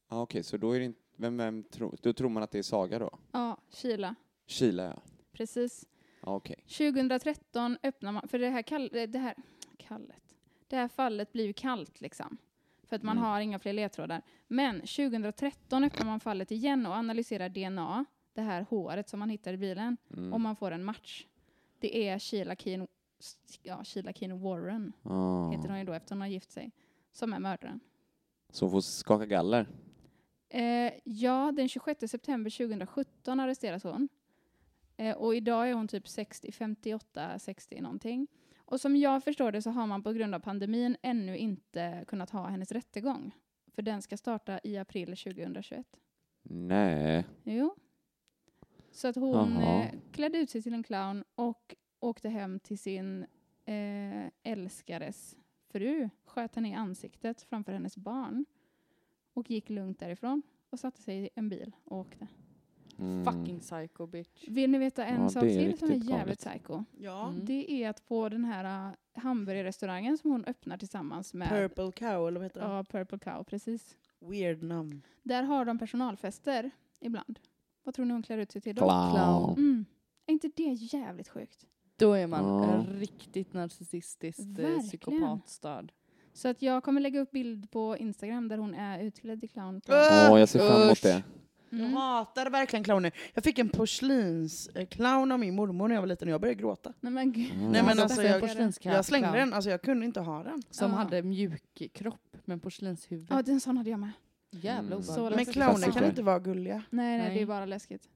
Ah, 0.08 0.20
Okej, 0.22 0.42
så 0.42 0.56
då 0.56 0.72
är 0.72 0.78
det 0.78 0.84
inte, 0.84 1.00
vem, 1.16 1.36
vem 1.36 1.62
tror, 1.62 1.96
då 2.02 2.12
tror 2.12 2.28
man 2.28 2.42
att 2.42 2.50
det 2.50 2.58
är 2.58 2.62
Saga 2.62 2.98
då? 2.98 3.10
ja, 3.32 3.56
Kila. 3.70 4.14
Kila 4.46 4.82
ja. 4.84 5.02
Precis. 5.32 5.86
Ah, 6.20 6.34
Okej. 6.34 6.56
2013 6.68 7.78
öppnar 7.82 8.12
man, 8.12 8.28
för 8.28 8.38
det 8.38 8.48
här, 8.50 8.62
kall, 8.62 8.88
det 8.92 9.18
här 9.18 9.34
kallet, 9.76 10.34
det 10.68 10.76
här 10.76 10.88
fallet 10.88 11.32
blir 11.32 11.44
ju 11.46 11.52
kallt 11.52 12.00
liksom. 12.00 12.36
För 12.82 12.96
att 12.96 13.02
man 13.02 13.16
Mm. 13.18 13.28
har 13.30 13.40
inga 13.40 13.58
fler 13.58 13.72
ledtrådar. 13.72 14.22
Men 14.48 14.80
2013 14.80 15.84
öppnar 15.84 16.06
man 16.06 16.20
fallet 16.20 16.50
igen 16.50 16.86
och 16.86 16.92
analyserar 16.94 17.48
DNA, 17.48 18.04
det 18.34 18.42
här 18.42 18.62
håret 18.62 19.08
som 19.08 19.18
man 19.18 19.30
hittar 19.30 19.52
i 19.52 19.56
bilen, 19.56 19.96
Mm. 20.16 20.32
och 20.32 20.40
man 20.40 20.56
får 20.56 20.70
en 20.70 20.84
match. 20.84 21.26
Det 21.78 22.08
är 22.08 22.18
Sheila 22.18 22.56
Keen, 22.56 22.86
ja, 23.62 23.84
Sheila 23.84 24.12
Keen 24.12 24.40
Warren, 24.40 24.92
Ah. 25.02 25.50
heter 25.50 25.68
hon 25.68 25.78
ju 25.78 25.84
då 25.84 25.92
eftersom 25.92 26.16
hon 26.18 26.20
har 26.22 26.28
gift 26.28 26.50
sig, 26.50 26.70
som 27.12 27.32
är 27.32 27.38
mördaren. 27.38 27.80
Så 28.50 28.64
hon 28.64 28.70
får 28.72 28.80
skaka 28.80 29.26
galler? 29.26 29.66
Eh, 30.48 30.92
ja, 31.04 31.52
den 31.56 31.68
26 31.68 32.08
september 32.08 32.50
2017 32.50 33.40
arresteras 33.40 33.82
hon. 33.82 34.08
Eh, 34.96 35.16
och 35.16 35.34
idag 35.36 35.70
är 35.70 35.74
hon 35.74 35.88
typ 35.88 36.08
60, 36.08 36.52
58, 36.52 37.38
60 37.38 37.80
någonting. 37.80 38.26
Och 38.56 38.80
som 38.80 38.96
jag 38.96 39.24
förstår 39.24 39.52
det 39.52 39.62
så 39.62 39.70
har 39.70 39.86
man 39.86 40.02
på 40.02 40.12
grund 40.12 40.34
av 40.34 40.40
pandemin 40.40 40.96
ännu 41.02 41.36
inte 41.38 42.04
kunnat 42.06 42.30
ha 42.30 42.46
hennes 42.46 42.72
rättegång. 42.72 43.30
För 43.74 43.82
den 43.82 44.02
ska 44.02 44.16
starta 44.16 44.60
i 44.64 44.78
april 44.78 45.06
2021. 45.16 45.86
Nej. 46.42 47.24
Jo. 47.44 47.74
Så 48.94 49.08
att 49.08 49.16
hon 49.16 49.56
eh, 49.56 49.90
klädde 50.12 50.38
ut 50.38 50.50
sig 50.50 50.62
till 50.62 50.74
en 50.74 50.82
clown 50.82 51.24
och 51.34 51.74
åkte 52.00 52.28
hem 52.28 52.60
till 52.60 52.78
sin 52.78 53.26
eh, 53.64 54.26
älskares 54.42 55.36
fru, 55.72 56.08
sköt 56.24 56.54
henne 56.54 56.70
i 56.70 56.74
ansiktet 56.74 57.42
framför 57.42 57.72
hennes 57.72 57.96
barn 57.96 58.44
och 59.32 59.50
gick 59.50 59.70
lugnt 59.70 59.98
därifrån 59.98 60.42
och 60.70 60.80
satte 60.80 61.02
sig 61.02 61.16
i 61.16 61.28
en 61.34 61.48
bil 61.48 61.72
och 61.84 61.98
åkte. 61.98 62.26
Mm. 62.98 63.24
Fucking 63.24 63.60
psycho 63.60 64.06
bitch. 64.06 64.48
Vill 64.48 64.70
ni 64.70 64.78
veta 64.78 65.04
en 65.04 65.22
Ja, 65.22 65.28
sak 65.28 65.42
det 65.42 65.48
till 65.48 65.78
som 65.78 65.90
är 65.90 65.94
jävligt 65.94 66.38
psycho? 66.38 66.84
Ja. 66.98 67.28
Mm. 67.28 67.44
Det 67.44 67.72
är 67.72 67.90
att 67.90 68.06
på 68.06 68.28
den 68.28 68.44
här 68.44 68.88
uh, 68.88 68.94
hamburgerrestaurangen 69.14 70.18
som 70.18 70.30
hon 70.30 70.44
öppnar 70.44 70.76
tillsammans 70.76 71.34
med 71.34 71.48
Purple 71.48 71.92
Cow, 71.92 72.28
eller 72.28 72.40
vad 72.40 72.42
heter 72.42 72.60
den? 72.60 72.70
ja, 72.70 72.84
Purple 72.84 73.18
Cow, 73.18 73.44
precis. 73.44 73.96
Weird 74.18 74.62
namn. 74.62 75.02
Där 75.22 75.42
har 75.42 75.64
de 75.64 75.78
personalfester 75.78 76.70
ibland. 77.00 77.38
Vad 77.84 77.94
tror 77.94 78.06
ni 78.06 78.12
hon 78.12 78.22
klär 78.22 78.38
ut 78.38 78.52
sig 78.52 78.60
till 78.62 78.74
då? 78.74 78.82
Clown. 78.84 79.54
Mm. 79.58 79.84
Är 80.26 80.32
inte 80.32 80.50
det 80.56 80.62
jävligt 80.72 81.28
sjukt? 81.28 81.64
Då 81.96 82.12
är 82.12 82.26
man 82.26 82.44
Ja. 82.44 82.84
riktigt 83.00 83.52
narcissistiskt 83.52 84.40
eh, 84.40 84.46
Verkligen. 84.46 84.80
psykopatstörd. 84.82 85.92
Så 86.32 86.48
att 86.48 86.62
jag 86.62 86.84
kommer 86.84 87.00
lägga 87.00 87.20
upp 87.20 87.30
bild 87.30 87.70
på 87.70 87.96
Instagram 87.96 88.48
där 88.48 88.58
hon 88.58 88.74
är 88.74 89.00
utklädd 89.02 89.40
till 89.40 89.48
clown. 89.50 89.80
Åh, 89.88 90.38
jag 90.40 90.48
ser 90.48 90.58
fram 90.68 90.82
emot 90.82 91.02
det. 91.02 91.22
Jag 91.70 91.80
Mm. 91.80 91.92
hatar 91.94 92.50
verkligen 92.50 92.84
clowner. 92.84 93.12
Jag 93.34 93.44
fick 93.44 93.58
en 93.58 93.68
porslinsclown 93.68 95.32
av 95.32 95.38
min 95.38 95.54
mormor 95.54 95.88
när 95.88 95.94
jag 95.94 96.02
var 96.02 96.06
liten 96.08 96.28
och 96.28 96.32
jag 96.34 96.40
började 96.40 96.60
gråta. 96.60 96.92
Nej 97.00 97.12
men 97.12 97.32
gud. 97.32 97.50
Mm. 97.54 97.72
Nej, 97.72 97.82
men 97.82 97.96
Jag 97.96 98.02
alltså, 98.04 98.22
jag- 98.22 98.94
Jag 98.94 99.04
slängde 99.04 99.30
den, 99.38 99.52
alltså 99.52 99.70
jag 99.70 99.82
kunde 99.82 100.06
inte 100.06 100.20
ha 100.20 100.42
den. 100.42 100.62
Som 100.70 100.90
Ja. 100.90 100.96
hade 100.96 101.22
mjuk 101.22 101.82
kropp 101.92 102.36
men 102.44 102.60
porslinshuvud. 102.60 103.26
Ja, 103.30 103.42
den 103.42 103.60
sån 103.60 103.76
hade 103.76 103.90
jag 103.90 104.00
med. 104.00 104.10
Jävla 104.54 104.94
Mm. 104.96 105.02
Så 105.02 105.12
obehagligt. 105.12 105.46
Men 105.46 105.52
clowner 105.54 105.92
kan 105.92 106.04
inte 106.04 106.22
vara 106.22 106.38
gulliga. 106.38 106.82
Nej, 106.90 107.18
nej, 107.18 107.26
det 107.28 107.32
är 107.32 107.34
Nej. 107.34 107.46
bara 107.46 107.66
läskigt. 107.66 108.08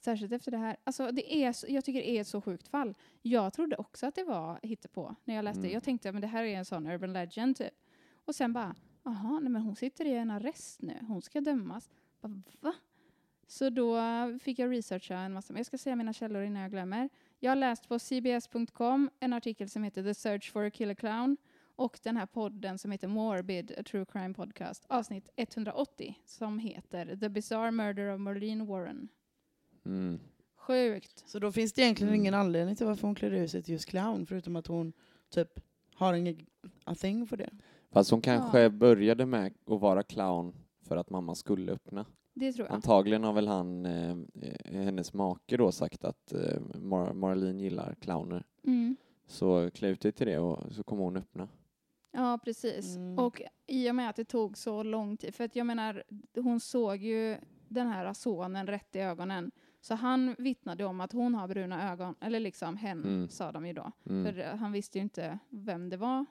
Särskilt 0.00 0.32
efter 0.32 0.50
det 0.50 0.58
här. 0.58 0.76
Alltså, 0.84 1.10
det 1.12 1.34
är, 1.34 1.52
så- 1.52 1.66
jag 1.68 1.84
tycker 1.84 2.00
det 2.00 2.10
är 2.10 2.20
ett 2.20 2.26
så 2.26 2.40
sjukt 2.40 2.68
fall. 2.68 2.94
Jag 3.22 3.52
trodde 3.52 3.76
också 3.76 4.06
att 4.06 4.14
det 4.14 4.24
var 4.24 4.58
hittepå 4.62 5.14
när 5.24 5.34
jag 5.34 5.42
läste. 5.44 5.60
Mm. 5.60 5.72
Jag 5.72 5.82
tänkte 5.82 6.08
att 6.08 6.20
det 6.20 6.26
här 6.26 6.44
är 6.44 6.56
en 6.58 6.64
sån 6.64 6.86
urban 6.86 7.12
legend 7.12 7.56
typ. 7.56 7.72
Och 8.24 8.34
sen 8.34 8.52
bara, 8.52 8.74
jaha, 9.02 9.38
nej 9.42 9.50
men 9.52 9.62
hon 9.62 9.76
sitter 9.76 10.04
i 10.04 10.14
en 10.14 10.30
arrest 10.30 10.82
nu. 10.82 10.94
Hon 11.08 11.22
ska 11.22 11.40
dömas. 11.40 11.90
Bara, 12.20 12.42
Va? 12.60 12.72
Så 13.46 13.70
då 13.70 13.98
fick 14.42 14.58
jag 14.58 14.70
researcha 14.72 15.14
en 15.16 15.32
massa. 15.32 15.52
Men 15.52 15.58
jag 15.58 15.66
ska 15.66 15.78
säga 15.78 15.96
mina 15.96 16.12
källor 16.12 16.42
innan 16.42 16.62
jag 16.62 16.70
glömmer. 16.70 17.08
Jag 17.40 17.50
har 17.50 17.56
läst 17.56 17.88
på 17.88 17.98
cbs.com 17.98 19.10
en 19.20 19.32
artikel 19.32 19.68
som 19.68 19.82
heter 19.84 20.02
The 20.02 20.14
Search 20.14 20.52
for 20.52 20.64
a 20.64 20.70
Killer 20.70 20.94
Clown 20.94 21.36
och 21.76 21.98
den 22.02 22.16
här 22.16 22.26
podden 22.26 22.78
som 22.78 22.90
heter 22.90 23.08
Morbid, 23.08 23.72
a 23.78 23.82
true 23.82 24.04
crime 24.12 24.34
podcast, 24.34 24.84
avsnitt 24.88 25.28
180 25.36 26.18
som 26.24 26.58
heter 26.58 27.16
The 27.16 27.28
Bizarre 27.28 27.70
Murder 27.70 28.14
of 28.14 28.20
Marlene 28.20 28.64
Warren. 28.64 29.08
Mm. 29.84 30.20
Sjukt. 30.56 31.24
Så 31.26 31.38
då 31.38 31.52
finns 31.52 31.72
det 31.72 31.82
egentligen 31.82 32.08
Mm. 32.08 32.20
ingen 32.20 32.34
anledning 32.34 32.76
till 32.76 32.86
varför 32.86 33.06
hon 33.06 33.14
klär 33.14 33.30
ut 33.30 33.50
sig 33.50 33.62
till 33.62 33.72
just 33.72 33.86
clown, 33.88 34.26
förutom 34.26 34.56
att 34.56 34.66
hon 34.66 34.92
typ 35.30 35.60
har 35.94 36.14
en 36.14 36.46
a 36.84 36.94
thing 36.94 37.26
för 37.26 37.36
det. 37.36 37.50
Fast 37.90 38.10
hon 38.10 38.20
kanske 38.20 38.60
Ja. 38.60 38.68
började 38.70 39.26
med 39.26 39.46
att 39.46 39.80
vara 39.80 40.02
clown 40.02 40.54
för 40.82 40.96
att 40.96 41.10
mamma 41.10 41.34
skulle 41.34 41.72
öppna. 41.72 42.06
Det 42.34 42.52
tror 42.52 42.66
jag. 42.66 42.74
Antagligen 42.74 43.24
har 43.24 43.32
väl 43.32 43.48
han, 43.48 43.86
eh, 43.86 44.10
eh, 44.42 44.82
hennes 44.82 45.12
make 45.12 45.56
då 45.56 45.72
sagt 45.72 46.04
att 46.04 46.32
eh, 46.32 46.60
Mar- 46.74 47.12
Marlene 47.12 47.62
gillar 47.62 47.94
clowner. 48.00 48.44
Mm. 48.64 48.96
Så 49.26 49.70
klä 49.70 49.88
ut 49.88 50.00
dig 50.00 50.12
till 50.12 50.26
det 50.26 50.38
och 50.38 50.72
så 50.72 50.82
kommer 50.82 51.02
hon 51.02 51.16
öppna. 51.16 51.48
Ja, 52.14 52.38
precis. 52.44 52.96
Mm. 52.96 53.18
Och 53.18 53.42
i 53.66 53.90
och 53.90 53.94
med 53.94 54.10
att 54.10 54.16
det 54.16 54.24
tog 54.24 54.58
så 54.58 54.82
lång 54.82 55.16
tid, 55.16 55.34
för 55.34 55.44
att 55.44 55.56
jag 55.56 55.66
menar, 55.66 56.02
hon 56.34 56.60
såg 56.60 56.96
ju 56.96 57.36
den 57.68 57.86
här 57.86 58.12
sonen 58.12 58.66
rätt 58.66 58.96
i 58.96 58.98
ögonen. 59.00 59.50
Så 59.80 59.94
han 59.94 60.34
vittnade 60.38 60.84
om 60.84 61.00
att 61.00 61.12
hon 61.12 61.34
har 61.34 61.48
bruna 61.48 61.92
ögon, 61.92 62.14
eller 62.20 62.40
liksom 62.40 62.76
hen, 62.76 63.04
Mm. 63.04 63.28
sa 63.28 63.52
de 63.52 63.66
ju 63.66 63.72
då. 63.72 63.92
Mm. 64.06 64.24
För 64.34 64.42
han 64.56 64.72
visste 64.72 64.98
ju 64.98 65.02
inte 65.02 65.38
vem 65.50 65.88
det 65.90 65.96
var. 65.96 66.26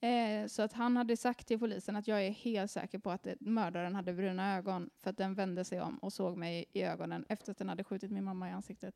Eh, 0.00 0.46
så 0.46 0.62
att 0.62 0.72
han 0.72 0.96
hade 0.96 1.16
sagt 1.16 1.46
till 1.46 1.58
polisen 1.58 1.96
att 1.96 2.08
jag 2.08 2.26
är 2.26 2.30
helt 2.30 2.70
säker 2.70 2.98
på 2.98 3.10
att 3.10 3.22
det, 3.22 3.36
mördaren 3.40 3.94
hade 3.94 4.12
bruna 4.12 4.56
ögon 4.56 4.90
för 5.00 5.10
att 5.10 5.16
den 5.16 5.34
vände 5.34 5.64
sig 5.64 5.80
om 5.80 5.98
och 5.98 6.12
såg 6.12 6.36
mig 6.36 6.64
i 6.72 6.82
ögonen 6.82 7.24
efter 7.28 7.52
att 7.52 7.58
den 7.58 7.68
hade 7.68 7.84
skjutit 7.84 8.10
min 8.10 8.24
mamma 8.24 8.48
i 8.48 8.52
ansiktet. 8.52 8.94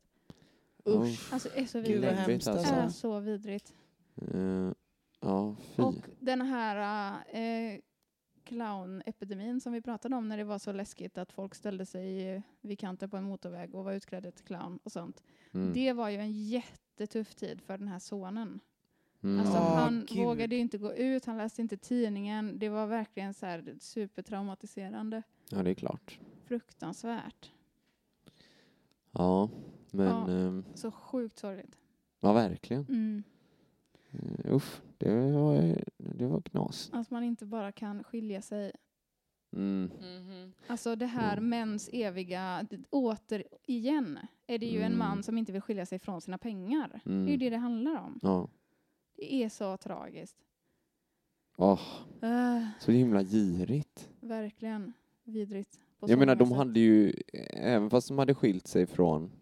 Usch. 0.88 1.32
Alltså 1.32 1.48
är 1.54 1.64
så 1.66 1.80
Gud, 1.80 2.04
vad 2.04 2.10
vidrigt. 2.10 2.28
hemskt 2.28 2.48
alltså. 2.48 2.74
är 2.74 2.88
så 2.88 3.20
vidrigt. 3.20 3.74
Eh, 4.16 4.70
ja, 5.26 5.56
fy. 5.76 5.82
Och 5.82 5.94
den 6.20 6.40
här 6.40 7.12
eh, 7.30 7.80
clownepidemin 8.44 9.60
som 9.60 9.72
vi 9.72 9.80
pratade 9.82 10.16
om 10.16 10.28
när 10.28 10.36
det 10.36 10.44
var 10.44 10.58
så 10.58 10.72
läskigt 10.72 11.18
att 11.18 11.32
folk 11.32 11.54
ställde 11.54 11.86
sig 11.86 12.42
vid 12.60 12.78
kanten 12.78 13.10
på 13.10 13.16
en 13.16 13.24
motorväg 13.24 13.74
och 13.74 13.84
var 13.84 13.92
utklädda 13.92 14.30
till 14.30 14.44
clown 14.44 14.78
och 14.82 14.92
sånt. 14.92 15.22
Mm. 15.52 15.72
Det 15.72 15.92
var 15.92 16.08
ju 16.08 16.16
en 16.16 16.32
jättetuff 16.32 17.34
tid 17.34 17.60
för 17.60 17.78
den 17.78 17.88
här 17.88 17.98
sonen. 17.98 18.60
Mm. 19.22 19.40
Alltså 19.40 19.56
Åh, 19.58 19.74
han 19.74 20.06
Gud. 20.08 20.18
vågade 20.24 20.56
inte 20.56 20.78
gå 20.78 20.94
ut, 20.94 21.24
han 21.24 21.38
läste 21.38 21.62
inte 21.62 21.76
tidningen. 21.76 22.58
Det 22.58 22.68
var 22.68 22.86
verkligen 22.86 23.34
så 23.34 23.46
här 23.46 23.74
supertraumatiserande. 23.80 25.22
Ja, 25.50 25.62
det 25.62 25.70
är 25.70 25.74
klart. 25.74 26.18
Fruktansvärt. 26.44 27.52
Ja, 29.12 29.50
men 29.90 30.06
Ja. 30.06 30.30
ehm, 30.30 30.64
Så 30.74 30.90
sjukt 30.90 31.38
sorgligt. 31.38 31.78
ja, 32.20 32.32
verkligen. 32.32 32.84
Mm. 32.88 33.22
Uh, 34.22 34.54
usch, 34.54 34.80
det 34.98 35.30
var, 35.32 35.78
det 35.96 36.26
var 36.26 36.40
knas. 36.40 36.90
Att 36.92 37.10
man 37.10 37.24
inte 37.24 37.46
bara 37.46 37.72
kan 37.72 38.04
skilja 38.04 38.42
sig 38.42 38.72
Mm. 39.56 39.90
Alltså 40.66 40.96
det 40.96 41.06
här 41.06 41.36
Mm. 41.36 41.48
mäns 41.48 41.90
eviga, 41.92 42.66
återigen 42.90 44.18
är 44.46 44.58
det 44.58 44.66
ju 44.66 44.78
en 44.80 44.86
Mm. 44.86 44.98
man 44.98 45.22
som 45.22 45.38
inte 45.38 45.52
vill 45.52 45.60
skilja 45.62 45.86
sig 45.86 45.98
från 45.98 46.20
sina 46.20 46.38
pengar. 46.38 47.00
Det 47.04 47.10
är 47.10 47.14
ju 47.14 47.22
Mm. 47.26 47.38
det 47.38 47.50
det 47.50 47.56
handlar 47.56 47.96
om. 48.02 48.18
Ja. 48.22 48.48
Det 49.16 49.34
är 49.34 49.48
så 49.48 49.76
tragiskt. 49.76 50.36
Åh, 51.56 51.80
Äh, 52.22 52.66
så 52.80 52.92
himla 52.92 53.22
girigt. 53.24 54.08
verkligen 54.20 54.92
vidrigt. 55.24 55.80
Jag 56.00 56.18
menar, 56.18 56.34
de 56.36 56.48
sätt. 56.48 56.56
hade 56.56 56.80
ju, 56.80 57.12
även 57.52 57.90
fast 57.90 58.08
de 58.08 58.18
hade 58.18 58.34
skilt 58.34 58.66
sig 58.66 58.86
från 58.86 59.32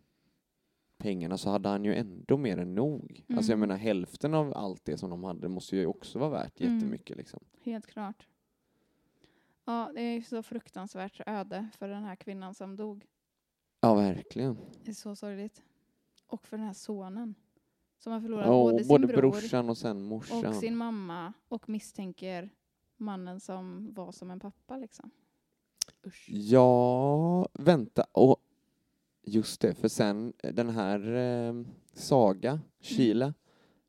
pengarna 1.05 1.38
så 1.38 1.50
hade 1.50 1.68
han 1.68 1.84
ju 1.84 1.94
ändå 1.94 2.36
mer 2.36 2.59
än 2.59 2.74
nog. 2.74 3.24
Alltså 3.36 3.52
jag 3.52 3.57
Mm. 3.57 3.68
menar 3.68 3.76
hälften 3.80 4.34
av 4.34 4.52
allt 4.57 4.84
det 4.84 4.98
som 4.98 5.11
de 5.11 5.24
hade 5.24 5.48
måste 5.48 5.76
ju 5.76 5.86
också 5.86 6.18
vara 6.18 6.30
värt 6.30 6.61
Mm. 6.61 6.74
jättemycket 6.74 7.16
liksom. 7.16 7.40
Helt 7.62 7.86
klart. 7.86 8.28
Ja, 9.64 9.90
det 9.94 10.00
är 10.00 10.12
ju 10.14 10.22
så 10.22 10.42
fruktansvärt 10.42 11.20
öde 11.26 11.68
för 11.78 11.88
den 11.88 12.05
här 12.05 12.16
kvinnan 12.16 12.55
som 12.55 12.76
dog. 12.76 13.05
Ja, 13.80 13.94
verkligen. 13.94 14.57
Det 14.84 14.90
är 14.90 14.94
så 14.94 15.16
sorgligt. 15.16 15.62
Och 16.26 16.46
för 16.46 16.57
den 16.57 16.66
här 16.66 16.72
sonen. 16.72 17.34
Som 17.98 18.12
har 18.12 18.20
förlorat 18.20 18.46
Ja, 18.46 18.52
både 18.52 18.78
sin 18.78 18.88
både 18.88 19.07
bror 19.07 19.16
brorsan 19.20 19.70
och 19.70 19.78
sen 19.78 20.02
morsan. 20.02 20.46
och 20.46 20.55
sin 20.55 20.76
mamma 20.76 21.32
och 21.48 21.68
misstänker 21.68 22.50
mannen 22.96 23.40
som 23.40 23.94
var 23.94 24.12
som 24.12 24.30
en 24.30 24.40
pappa 24.40 24.76
liksom. 24.76 25.11
Ja, 26.28 27.48
vänta. 27.52 28.05
Och 28.12 28.36
just 29.27 29.61
det, 29.61 29.75
för 29.75 29.89
sen 29.89 30.33
eh, 30.43 30.55
den 30.55 30.70
här 30.70 31.14
eh, 31.14 31.55
Saga, 31.95 32.61
Sheila, 32.81 33.35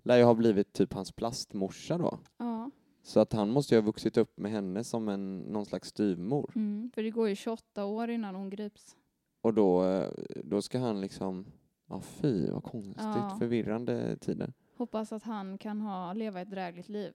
lär 0.04 0.18
ju 0.18 0.24
ha 0.24 0.34
blivit 0.34 0.74
typ 0.74 0.94
hans 0.94 1.12
plastmorsa 1.12 1.98
då. 1.98 2.20
Ja, 2.38 2.72
Så 3.04 3.20
att 3.20 3.34
han 3.34 3.50
måste 3.50 3.76
ju 3.76 3.82
ha 3.82 3.86
vuxit 3.86 4.18
upp 4.18 4.38
med 4.38 4.52
henne 4.52 4.84
som 4.84 5.10
en, 5.10 5.38
någon 5.40 5.66
slags 5.66 5.90
styvmor. 5.90 6.52
mm. 6.56 6.92
för 6.96 7.04
det 7.04 7.10
går 7.12 7.30
ju 7.30 7.36
28 7.36 7.86
år 7.86 8.10
innan 8.10 8.36
hon 8.36 8.50
grips. 8.50 8.96
Och 9.42 9.54
då, 9.54 9.84
eh, 9.86 10.10
då 10.44 10.62
ska 10.62 10.80
han 10.80 11.02
liksom, 11.02 11.46
ja 11.88 12.02
fy 12.02 12.52
vad 12.52 12.64
konstigt, 12.64 12.96
Ja. 13.06 13.36
förvirrande 13.40 14.18
tider. 14.18 14.54
Hoppas 14.78 15.12
att 15.12 15.24
han 15.24 15.58
kan 15.58 15.82
ha, 15.82 16.14
leva 16.14 16.42
ett 16.42 16.52
drägligt 16.52 16.90
liv. 16.90 17.14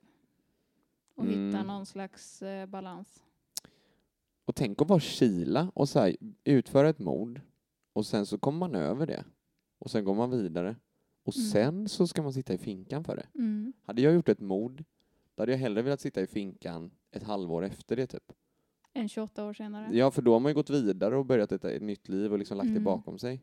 Och 1.15 1.25
Mm. 1.25 1.47
hitta 1.47 1.63
någon 1.63 1.87
slags 1.87 2.43
eh, 2.43 2.67
balans. 2.67 3.25
Och 4.45 4.55
tänk 4.55 4.83
att 4.83 4.89
vara 4.89 5.01
Sheila 5.01 5.71
och 5.75 5.89
så 5.89 6.01
här, 6.01 6.17
utföra 6.45 6.89
ett 6.89 6.99
mord 6.99 7.41
och 7.93 8.07
sen 8.07 8.27
så 8.27 8.39
kommer 8.39 8.59
man 8.59 8.75
över 8.75 9.07
det. 9.07 9.25
Och 9.79 9.91
sen 9.91 10.05
går 10.05 10.15
man 10.15 10.31
vidare. 10.31 10.77
Och 11.25 11.37
Mm. 11.37 11.47
sen 11.51 11.89
så 11.89 12.07
ska 12.07 12.23
man 12.23 12.33
sitta 12.33 12.55
i 12.55 12.59
finkan 12.59 13.05
för 13.05 13.17
det. 13.17 13.27
Mm. 13.35 13.73
Hade 13.85 14.03
jag 14.03 14.15
gjort 14.15 14.29
ett 14.29 14.41
mord, 14.41 14.85
då 15.35 15.43
hade 15.43 15.53
jag 15.53 15.59
hellre 15.59 15.83
velat 15.83 16.01
sitta 16.01 16.21
i 16.21 16.27
finkan 16.27 16.91
ett 17.11 17.23
halvår 17.23 17.65
efter 17.65 17.97
det 17.97 18.07
typ. 18.07 18.33
En 18.93 19.09
28 19.09 19.45
år 19.47 19.53
senare. 19.53 19.89
Ja, 19.97 20.11
för 20.11 20.23
då 20.23 20.33
har 20.33 20.41
man 20.41 20.51
ju 20.51 20.55
gått 20.55 20.71
vidare 20.71 21.17
och 21.17 21.27
börjat 21.27 21.53
ett, 21.53 21.65
ett 21.65 21.83
nytt 21.83 22.09
liv 22.09 22.33
och 22.33 22.39
liksom 22.39 22.57
lagt 22.57 22.67
det 22.69 22.71
Mm. 22.71 22.85
bakom 22.85 23.19
sig. 23.19 23.41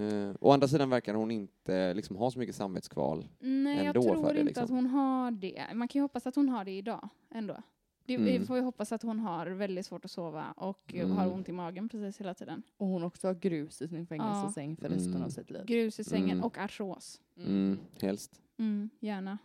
Uh, 0.00 0.34
å 0.40 0.50
andra 0.50 0.68
sidan 0.68 0.90
verkar 0.90 1.14
hon 1.14 1.30
inte 1.30 1.94
liksom 1.94 2.16
ha 2.16 2.30
så 2.30 2.38
mycket 2.38 2.54
samvetskval. 2.54 3.28
Nej, 3.38 3.76
jag 3.76 3.86
ändå 3.86 4.02
för 4.02 4.08
tror 4.14 4.22
det, 4.24 4.30
inte 4.30 4.42
liksom. 4.44 4.64
att 4.64 4.70
hon 4.70 4.86
har 4.86 5.30
det. 5.30 5.66
Man 5.74 5.88
kan 5.88 5.98
ju 5.98 6.02
hoppas 6.02 6.26
att 6.26 6.36
hon 6.36 6.48
har 6.48 6.64
det 6.64 6.70
idag 6.70 7.08
ändå. 7.30 7.62
Det, 8.04 8.16
Vi 8.16 8.36
Mm. 8.36 8.46
får 8.46 8.56
ju 8.56 8.62
hoppas 8.62 8.92
att 8.92 9.02
hon 9.02 9.18
har 9.18 9.46
väldigt 9.46 9.86
svårt 9.86 10.04
att 10.04 10.10
sova 10.10 10.52
och 10.56 10.94
Mm. 10.94 11.10
har 11.10 11.32
ont 11.32 11.48
i 11.48 11.52
magen 11.52 11.88
precis 11.88 12.20
hela 12.20 12.34
tiden. 12.34 12.62
Och 12.76 12.86
hon 12.86 13.02
också 13.04 13.26
har 13.26 13.34
grus 13.34 13.82
i 13.82 13.88
sin 13.88 14.06
fängelsesäng 14.06 14.76
för 14.76 14.88
resten 14.88 15.12
Mm. 15.12 15.22
av 15.22 15.28
sitt 15.28 15.50
liv. 15.50 15.64
Grus 15.66 16.00
i 16.00 16.04
sängen 16.04 16.30
Mm. 16.30 16.44
och 16.44 16.58
artros. 16.58 17.20
Mm, 17.36 17.78
helst. 18.00 18.40
Mm, 18.58 18.90
gärna. 19.00 19.38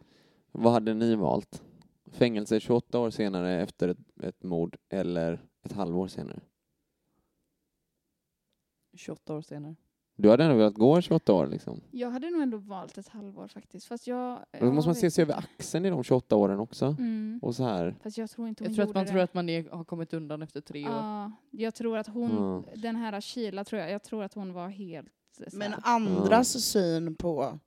Vad 0.51 0.73
hade 0.73 0.93
ni 0.93 1.15
valt? 1.15 1.63
Fängelse 2.11 2.59
28 2.59 2.99
år 2.99 3.09
senare 3.09 3.61
efter 3.61 3.87
ett, 3.89 3.97
ett 4.23 4.43
mord 4.43 4.77
eller 4.89 5.45
ett 5.63 5.71
halvår 5.71 6.07
senare? 6.07 6.39
28 8.93 9.33
år 9.35 9.41
senare. 9.41 9.75
Du 10.19 10.29
hade 10.29 10.43
ändå 10.43 10.55
velat 10.57 10.73
gå 10.73 11.01
28 11.01 11.33
år 11.33 11.47
liksom. 11.47 11.81
Jag 11.91 12.11
hade 12.11 12.29
nog 12.29 12.41
ändå 12.41 12.57
valt 12.57 12.97
ett 12.97 13.07
halvår 13.07 13.47
faktiskt. 13.47 13.85
Fast 13.85 14.07
jag... 14.07 14.39
Då 14.59 14.71
måste 14.71 14.87
man 14.89 14.95
se 14.95 15.11
sig 15.11 15.21
över 15.21 15.33
axeln 15.37 15.85
i 15.85 15.89
de 15.89 16.03
28 16.03 16.35
åren 16.35 16.59
också. 16.59 16.85
Mm. 16.85 17.39
Och 17.41 17.55
så 17.55 17.63
här. 17.63 17.95
Fast 18.03 18.17
jag 18.17 18.29
tror 18.29 18.47
inte 18.47 18.63
hon 18.63 18.73
Jag 18.73 18.75
tror 18.75 18.85
att 18.89 18.95
man 18.95 19.05
det. 19.05 19.11
tror 19.11 19.21
att 19.21 19.33
man 19.33 19.49
är, 19.49 19.69
har 19.69 19.83
kommit 19.83 20.13
undan 20.13 20.41
efter 20.41 20.61
tre 20.61 20.83
år. 20.85 20.91
Ja, 20.91 21.31
jag 21.51 21.75
tror 21.75 21.97
att 21.97 22.07
hon, 22.07 22.63
Ja. 22.67 22.73
den 22.81 22.95
här 22.95 23.21
Sheila 23.21 23.63
tror 23.63 23.81
jag, 23.81 23.91
jag 23.91 24.03
tror 24.03 24.23
att 24.23 24.33
hon 24.33 24.53
var 24.53 24.67
helt 24.69 25.07
eh, 25.39 25.49
så 25.51 25.57
Men 25.57 25.71
här- 25.73 25.81
andras 25.83 26.63
syn 26.63 27.15
på 27.15 27.59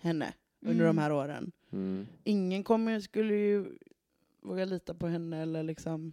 henne 0.00 0.32
under 0.60 0.84
Mm. 0.84 0.96
de 0.96 1.02
här 1.02 1.12
åren. 1.12 1.52
Mm. 1.72 2.06
Ingen 2.24 2.64
kommer, 2.64 3.00
skulle 3.00 3.34
ju 3.34 3.78
våga 4.42 4.64
lita 4.64 4.94
på 4.94 5.06
henne 5.06 5.42
eller 5.42 5.62
liksom... 5.62 6.12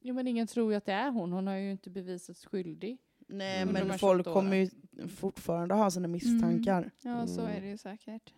Jo 0.00 0.14
men 0.14 0.26
ingen 0.28 0.46
tror 0.46 0.70
ju 0.72 0.76
att 0.76 0.84
det 0.84 0.92
är 0.92 1.10
hon. 1.10 1.32
Hon 1.32 1.46
har 1.46 1.54
ju 1.54 1.70
inte 1.70 1.90
bevisats 1.90 2.46
skyldig. 2.46 2.98
Nej, 3.28 3.62
Mm. 3.62 3.72
Men 3.74 3.90
här 3.90 3.98
folk 3.98 4.24
28 4.24 4.32
kommer 4.32 4.56
ju 4.56 4.70
fortfarande 5.08 5.74
ha 5.74 5.90
sina 5.90 6.08
misstankar. 6.08 6.90
Ja, 7.02 7.26
så 7.26 7.40
Mm. 7.40 7.56
är 7.56 7.60
det 7.60 7.66
ju 7.68 7.76
säkert. 7.78 8.34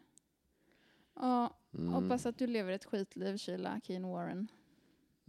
Ja, 1.15 1.57
Mm. 1.75 1.93
hoppas 1.93 2.27
att 2.27 2.39
du 2.39 2.47
lever 2.47 2.73
ett 2.73 2.85
skitliv, 2.85 3.39
Sheila 3.39 3.81
Keen 3.85 4.09
Warren. 4.09 4.49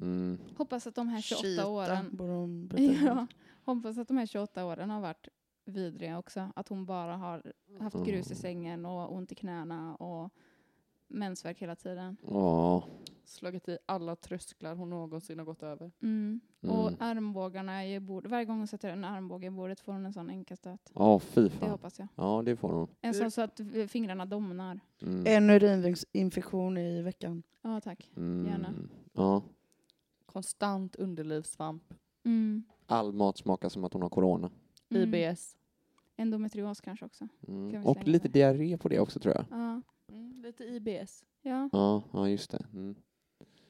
Mm. 0.02 0.38
Hoppas 0.58 0.88
att 0.88 0.96
de 0.96 1.08
här 1.08 1.22
28 1.22 1.42
Skita, 1.44 1.68
åren... 1.68 2.70
Ja, 3.06 3.28
hoppas 3.64 3.98
att 3.98 4.08
de 4.08 4.18
här 4.18 4.26
28 4.26 4.66
åren 4.66 4.90
har 4.90 5.02
varit 5.02 5.28
vidriga 5.66 6.18
också. 6.20 6.52
Att 6.56 6.68
hon 6.68 6.86
bara 6.86 7.18
har 7.18 7.54
haft 7.80 8.06
grus 8.06 8.32
i 8.32 8.36
sängen 8.36 8.86
och 8.86 9.14
ont 9.16 9.32
i 9.32 9.36
knäna 9.36 9.96
och 9.96 10.34
mensvärk 11.12 11.60
hela 11.62 11.76
tiden. 11.76 12.18
Ja. 12.28 12.84
Slagit 13.26 13.70
i 13.70 13.78
alla 13.86 14.16
trösklar 14.16 14.76
hon 14.76 14.90
någonsin 14.90 15.38
har 15.40 15.46
gått 15.46 15.64
över. 15.64 15.92
Mm. 16.02 16.40
Mm. 16.62 16.76
Och 16.76 16.92
armbågarna 17.00 17.88
i 17.88 18.00
bordet. 18.00 18.32
Varje 18.32 18.46
gång 18.46 18.58
hon 18.58 18.68
sätter 18.68 18.90
en 18.90 19.04
armbåge 19.04 19.48
i 19.48 19.50
bordet 19.50 19.80
får 19.80 19.94
hon 19.94 20.06
en 20.06 20.14
sån 20.14 20.30
enkastöt. 20.30 20.92
Ja, 20.96 21.20
fy 21.20 21.44
Det 21.44 21.50
fan. 21.50 21.70
hoppas 21.70 22.00
jag. 22.00 22.08
Ja, 22.16 22.42
det 22.46 22.56
får 22.56 22.70
hon. 22.74 22.88
En 23.02 23.14
sån 23.14 23.32
så 23.32 23.42
att 23.42 23.60
eh, 23.60 23.86
fingrarna 23.88 24.26
domnar. 24.26 24.80
Mm. 25.02 25.24
En 25.28 25.50
urinvägsinfektion 25.50 26.78
i 26.78 27.02
veckan. 27.02 27.44
Ja, 27.62 27.82
tack. 27.82 28.12
Mm. 28.18 28.46
gärna. 28.48 28.74
Ja. 29.14 29.42
Konstant 30.26 30.96
underlivssvamp. 30.96 31.84
Mm. 32.26 32.64
All 32.88 33.14
mat 33.14 33.38
smakar 33.38 33.70
som 33.70 33.84
att 33.84 33.94
hon 33.94 34.02
har 34.02 34.10
corona. 34.10 34.50
Mm. 34.90 35.14
IBS. 35.14 35.58
Endometrios 36.18 36.82
kanske 36.82 37.06
också. 37.06 37.28
Mm. 37.48 37.72
Kan 37.72 37.82
vi 37.82 37.88
Och 37.88 37.94
slänga 37.96 38.12
lite 38.12 38.28
det? 38.28 38.32
diarré 38.34 38.78
på 38.78 38.90
det 38.90 39.00
också 39.00 39.20
tror 39.20 39.36
jag. 39.36 39.46
Ja, 39.50 39.56
Mm, 39.56 39.84
lite 40.42 40.64
IBS. 40.64 41.24
ja. 41.42 41.70
Ja, 41.72 42.04
ja 42.14 42.30
just 42.30 42.52
det. 42.52 42.66
Mm. 42.74 42.96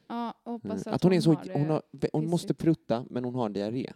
ja 0.07 0.33
hoppas 0.45 0.65
Mm. 0.71 0.77
att, 0.77 0.87
Att 0.87 1.03
hon 1.03 1.13
är 1.13 1.21
så, 1.21 1.33
har 1.33 1.43
det. 1.45 1.53
hon, 1.53 1.69
har, 1.69 1.81
hon 2.13 2.29
måste 2.29 2.53
prutta 2.53 3.05
men 3.09 3.23
hon 3.25 3.35
har 3.35 3.49
diarré. 3.49 3.93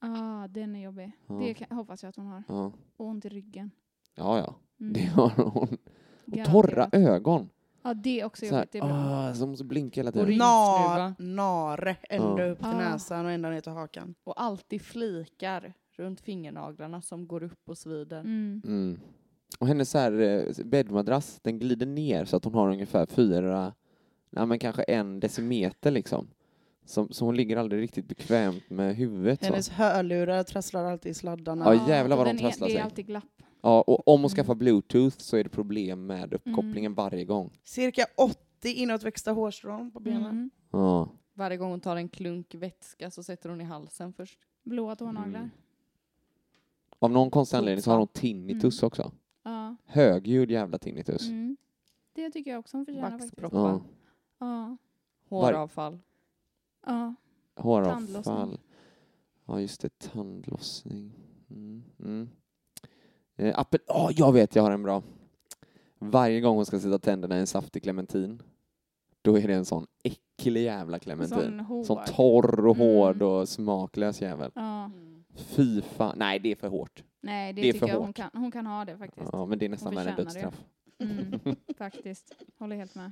ah, 0.00 0.48
den 0.48 0.76
är 0.76 0.80
jobbig. 0.80 1.12
Ja. 1.26 1.34
Det 1.34 1.54
kan, 1.54 1.76
hoppas 1.76 2.02
jag 2.02 2.08
att 2.10 2.16
hon 2.16 2.26
har. 2.26 2.42
Ja, 2.48 2.72
Och 2.96 3.06
ont 3.06 3.24
i 3.24 3.28
ryggen. 3.28 3.70
ja. 4.14 4.38
ja. 4.38 4.54
Mm. 4.80 4.92
Det 4.92 5.00
har 5.00 5.30
hon. 5.30 5.78
Och 6.26 6.32
Garanterat. 6.32 6.52
torra 6.52 6.88
ögon. 6.92 7.48
Ja, 7.82 7.94
det 7.94 8.20
är 8.20 8.24
också 8.24 8.46
Så 8.46 8.54
här, 8.54 8.60
jobbigt 8.62 8.74
ibland. 8.74 8.92
ah, 9.14 9.34
så 9.34 9.46
måste 9.46 9.64
blinka 9.64 10.00
hela 10.00 10.08
Och 10.08 10.14
tiden. 10.14 10.28
ring- 10.28 10.38
Nar, 10.38 11.14
nare 11.18 11.96
ända 12.10 12.46
Ja. 12.46 12.50
upp 12.52 12.58
till 12.58 12.66
Ah. 12.66 12.78
näsan 12.78 13.24
och 13.26 13.30
ända 13.32 13.50
ner 13.50 13.60
till 13.60 13.72
hakan. 13.72 14.14
Och 14.24 14.42
alltid 14.42 14.82
flikar 14.82 15.72
runt 15.96 16.20
fingernaglarna 16.20 17.02
som 17.02 17.26
går 17.26 17.42
upp 17.42 17.68
och 17.68 17.78
svider. 17.78 18.20
Mm. 18.20 18.62
Mm. 18.64 19.00
Och 19.62 19.68
hennes 19.68 19.90
så 19.90 19.98
här, 19.98 20.12
eh, 20.20 20.64
bäddmadrass, 20.64 21.40
den 21.42 21.58
glider 21.58 21.86
ner 21.86 22.24
så 22.24 22.36
att 22.36 22.44
hon 22.44 22.54
har 22.54 22.70
ungefär 22.70 23.06
fyra, 23.06 23.74
nej 24.30 24.46
men 24.46 24.58
kanske 24.58 24.82
en 24.82 25.20
decimeter 25.20 25.90
liksom. 25.90 26.28
Så, 26.84 27.08
så 27.10 27.24
hon 27.24 27.36
ligger 27.36 27.56
aldrig 27.56 27.82
riktigt 27.82 28.08
bekvämt 28.08 28.70
med 28.70 28.96
huvudet. 28.96 29.44
Hennes 29.44 29.66
Så. 29.66 29.72
hörlurar 29.72 30.42
trasslar 30.42 30.84
alltid 30.84 31.10
i 31.10 31.14
sladdarna. 31.14 31.74
Ja, 31.74 31.88
jävlar 31.88 32.16
vad 32.16 32.26
de 32.26 32.30
är- 32.30 32.38
trasslar 32.38 32.66
Det 32.68 32.72
sig. 32.72 32.80
är 32.80 32.84
alltid 32.84 33.06
glapp. 33.06 33.42
Ja, 33.62 33.80
och 33.82 34.08
om 34.08 34.20
hon 34.20 34.20
Mm. 34.20 34.28
skaffar 34.36 34.54
bluetooth 34.54 35.16
så 35.18 35.36
är 35.36 35.44
det 35.44 35.50
problem 35.50 36.06
med 36.06 36.34
uppkopplingen 36.34 36.94
varje 36.94 37.24
gång. 37.24 37.50
Cirka 37.64 38.04
80 38.16 38.36
inåtväxta 38.72 39.32
hårstrån 39.32 39.90
på 39.90 40.00
benen. 40.00 40.24
Mm. 40.26 40.50
Ja. 40.72 41.08
Varje 41.34 41.56
gång 41.56 41.70
hon 41.70 41.80
tar 41.80 41.96
en 41.96 42.08
klunk 42.08 42.54
vätska 42.54 43.10
så 43.10 43.22
sätter 43.22 43.48
hon 43.48 43.60
i 43.60 43.64
halsen 43.64 44.12
först. 44.12 44.38
Blåa 44.64 44.96
tånaglar. 44.96 45.38
Mm. 45.38 45.50
Av 46.98 47.10
någon 47.10 47.30
konstig 47.30 47.56
anledning 47.56 47.82
så 47.82 47.90
har 47.90 47.98
hon 47.98 48.08
tinnitus 48.08 48.82
Mm. 48.82 48.86
också. 48.86 49.12
Ja. 49.42 49.76
Högljudd 49.84 50.50
jävla 50.50 50.78
tinnitus. 50.78 51.28
Mm. 51.28 51.56
Det 52.12 52.30
tycker 52.30 52.50
jag 52.50 52.60
också 52.60 52.76
hon 52.76 52.86
förtjänar 52.86 53.10
faktiskt. 53.10 53.32
Vaxproppar. 53.42 53.58
Ja. 53.68 53.80
Ja. 54.38 54.76
Håravfall. 55.28 55.98
Ja. 56.86 57.14
Håravfall. 57.56 58.06
Tandlossning. 58.06 58.60
Ja, 59.46 59.60
just 59.60 59.80
det. 59.80 59.98
Tandlossning. 59.98 61.12
Mm. 61.50 61.82
Mm. 61.98 62.28
Eh, 63.36 63.58
apel... 63.58 63.80
oh, 63.88 64.10
jag 64.16 64.32
vet, 64.32 64.56
jag 64.56 64.62
har 64.62 64.70
en 64.70 64.82
bra. 64.82 65.02
Varje 65.98 66.40
gång 66.40 66.56
hon 66.56 66.66
ska 66.66 66.80
sätta 66.80 66.98
tänderna 66.98 67.36
i 67.36 67.40
en 67.40 67.46
saftig 67.46 67.82
clementin, 67.82 68.42
då 69.22 69.38
är 69.38 69.48
det 69.48 69.54
en 69.54 69.64
sån 69.64 69.86
äcklig 70.02 70.62
jävla 70.62 70.98
clementin. 70.98 71.38
Sån 71.38 71.60
hård. 71.60 71.86
Sån 71.86 72.04
torr 72.06 72.66
och 72.66 72.76
Mm. 72.76 72.88
hård 72.88 73.22
och 73.22 73.48
smaklös 73.48 74.22
jävel. 74.22 74.50
Ja. 74.54 74.90
Fy 75.34 75.82
fan. 75.82 76.14
Nej, 76.18 76.38
det 76.38 76.48
är 76.52 76.56
för 76.56 76.68
hårt. 76.68 77.04
Nej, 77.20 77.52
det, 77.52 77.62
Det 77.62 77.68
är 77.68 77.72
tycker 77.72 77.86
för 77.86 77.92
jag 77.92 77.98
hon 77.98 78.06
hårt. 78.06 78.16
kan, 78.16 78.30
hon 78.32 78.50
kan 78.50 78.66
ha 78.66 78.84
det 78.84 78.96
faktiskt. 78.98 79.30
Ja, 79.32 79.46
men 79.46 79.58
det 79.58 79.64
är 79.64 79.68
nästan 79.70 79.94
värre 79.94 80.10
än 80.10 80.16
dödsstraff. 80.16 80.64
Mm. 80.98 81.40
faktiskt. 81.78 82.32
Håller 82.58 82.76
helt 82.76 82.94
med. 82.94 83.10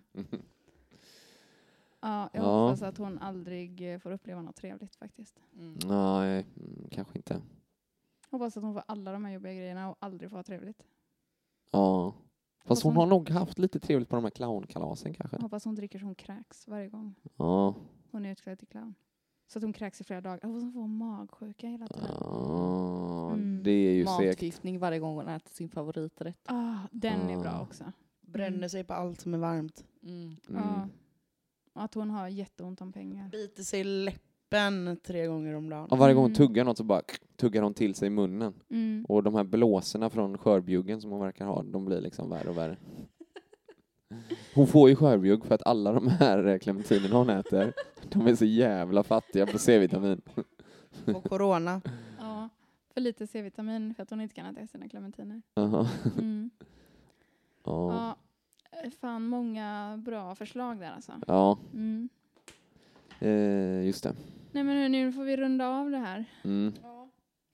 Ja, 2.00 2.30
jag 2.32 2.42
Ja. 2.44 2.66
hoppas 2.66 2.82
att 2.82 2.98
hon 2.98 3.18
aldrig 3.18 3.92
eh, 3.94 3.98
får 3.98 4.10
uppleva 4.12 4.42
något 4.42 4.56
trevligt 4.56 4.96
faktiskt. 4.96 5.40
Mm. 5.54 5.78
Nej, 5.86 6.46
mm, 6.56 6.88
kanske 6.90 7.18
inte. 7.18 7.40
Hoppas 8.30 8.56
att 8.56 8.62
hon 8.62 8.72
får 8.74 8.82
alla 8.88 9.12
de 9.12 9.24
här 9.24 9.32
jobbiga 9.32 9.52
grejerna 9.54 9.90
och 9.90 9.96
aldrig 10.00 10.30
får 10.30 10.36
ha 10.36 10.42
trevligt. 10.44 10.82
Ja. 11.70 12.14
Fast 12.64 12.82
hon 12.82 12.92
hon- 12.96 13.00
har 13.00 13.06
nog 13.06 13.30
haft 13.30 13.58
lite 13.58 13.80
trevligt 13.80 14.08
på 14.08 14.16
de 14.16 14.24
här 14.24 14.30
clownkalasen 14.30 15.14
kanske. 15.14 15.36
Hoppas 15.42 15.64
hon 15.64 15.74
dricker 15.74 15.98
så 15.98 16.04
hon 16.04 16.14
kräks 16.14 16.68
varje 16.68 16.88
gång 16.88 17.14
Ja. 17.36 17.74
hon 18.10 18.26
är 18.26 18.32
utklädd 18.32 18.58
till 18.58 18.68
clown. 18.68 18.94
Så 19.52 19.58
att 19.58 19.62
hon 19.62 19.72
kräks 19.72 20.00
i 20.00 20.04
flera 20.04 20.20
dagar. 20.20 20.34
Hoppas 20.48 20.62
hon 20.62 20.72
får 20.72 20.86
magsjuka 20.86 21.66
hela 21.68 21.86
tiden. 21.88 22.08
ja. 22.20 23.30
Mm. 23.32 23.62
Det 23.62 23.70
är 23.70 23.92
ju 23.92 24.06
segt. 24.06 24.18
Matförgiftning 24.18 24.78
varje 24.78 24.98
gång 24.98 25.14
hon 25.16 25.28
äter 25.28 25.50
sin 25.54 25.68
favoriträtt. 25.68 26.38
Ah, 26.44 26.74
den 26.90 27.30
är 27.30 27.38
bra 27.40 27.50
Ah. 27.50 27.62
också. 27.62 27.84
Bränner 28.20 28.68
sig 28.68 28.84
på 28.84 28.94
allt 28.94 29.20
som 29.20 29.34
är 29.34 29.38
varmt. 29.38 29.84
Mm. 30.02 30.36
Mm. 30.48 30.62
Och 31.72 31.82
att 31.82 31.94
hon 31.94 32.10
har 32.10 32.28
jätteont 32.28 32.80
om 32.80 32.92
pengar. 32.92 33.28
Biter 33.28 33.62
sig 33.62 33.80
i 33.80 33.84
läppen 33.84 34.96
tre 35.02 35.26
gånger 35.26 35.54
om 35.54 35.68
dagen. 35.68 35.88
Och 35.90 35.98
varje 35.98 36.14
gång 36.14 36.22
hon 36.24 36.30
Mm. 36.30 36.36
tuggar 36.36 36.64
något 36.64 36.76
så 36.78 36.84
bara 36.84 37.02
tuggar 37.36 37.62
hon 37.62 37.74
till 37.74 37.94
sig 37.94 38.06
i 38.06 38.10
munnen. 38.10 38.54
Mm. 38.70 39.04
Och 39.08 39.22
de 39.22 39.34
här 39.34 39.44
blåsorna 39.44 40.10
från 40.10 40.38
skörbjuggen 40.38 41.00
som 41.00 41.10
hon 41.10 41.20
verkar 41.20 41.46
ha, 41.46 41.62
de 41.62 41.84
blir 41.84 42.00
liksom 42.00 42.30
värre 42.30 42.48
och 42.50 42.56
värre. 42.58 42.76
Hon 44.54 44.66
får 44.66 44.88
ju 44.88 44.96
skörbjugg 44.96 45.44
för 45.46 45.54
att 45.54 45.66
alla 45.66 45.92
de 45.92 46.08
här 46.08 46.58
clementinerna 46.58 47.16
hon 47.16 47.30
äter, 47.30 47.72
de 48.08 48.26
är 48.26 48.34
så 48.34 48.44
jävla 48.44 49.02
fattiga 49.02 49.46
på 49.46 49.58
C-vitamin. 49.58 50.20
Och 51.14 51.24
corona. 51.24 51.80
Ja, 52.18 52.48
för 52.94 53.00
lite 53.00 53.26
C-vitamin 53.26 53.94
för 53.94 54.02
att 54.02 54.10
hon 54.10 54.20
inte 54.20 54.34
kan 54.34 54.46
äta 54.56 54.66
sina 54.66 54.88
clementiner. 54.88 55.42
Jaha. 55.54 55.88
Mm. 56.18 56.50
Ja. 57.64 57.92
Ja, 57.92 58.16
eh, 58.84 58.90
fan 58.90 59.22
många 59.26 59.96
bra 60.06 60.34
förslag 60.34 60.78
där 60.80 60.90
alltså. 60.90 61.12
Ja, 61.26 61.58
Mm. 61.72 62.08
eh, 63.20 63.86
just 63.86 64.04
det. 64.04 64.14
Nej 64.52 64.64
men 64.64 64.76
hörni, 64.76 65.04
nu 65.04 65.12
får 65.12 65.24
vi 65.24 65.36
runda 65.36 65.68
av 65.68 65.90
det 65.90 65.98
här. 65.98 66.24
Mm. 66.44 66.72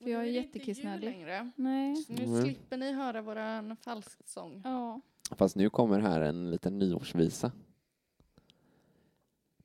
För 0.02 0.10
jag 0.10 0.22
är 0.22 0.26
jättekissnödig. 0.26 1.04
längre. 1.04 1.50
Nej. 1.56 1.96
Så 1.96 2.12
nu 2.12 2.24
Mm. 2.24 2.42
slipper 2.42 2.76
ni 2.76 2.92
höra 2.92 3.22
våran 3.22 3.76
falsksång. 3.76 4.60
Ja. 4.64 5.00
Fast 5.30 5.56
nu 5.56 5.70
kommer 5.70 6.00
här 6.00 6.20
en 6.20 6.50
liten 6.50 6.78
nyårsvisa. 6.78 7.52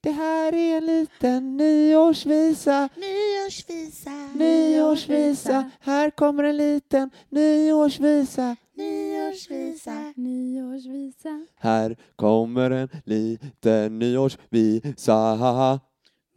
Det 0.02 0.12
här 0.12 0.54
är 0.54 0.78
en 0.78 0.86
liten 0.86 1.58
nyårsvisa, 1.58 2.90
Nyårsvisa, 2.96 4.10
nyårsvisa. 4.36 5.70
Här 5.80 6.10
kommer 6.10 6.44
en 6.44 6.58
liten 6.58 7.10
nyårsvisa. 7.30 8.56
nyårsvisa. 8.76 10.14
Nyårsvisa. 10.16 11.46
Här 11.56 11.96
kommer 12.16 12.72
en 12.72 12.90
liten 13.06 14.00
nyårsvisa. 14.00 15.80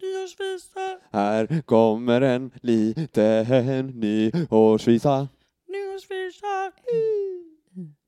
Nyårsvisa, 0.02 0.98
Här 1.12 1.62
kommer 1.62 2.20
en 2.20 2.50
liten 2.62 3.44
nyårsvisa. 4.00 5.28
nyårsvisa. 5.68 6.72
Är 6.86 7.34
Nytt 7.76 7.98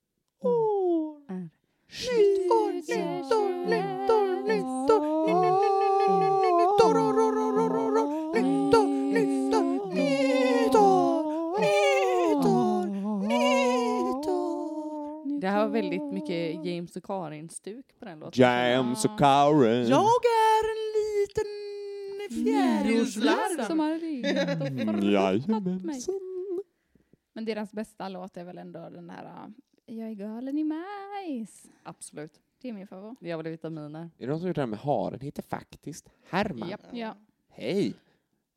år, 2.53 2.73
nytt 2.73 3.33
år, 3.33 3.49
nytt 3.67 4.11
år, 4.11 4.43
nytt 4.49 4.91
år. 4.91 5.01
Ny- 5.27 5.35
ny- 5.35 5.51
ny- 5.51 6.37
Nytt 6.57 6.81
år. 6.85 6.95
Nytt 8.35 8.75
år, 8.75 8.75
nytt 8.75 8.75
år, 8.75 8.87
nytt 9.13 10.75
år, 10.77 11.23
nytt 11.59 12.47
år, 12.47 12.87
nytt 13.29 14.27
år. 14.29 15.41
Det 15.41 15.49
här 15.49 15.61
var 15.67 15.69
väldigt 15.73 16.13
mycket 16.13 16.65
James 16.67 16.97
och 16.97 17.05
Karin-stuk 17.05 17.87
på 17.99 18.05
den 18.05 18.19
låten. 18.19 18.43
James 18.43 19.05
och 19.05 19.19
Karen. 19.19 19.89
Jag 19.89 20.21
är 20.25 20.65
en 20.73 20.85
liten 20.97 21.51
fjärilslarv. 22.45 23.65
Som 23.67 23.79
har 23.81 23.99
ringt 23.99 24.27
och 24.27 24.67
Mm, 25.57 25.83
mig. 25.83 26.01
Men 27.35 27.45
deras 27.45 27.73
bästa 27.73 28.09
låt 28.09 28.37
är 28.37 28.45
väl 28.45 28.59
ändå 28.59 28.89
den 28.91 29.11
här 29.11 29.53
jag 29.89 30.09
är 30.09 30.15
galen 30.15 30.59
i 30.59 30.65
majs. 30.65 31.71
Absolut. 31.83 32.41
Det 32.61 32.69
är 32.69 32.73
min 32.73 32.87
favorit. 32.87 33.19
Jag 33.21 33.39
vill 33.39 33.49
vitaminer. 33.51 34.11
Är 34.19 34.27
det 34.27 34.27
någon 34.27 34.39
som 34.39 34.49
gjort 34.49 34.55
det 34.57 34.63
här 34.63 34.67
med 34.67 34.79
haren? 34.79 35.21
heter 35.21 35.43
faktiskt 35.43 36.09
Herman. 36.29 36.69
Japp. 36.69 36.81
Ja. 36.93 37.17
Hej! 37.49 37.95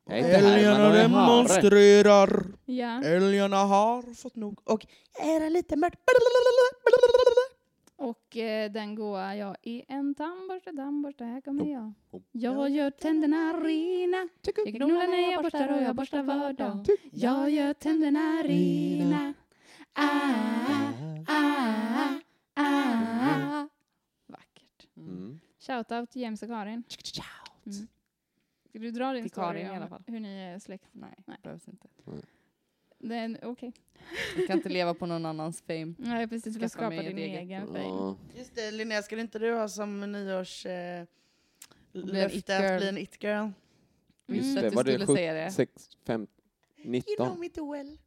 Jag 0.04 0.16
heter 0.16 0.32
Herman 0.32 0.52
Älgarna 0.52 0.88
och 0.88 0.96
jag 0.96 1.04
är 1.04 1.08
hare. 1.08 1.26
demonstrerar. 1.26 2.44
ja. 2.64 3.02
Älgarna 3.04 3.56
har 3.56 4.14
fått 4.14 4.36
nog. 4.36 4.60
Och 4.64 4.86
är 5.22 5.40
det 5.40 5.50
lite 5.50 5.76
mörkt. 5.76 6.00
Och 7.96 8.36
eh, 8.36 8.70
den 8.72 8.94
goa 8.94 9.36
Jag 9.36 9.56
är 9.62 9.84
en 9.88 10.14
tandborste, 10.14 10.72
tandborste, 10.72 11.24
här 11.24 11.40
kommer 11.40 11.72
jag. 11.72 11.92
Jag 12.32 12.70
gör 12.70 12.90
tänderna 12.90 13.52
rena. 13.52 14.28
Jag 14.42 14.54
knullar 14.54 15.08
när 15.08 15.32
jag 15.32 15.42
borstar 15.42 15.76
och 15.76 15.82
jag 15.82 15.96
borstar 15.96 16.22
var 16.22 16.52
dag. 16.52 16.86
Jag 17.12 17.50
gör 17.50 17.74
tänderna 17.74 18.42
rena. 18.42 19.34
Ah, 19.92 20.99
ah, 21.30 22.20
ah. 22.54 23.68
Vackert. 24.26 24.88
Mm. 24.96 25.40
Shoutout 25.58 26.10
till 26.10 26.22
James 26.22 26.42
och 26.42 26.48
Karin. 26.48 26.82
Mm. 27.66 27.88
Ska 28.68 28.78
du 28.78 28.90
dra 28.90 29.12
din 29.12 29.22
Till 29.22 29.30
story 29.30 29.46
Karin 29.46 29.66
i 29.66 29.70
om 29.70 29.76
alla 29.76 29.88
fall. 29.88 30.02
hur 30.06 30.20
ni 30.20 30.38
är 30.38 30.58
släkt? 30.58 30.88
Nej, 30.92 31.14
Nej. 31.26 31.36
behövs 31.42 31.68
inte. 31.68 31.88
Okej. 33.42 33.72
Jag 34.36 34.46
kan 34.46 34.56
inte 34.56 34.68
leva 34.68 34.94
på 34.94 35.06
någon 35.06 35.26
annans 35.26 35.62
fame. 35.62 35.94
Nej, 35.98 36.28
precis. 36.28 36.54
Du 36.54 36.60
mig 36.60 36.68
skapa 36.68 36.90
din 36.90 37.18
eget. 37.18 37.40
egen 37.40 37.66
fame. 37.66 38.16
Just 38.36 38.54
det, 38.54 38.70
Linnea, 38.70 39.02
skulle 39.02 39.20
inte 39.20 39.38
du 39.38 39.54
ha 39.54 39.68
som 39.68 40.12
nyårs... 40.12 40.66
Eh, 40.66 41.06
löfte 41.92 42.58
att 42.58 42.78
bli 42.80 42.88
en 42.88 42.98
it-girl? 42.98 43.48
Visste 44.26 44.46
Just 44.46 44.56
att 44.56 44.62
det, 44.62 44.70
du 44.70 44.76
var 44.76 44.84
det 44.84 44.92
skulle 44.92 45.16
säga 45.16 45.34
det. 45.34 45.50
sex, 45.50 45.90
fem, 46.06 46.26
You 46.84 47.02
know 47.16 47.28
19? 47.28 47.40
me 47.40 47.48
too 47.48 47.72
well. 47.72 47.98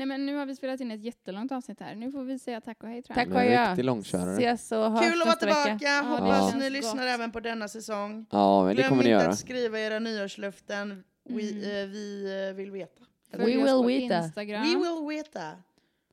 Nej, 0.00 0.06
men 0.06 0.26
nu 0.26 0.36
har 0.36 0.46
vi 0.46 0.56
spelat 0.56 0.80
in 0.80 0.90
ett 0.90 1.02
jättelångt 1.04 1.52
avsnitt 1.52 1.80
här. 1.80 1.94
Nu 1.94 2.12
får 2.12 2.24
vi 2.24 2.38
säga 2.38 2.60
tack 2.60 2.82
och 2.82 2.88
hej 2.88 3.02
tror 3.02 3.18
jag. 3.18 3.26
Tack 3.28 3.34
och 3.36 3.68
riktig 3.68 3.84
långkörare. 3.84 4.32
Ses 4.52 4.72
och 4.72 4.78
hörs 4.92 5.00
Kul 5.12 5.22
att 5.22 5.26
vara 5.26 5.36
vecka. 5.36 5.64
tillbaka. 5.64 5.78
Ja, 5.84 6.02
Hoppas 6.02 6.40
känns 6.52 6.54
ni 6.54 6.60
gott. 6.64 6.72
lyssnar 6.72 7.06
även 7.06 7.32
på 7.32 7.40
denna 7.40 7.68
säsong. 7.68 8.26
Ja, 8.30 8.64
men 8.64 8.68
det 8.76 8.82
Glöm 8.82 8.88
kommer 8.88 9.02
ni 9.02 9.08
inte 9.10 9.22
göra. 9.22 9.32
att 9.32 9.38
skriva 9.38 9.78
era 9.80 9.98
nyårslöften. 9.98 11.04
We, 11.24 11.42
Mm. 11.42 11.56
eh, 11.62 11.86
vi 11.92 12.46
eh, 12.48 12.56
vill 12.56 12.70
veta. 12.70 13.04
Följ 13.30 13.44
We 13.44 13.58
oss 13.62 13.64
will 13.68 13.72
på 13.82 13.82
veta. 13.86 14.18
Instagram. 14.24 14.62
We 14.62 14.68
will 14.68 15.16
veta. 15.16 15.50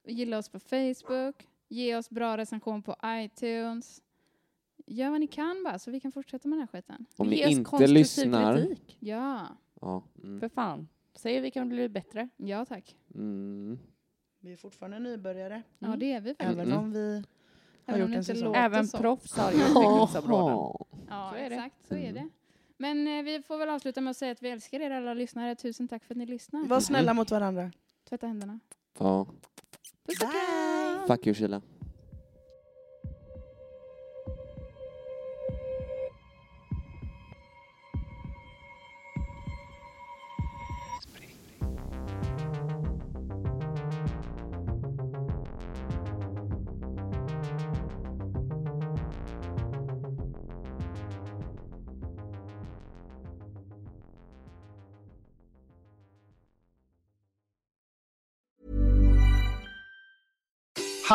Gilla 0.07 0.37
oss 0.37 0.49
på 0.49 0.59
Facebook. 0.59 1.35
Ge 1.67 1.95
oss 1.95 2.09
bra 2.09 2.37
recension 2.37 2.81
på 2.83 2.95
iTunes. 3.05 4.01
Gör 4.87 5.09
vad 5.09 5.19
ni 5.19 5.27
kan 5.27 5.63
bara 5.63 5.79
så 5.79 5.91
vi 5.91 5.99
kan 5.99 6.11
fortsätta 6.11 6.47
med 6.47 6.57
den 6.59 6.67
här 6.71 6.79
skiten. 6.79 7.05
Om 7.17 7.27
ni 7.27 7.35
Ge 7.35 7.45
oss 7.45 7.51
inte 7.51 7.63
konstruktiv 7.69 7.93
lyssnar... 7.97 8.57
Kritik. 8.57 8.97
Ja, 8.99 9.47
Ja. 9.81 10.03
Mm. 10.23 10.39
För 10.39 10.49
fan. 10.49 10.87
Säg 11.17 11.39
vi 11.41 11.51
kan 11.51 11.69
bli 11.69 11.89
bättre. 11.89 12.29
ja 12.37 12.65
tack. 12.65 12.95
Mm. 13.15 13.79
Vi 14.39 14.51
är 14.53 14.57
fortfarande 14.57 14.99
nybörjare. 14.99 15.63
Ja, 15.79 15.95
det 15.97 16.11
är 16.13 16.21
vi 16.21 16.29
faktiskt. 16.35 16.51
Även 16.59 16.73
om 16.73 16.91
vi 16.91 17.23
har 17.85 17.93
Även 17.95 18.07
gjort 18.07 18.17
en 18.17 18.23
säsong. 18.23 18.43
låter 18.47 18.59
Även 18.59 18.87
så. 18.87 18.97
proffs 18.97 19.37
har 19.37 19.51
ju 19.51 19.57
utvecklingsområden. 19.57 20.57
Ja, 21.09 21.29
Så 21.31 21.35
exakt. 21.37 21.87
Så 21.87 21.95
är 21.95 21.99
Mm. 22.09 22.13
det. 22.13 22.29
Men 22.77 23.07
eh, 23.07 23.23
vi 23.23 23.41
får 23.41 23.57
väl 23.57 23.69
avsluta 23.69 24.01
med 24.01 24.11
att 24.11 24.17
säga 24.17 24.31
att 24.31 24.43
vi 24.43 24.49
älskar 24.49 24.79
er 24.79 24.91
alla 24.91 25.13
lyssnare. 25.13 25.55
Tusen 25.55 25.87
tack 25.87 26.03
för 26.03 26.13
att 26.13 26.17
ni 26.17 26.25
lyssnar. 26.25 26.65
Var 26.65 26.79
snälla 26.79 27.13
mot 27.13 27.31
varandra. 27.31 27.71
Tvätta 28.09 28.27
händerna. 28.27 28.59
Ja. 28.99 29.25
Puss 29.25 30.21
och 30.21 30.27
Bye. 30.27 30.97
kram! 30.97 31.07
Fuck 31.07 31.27
you, 31.27 31.33
Sheila. 31.33 31.61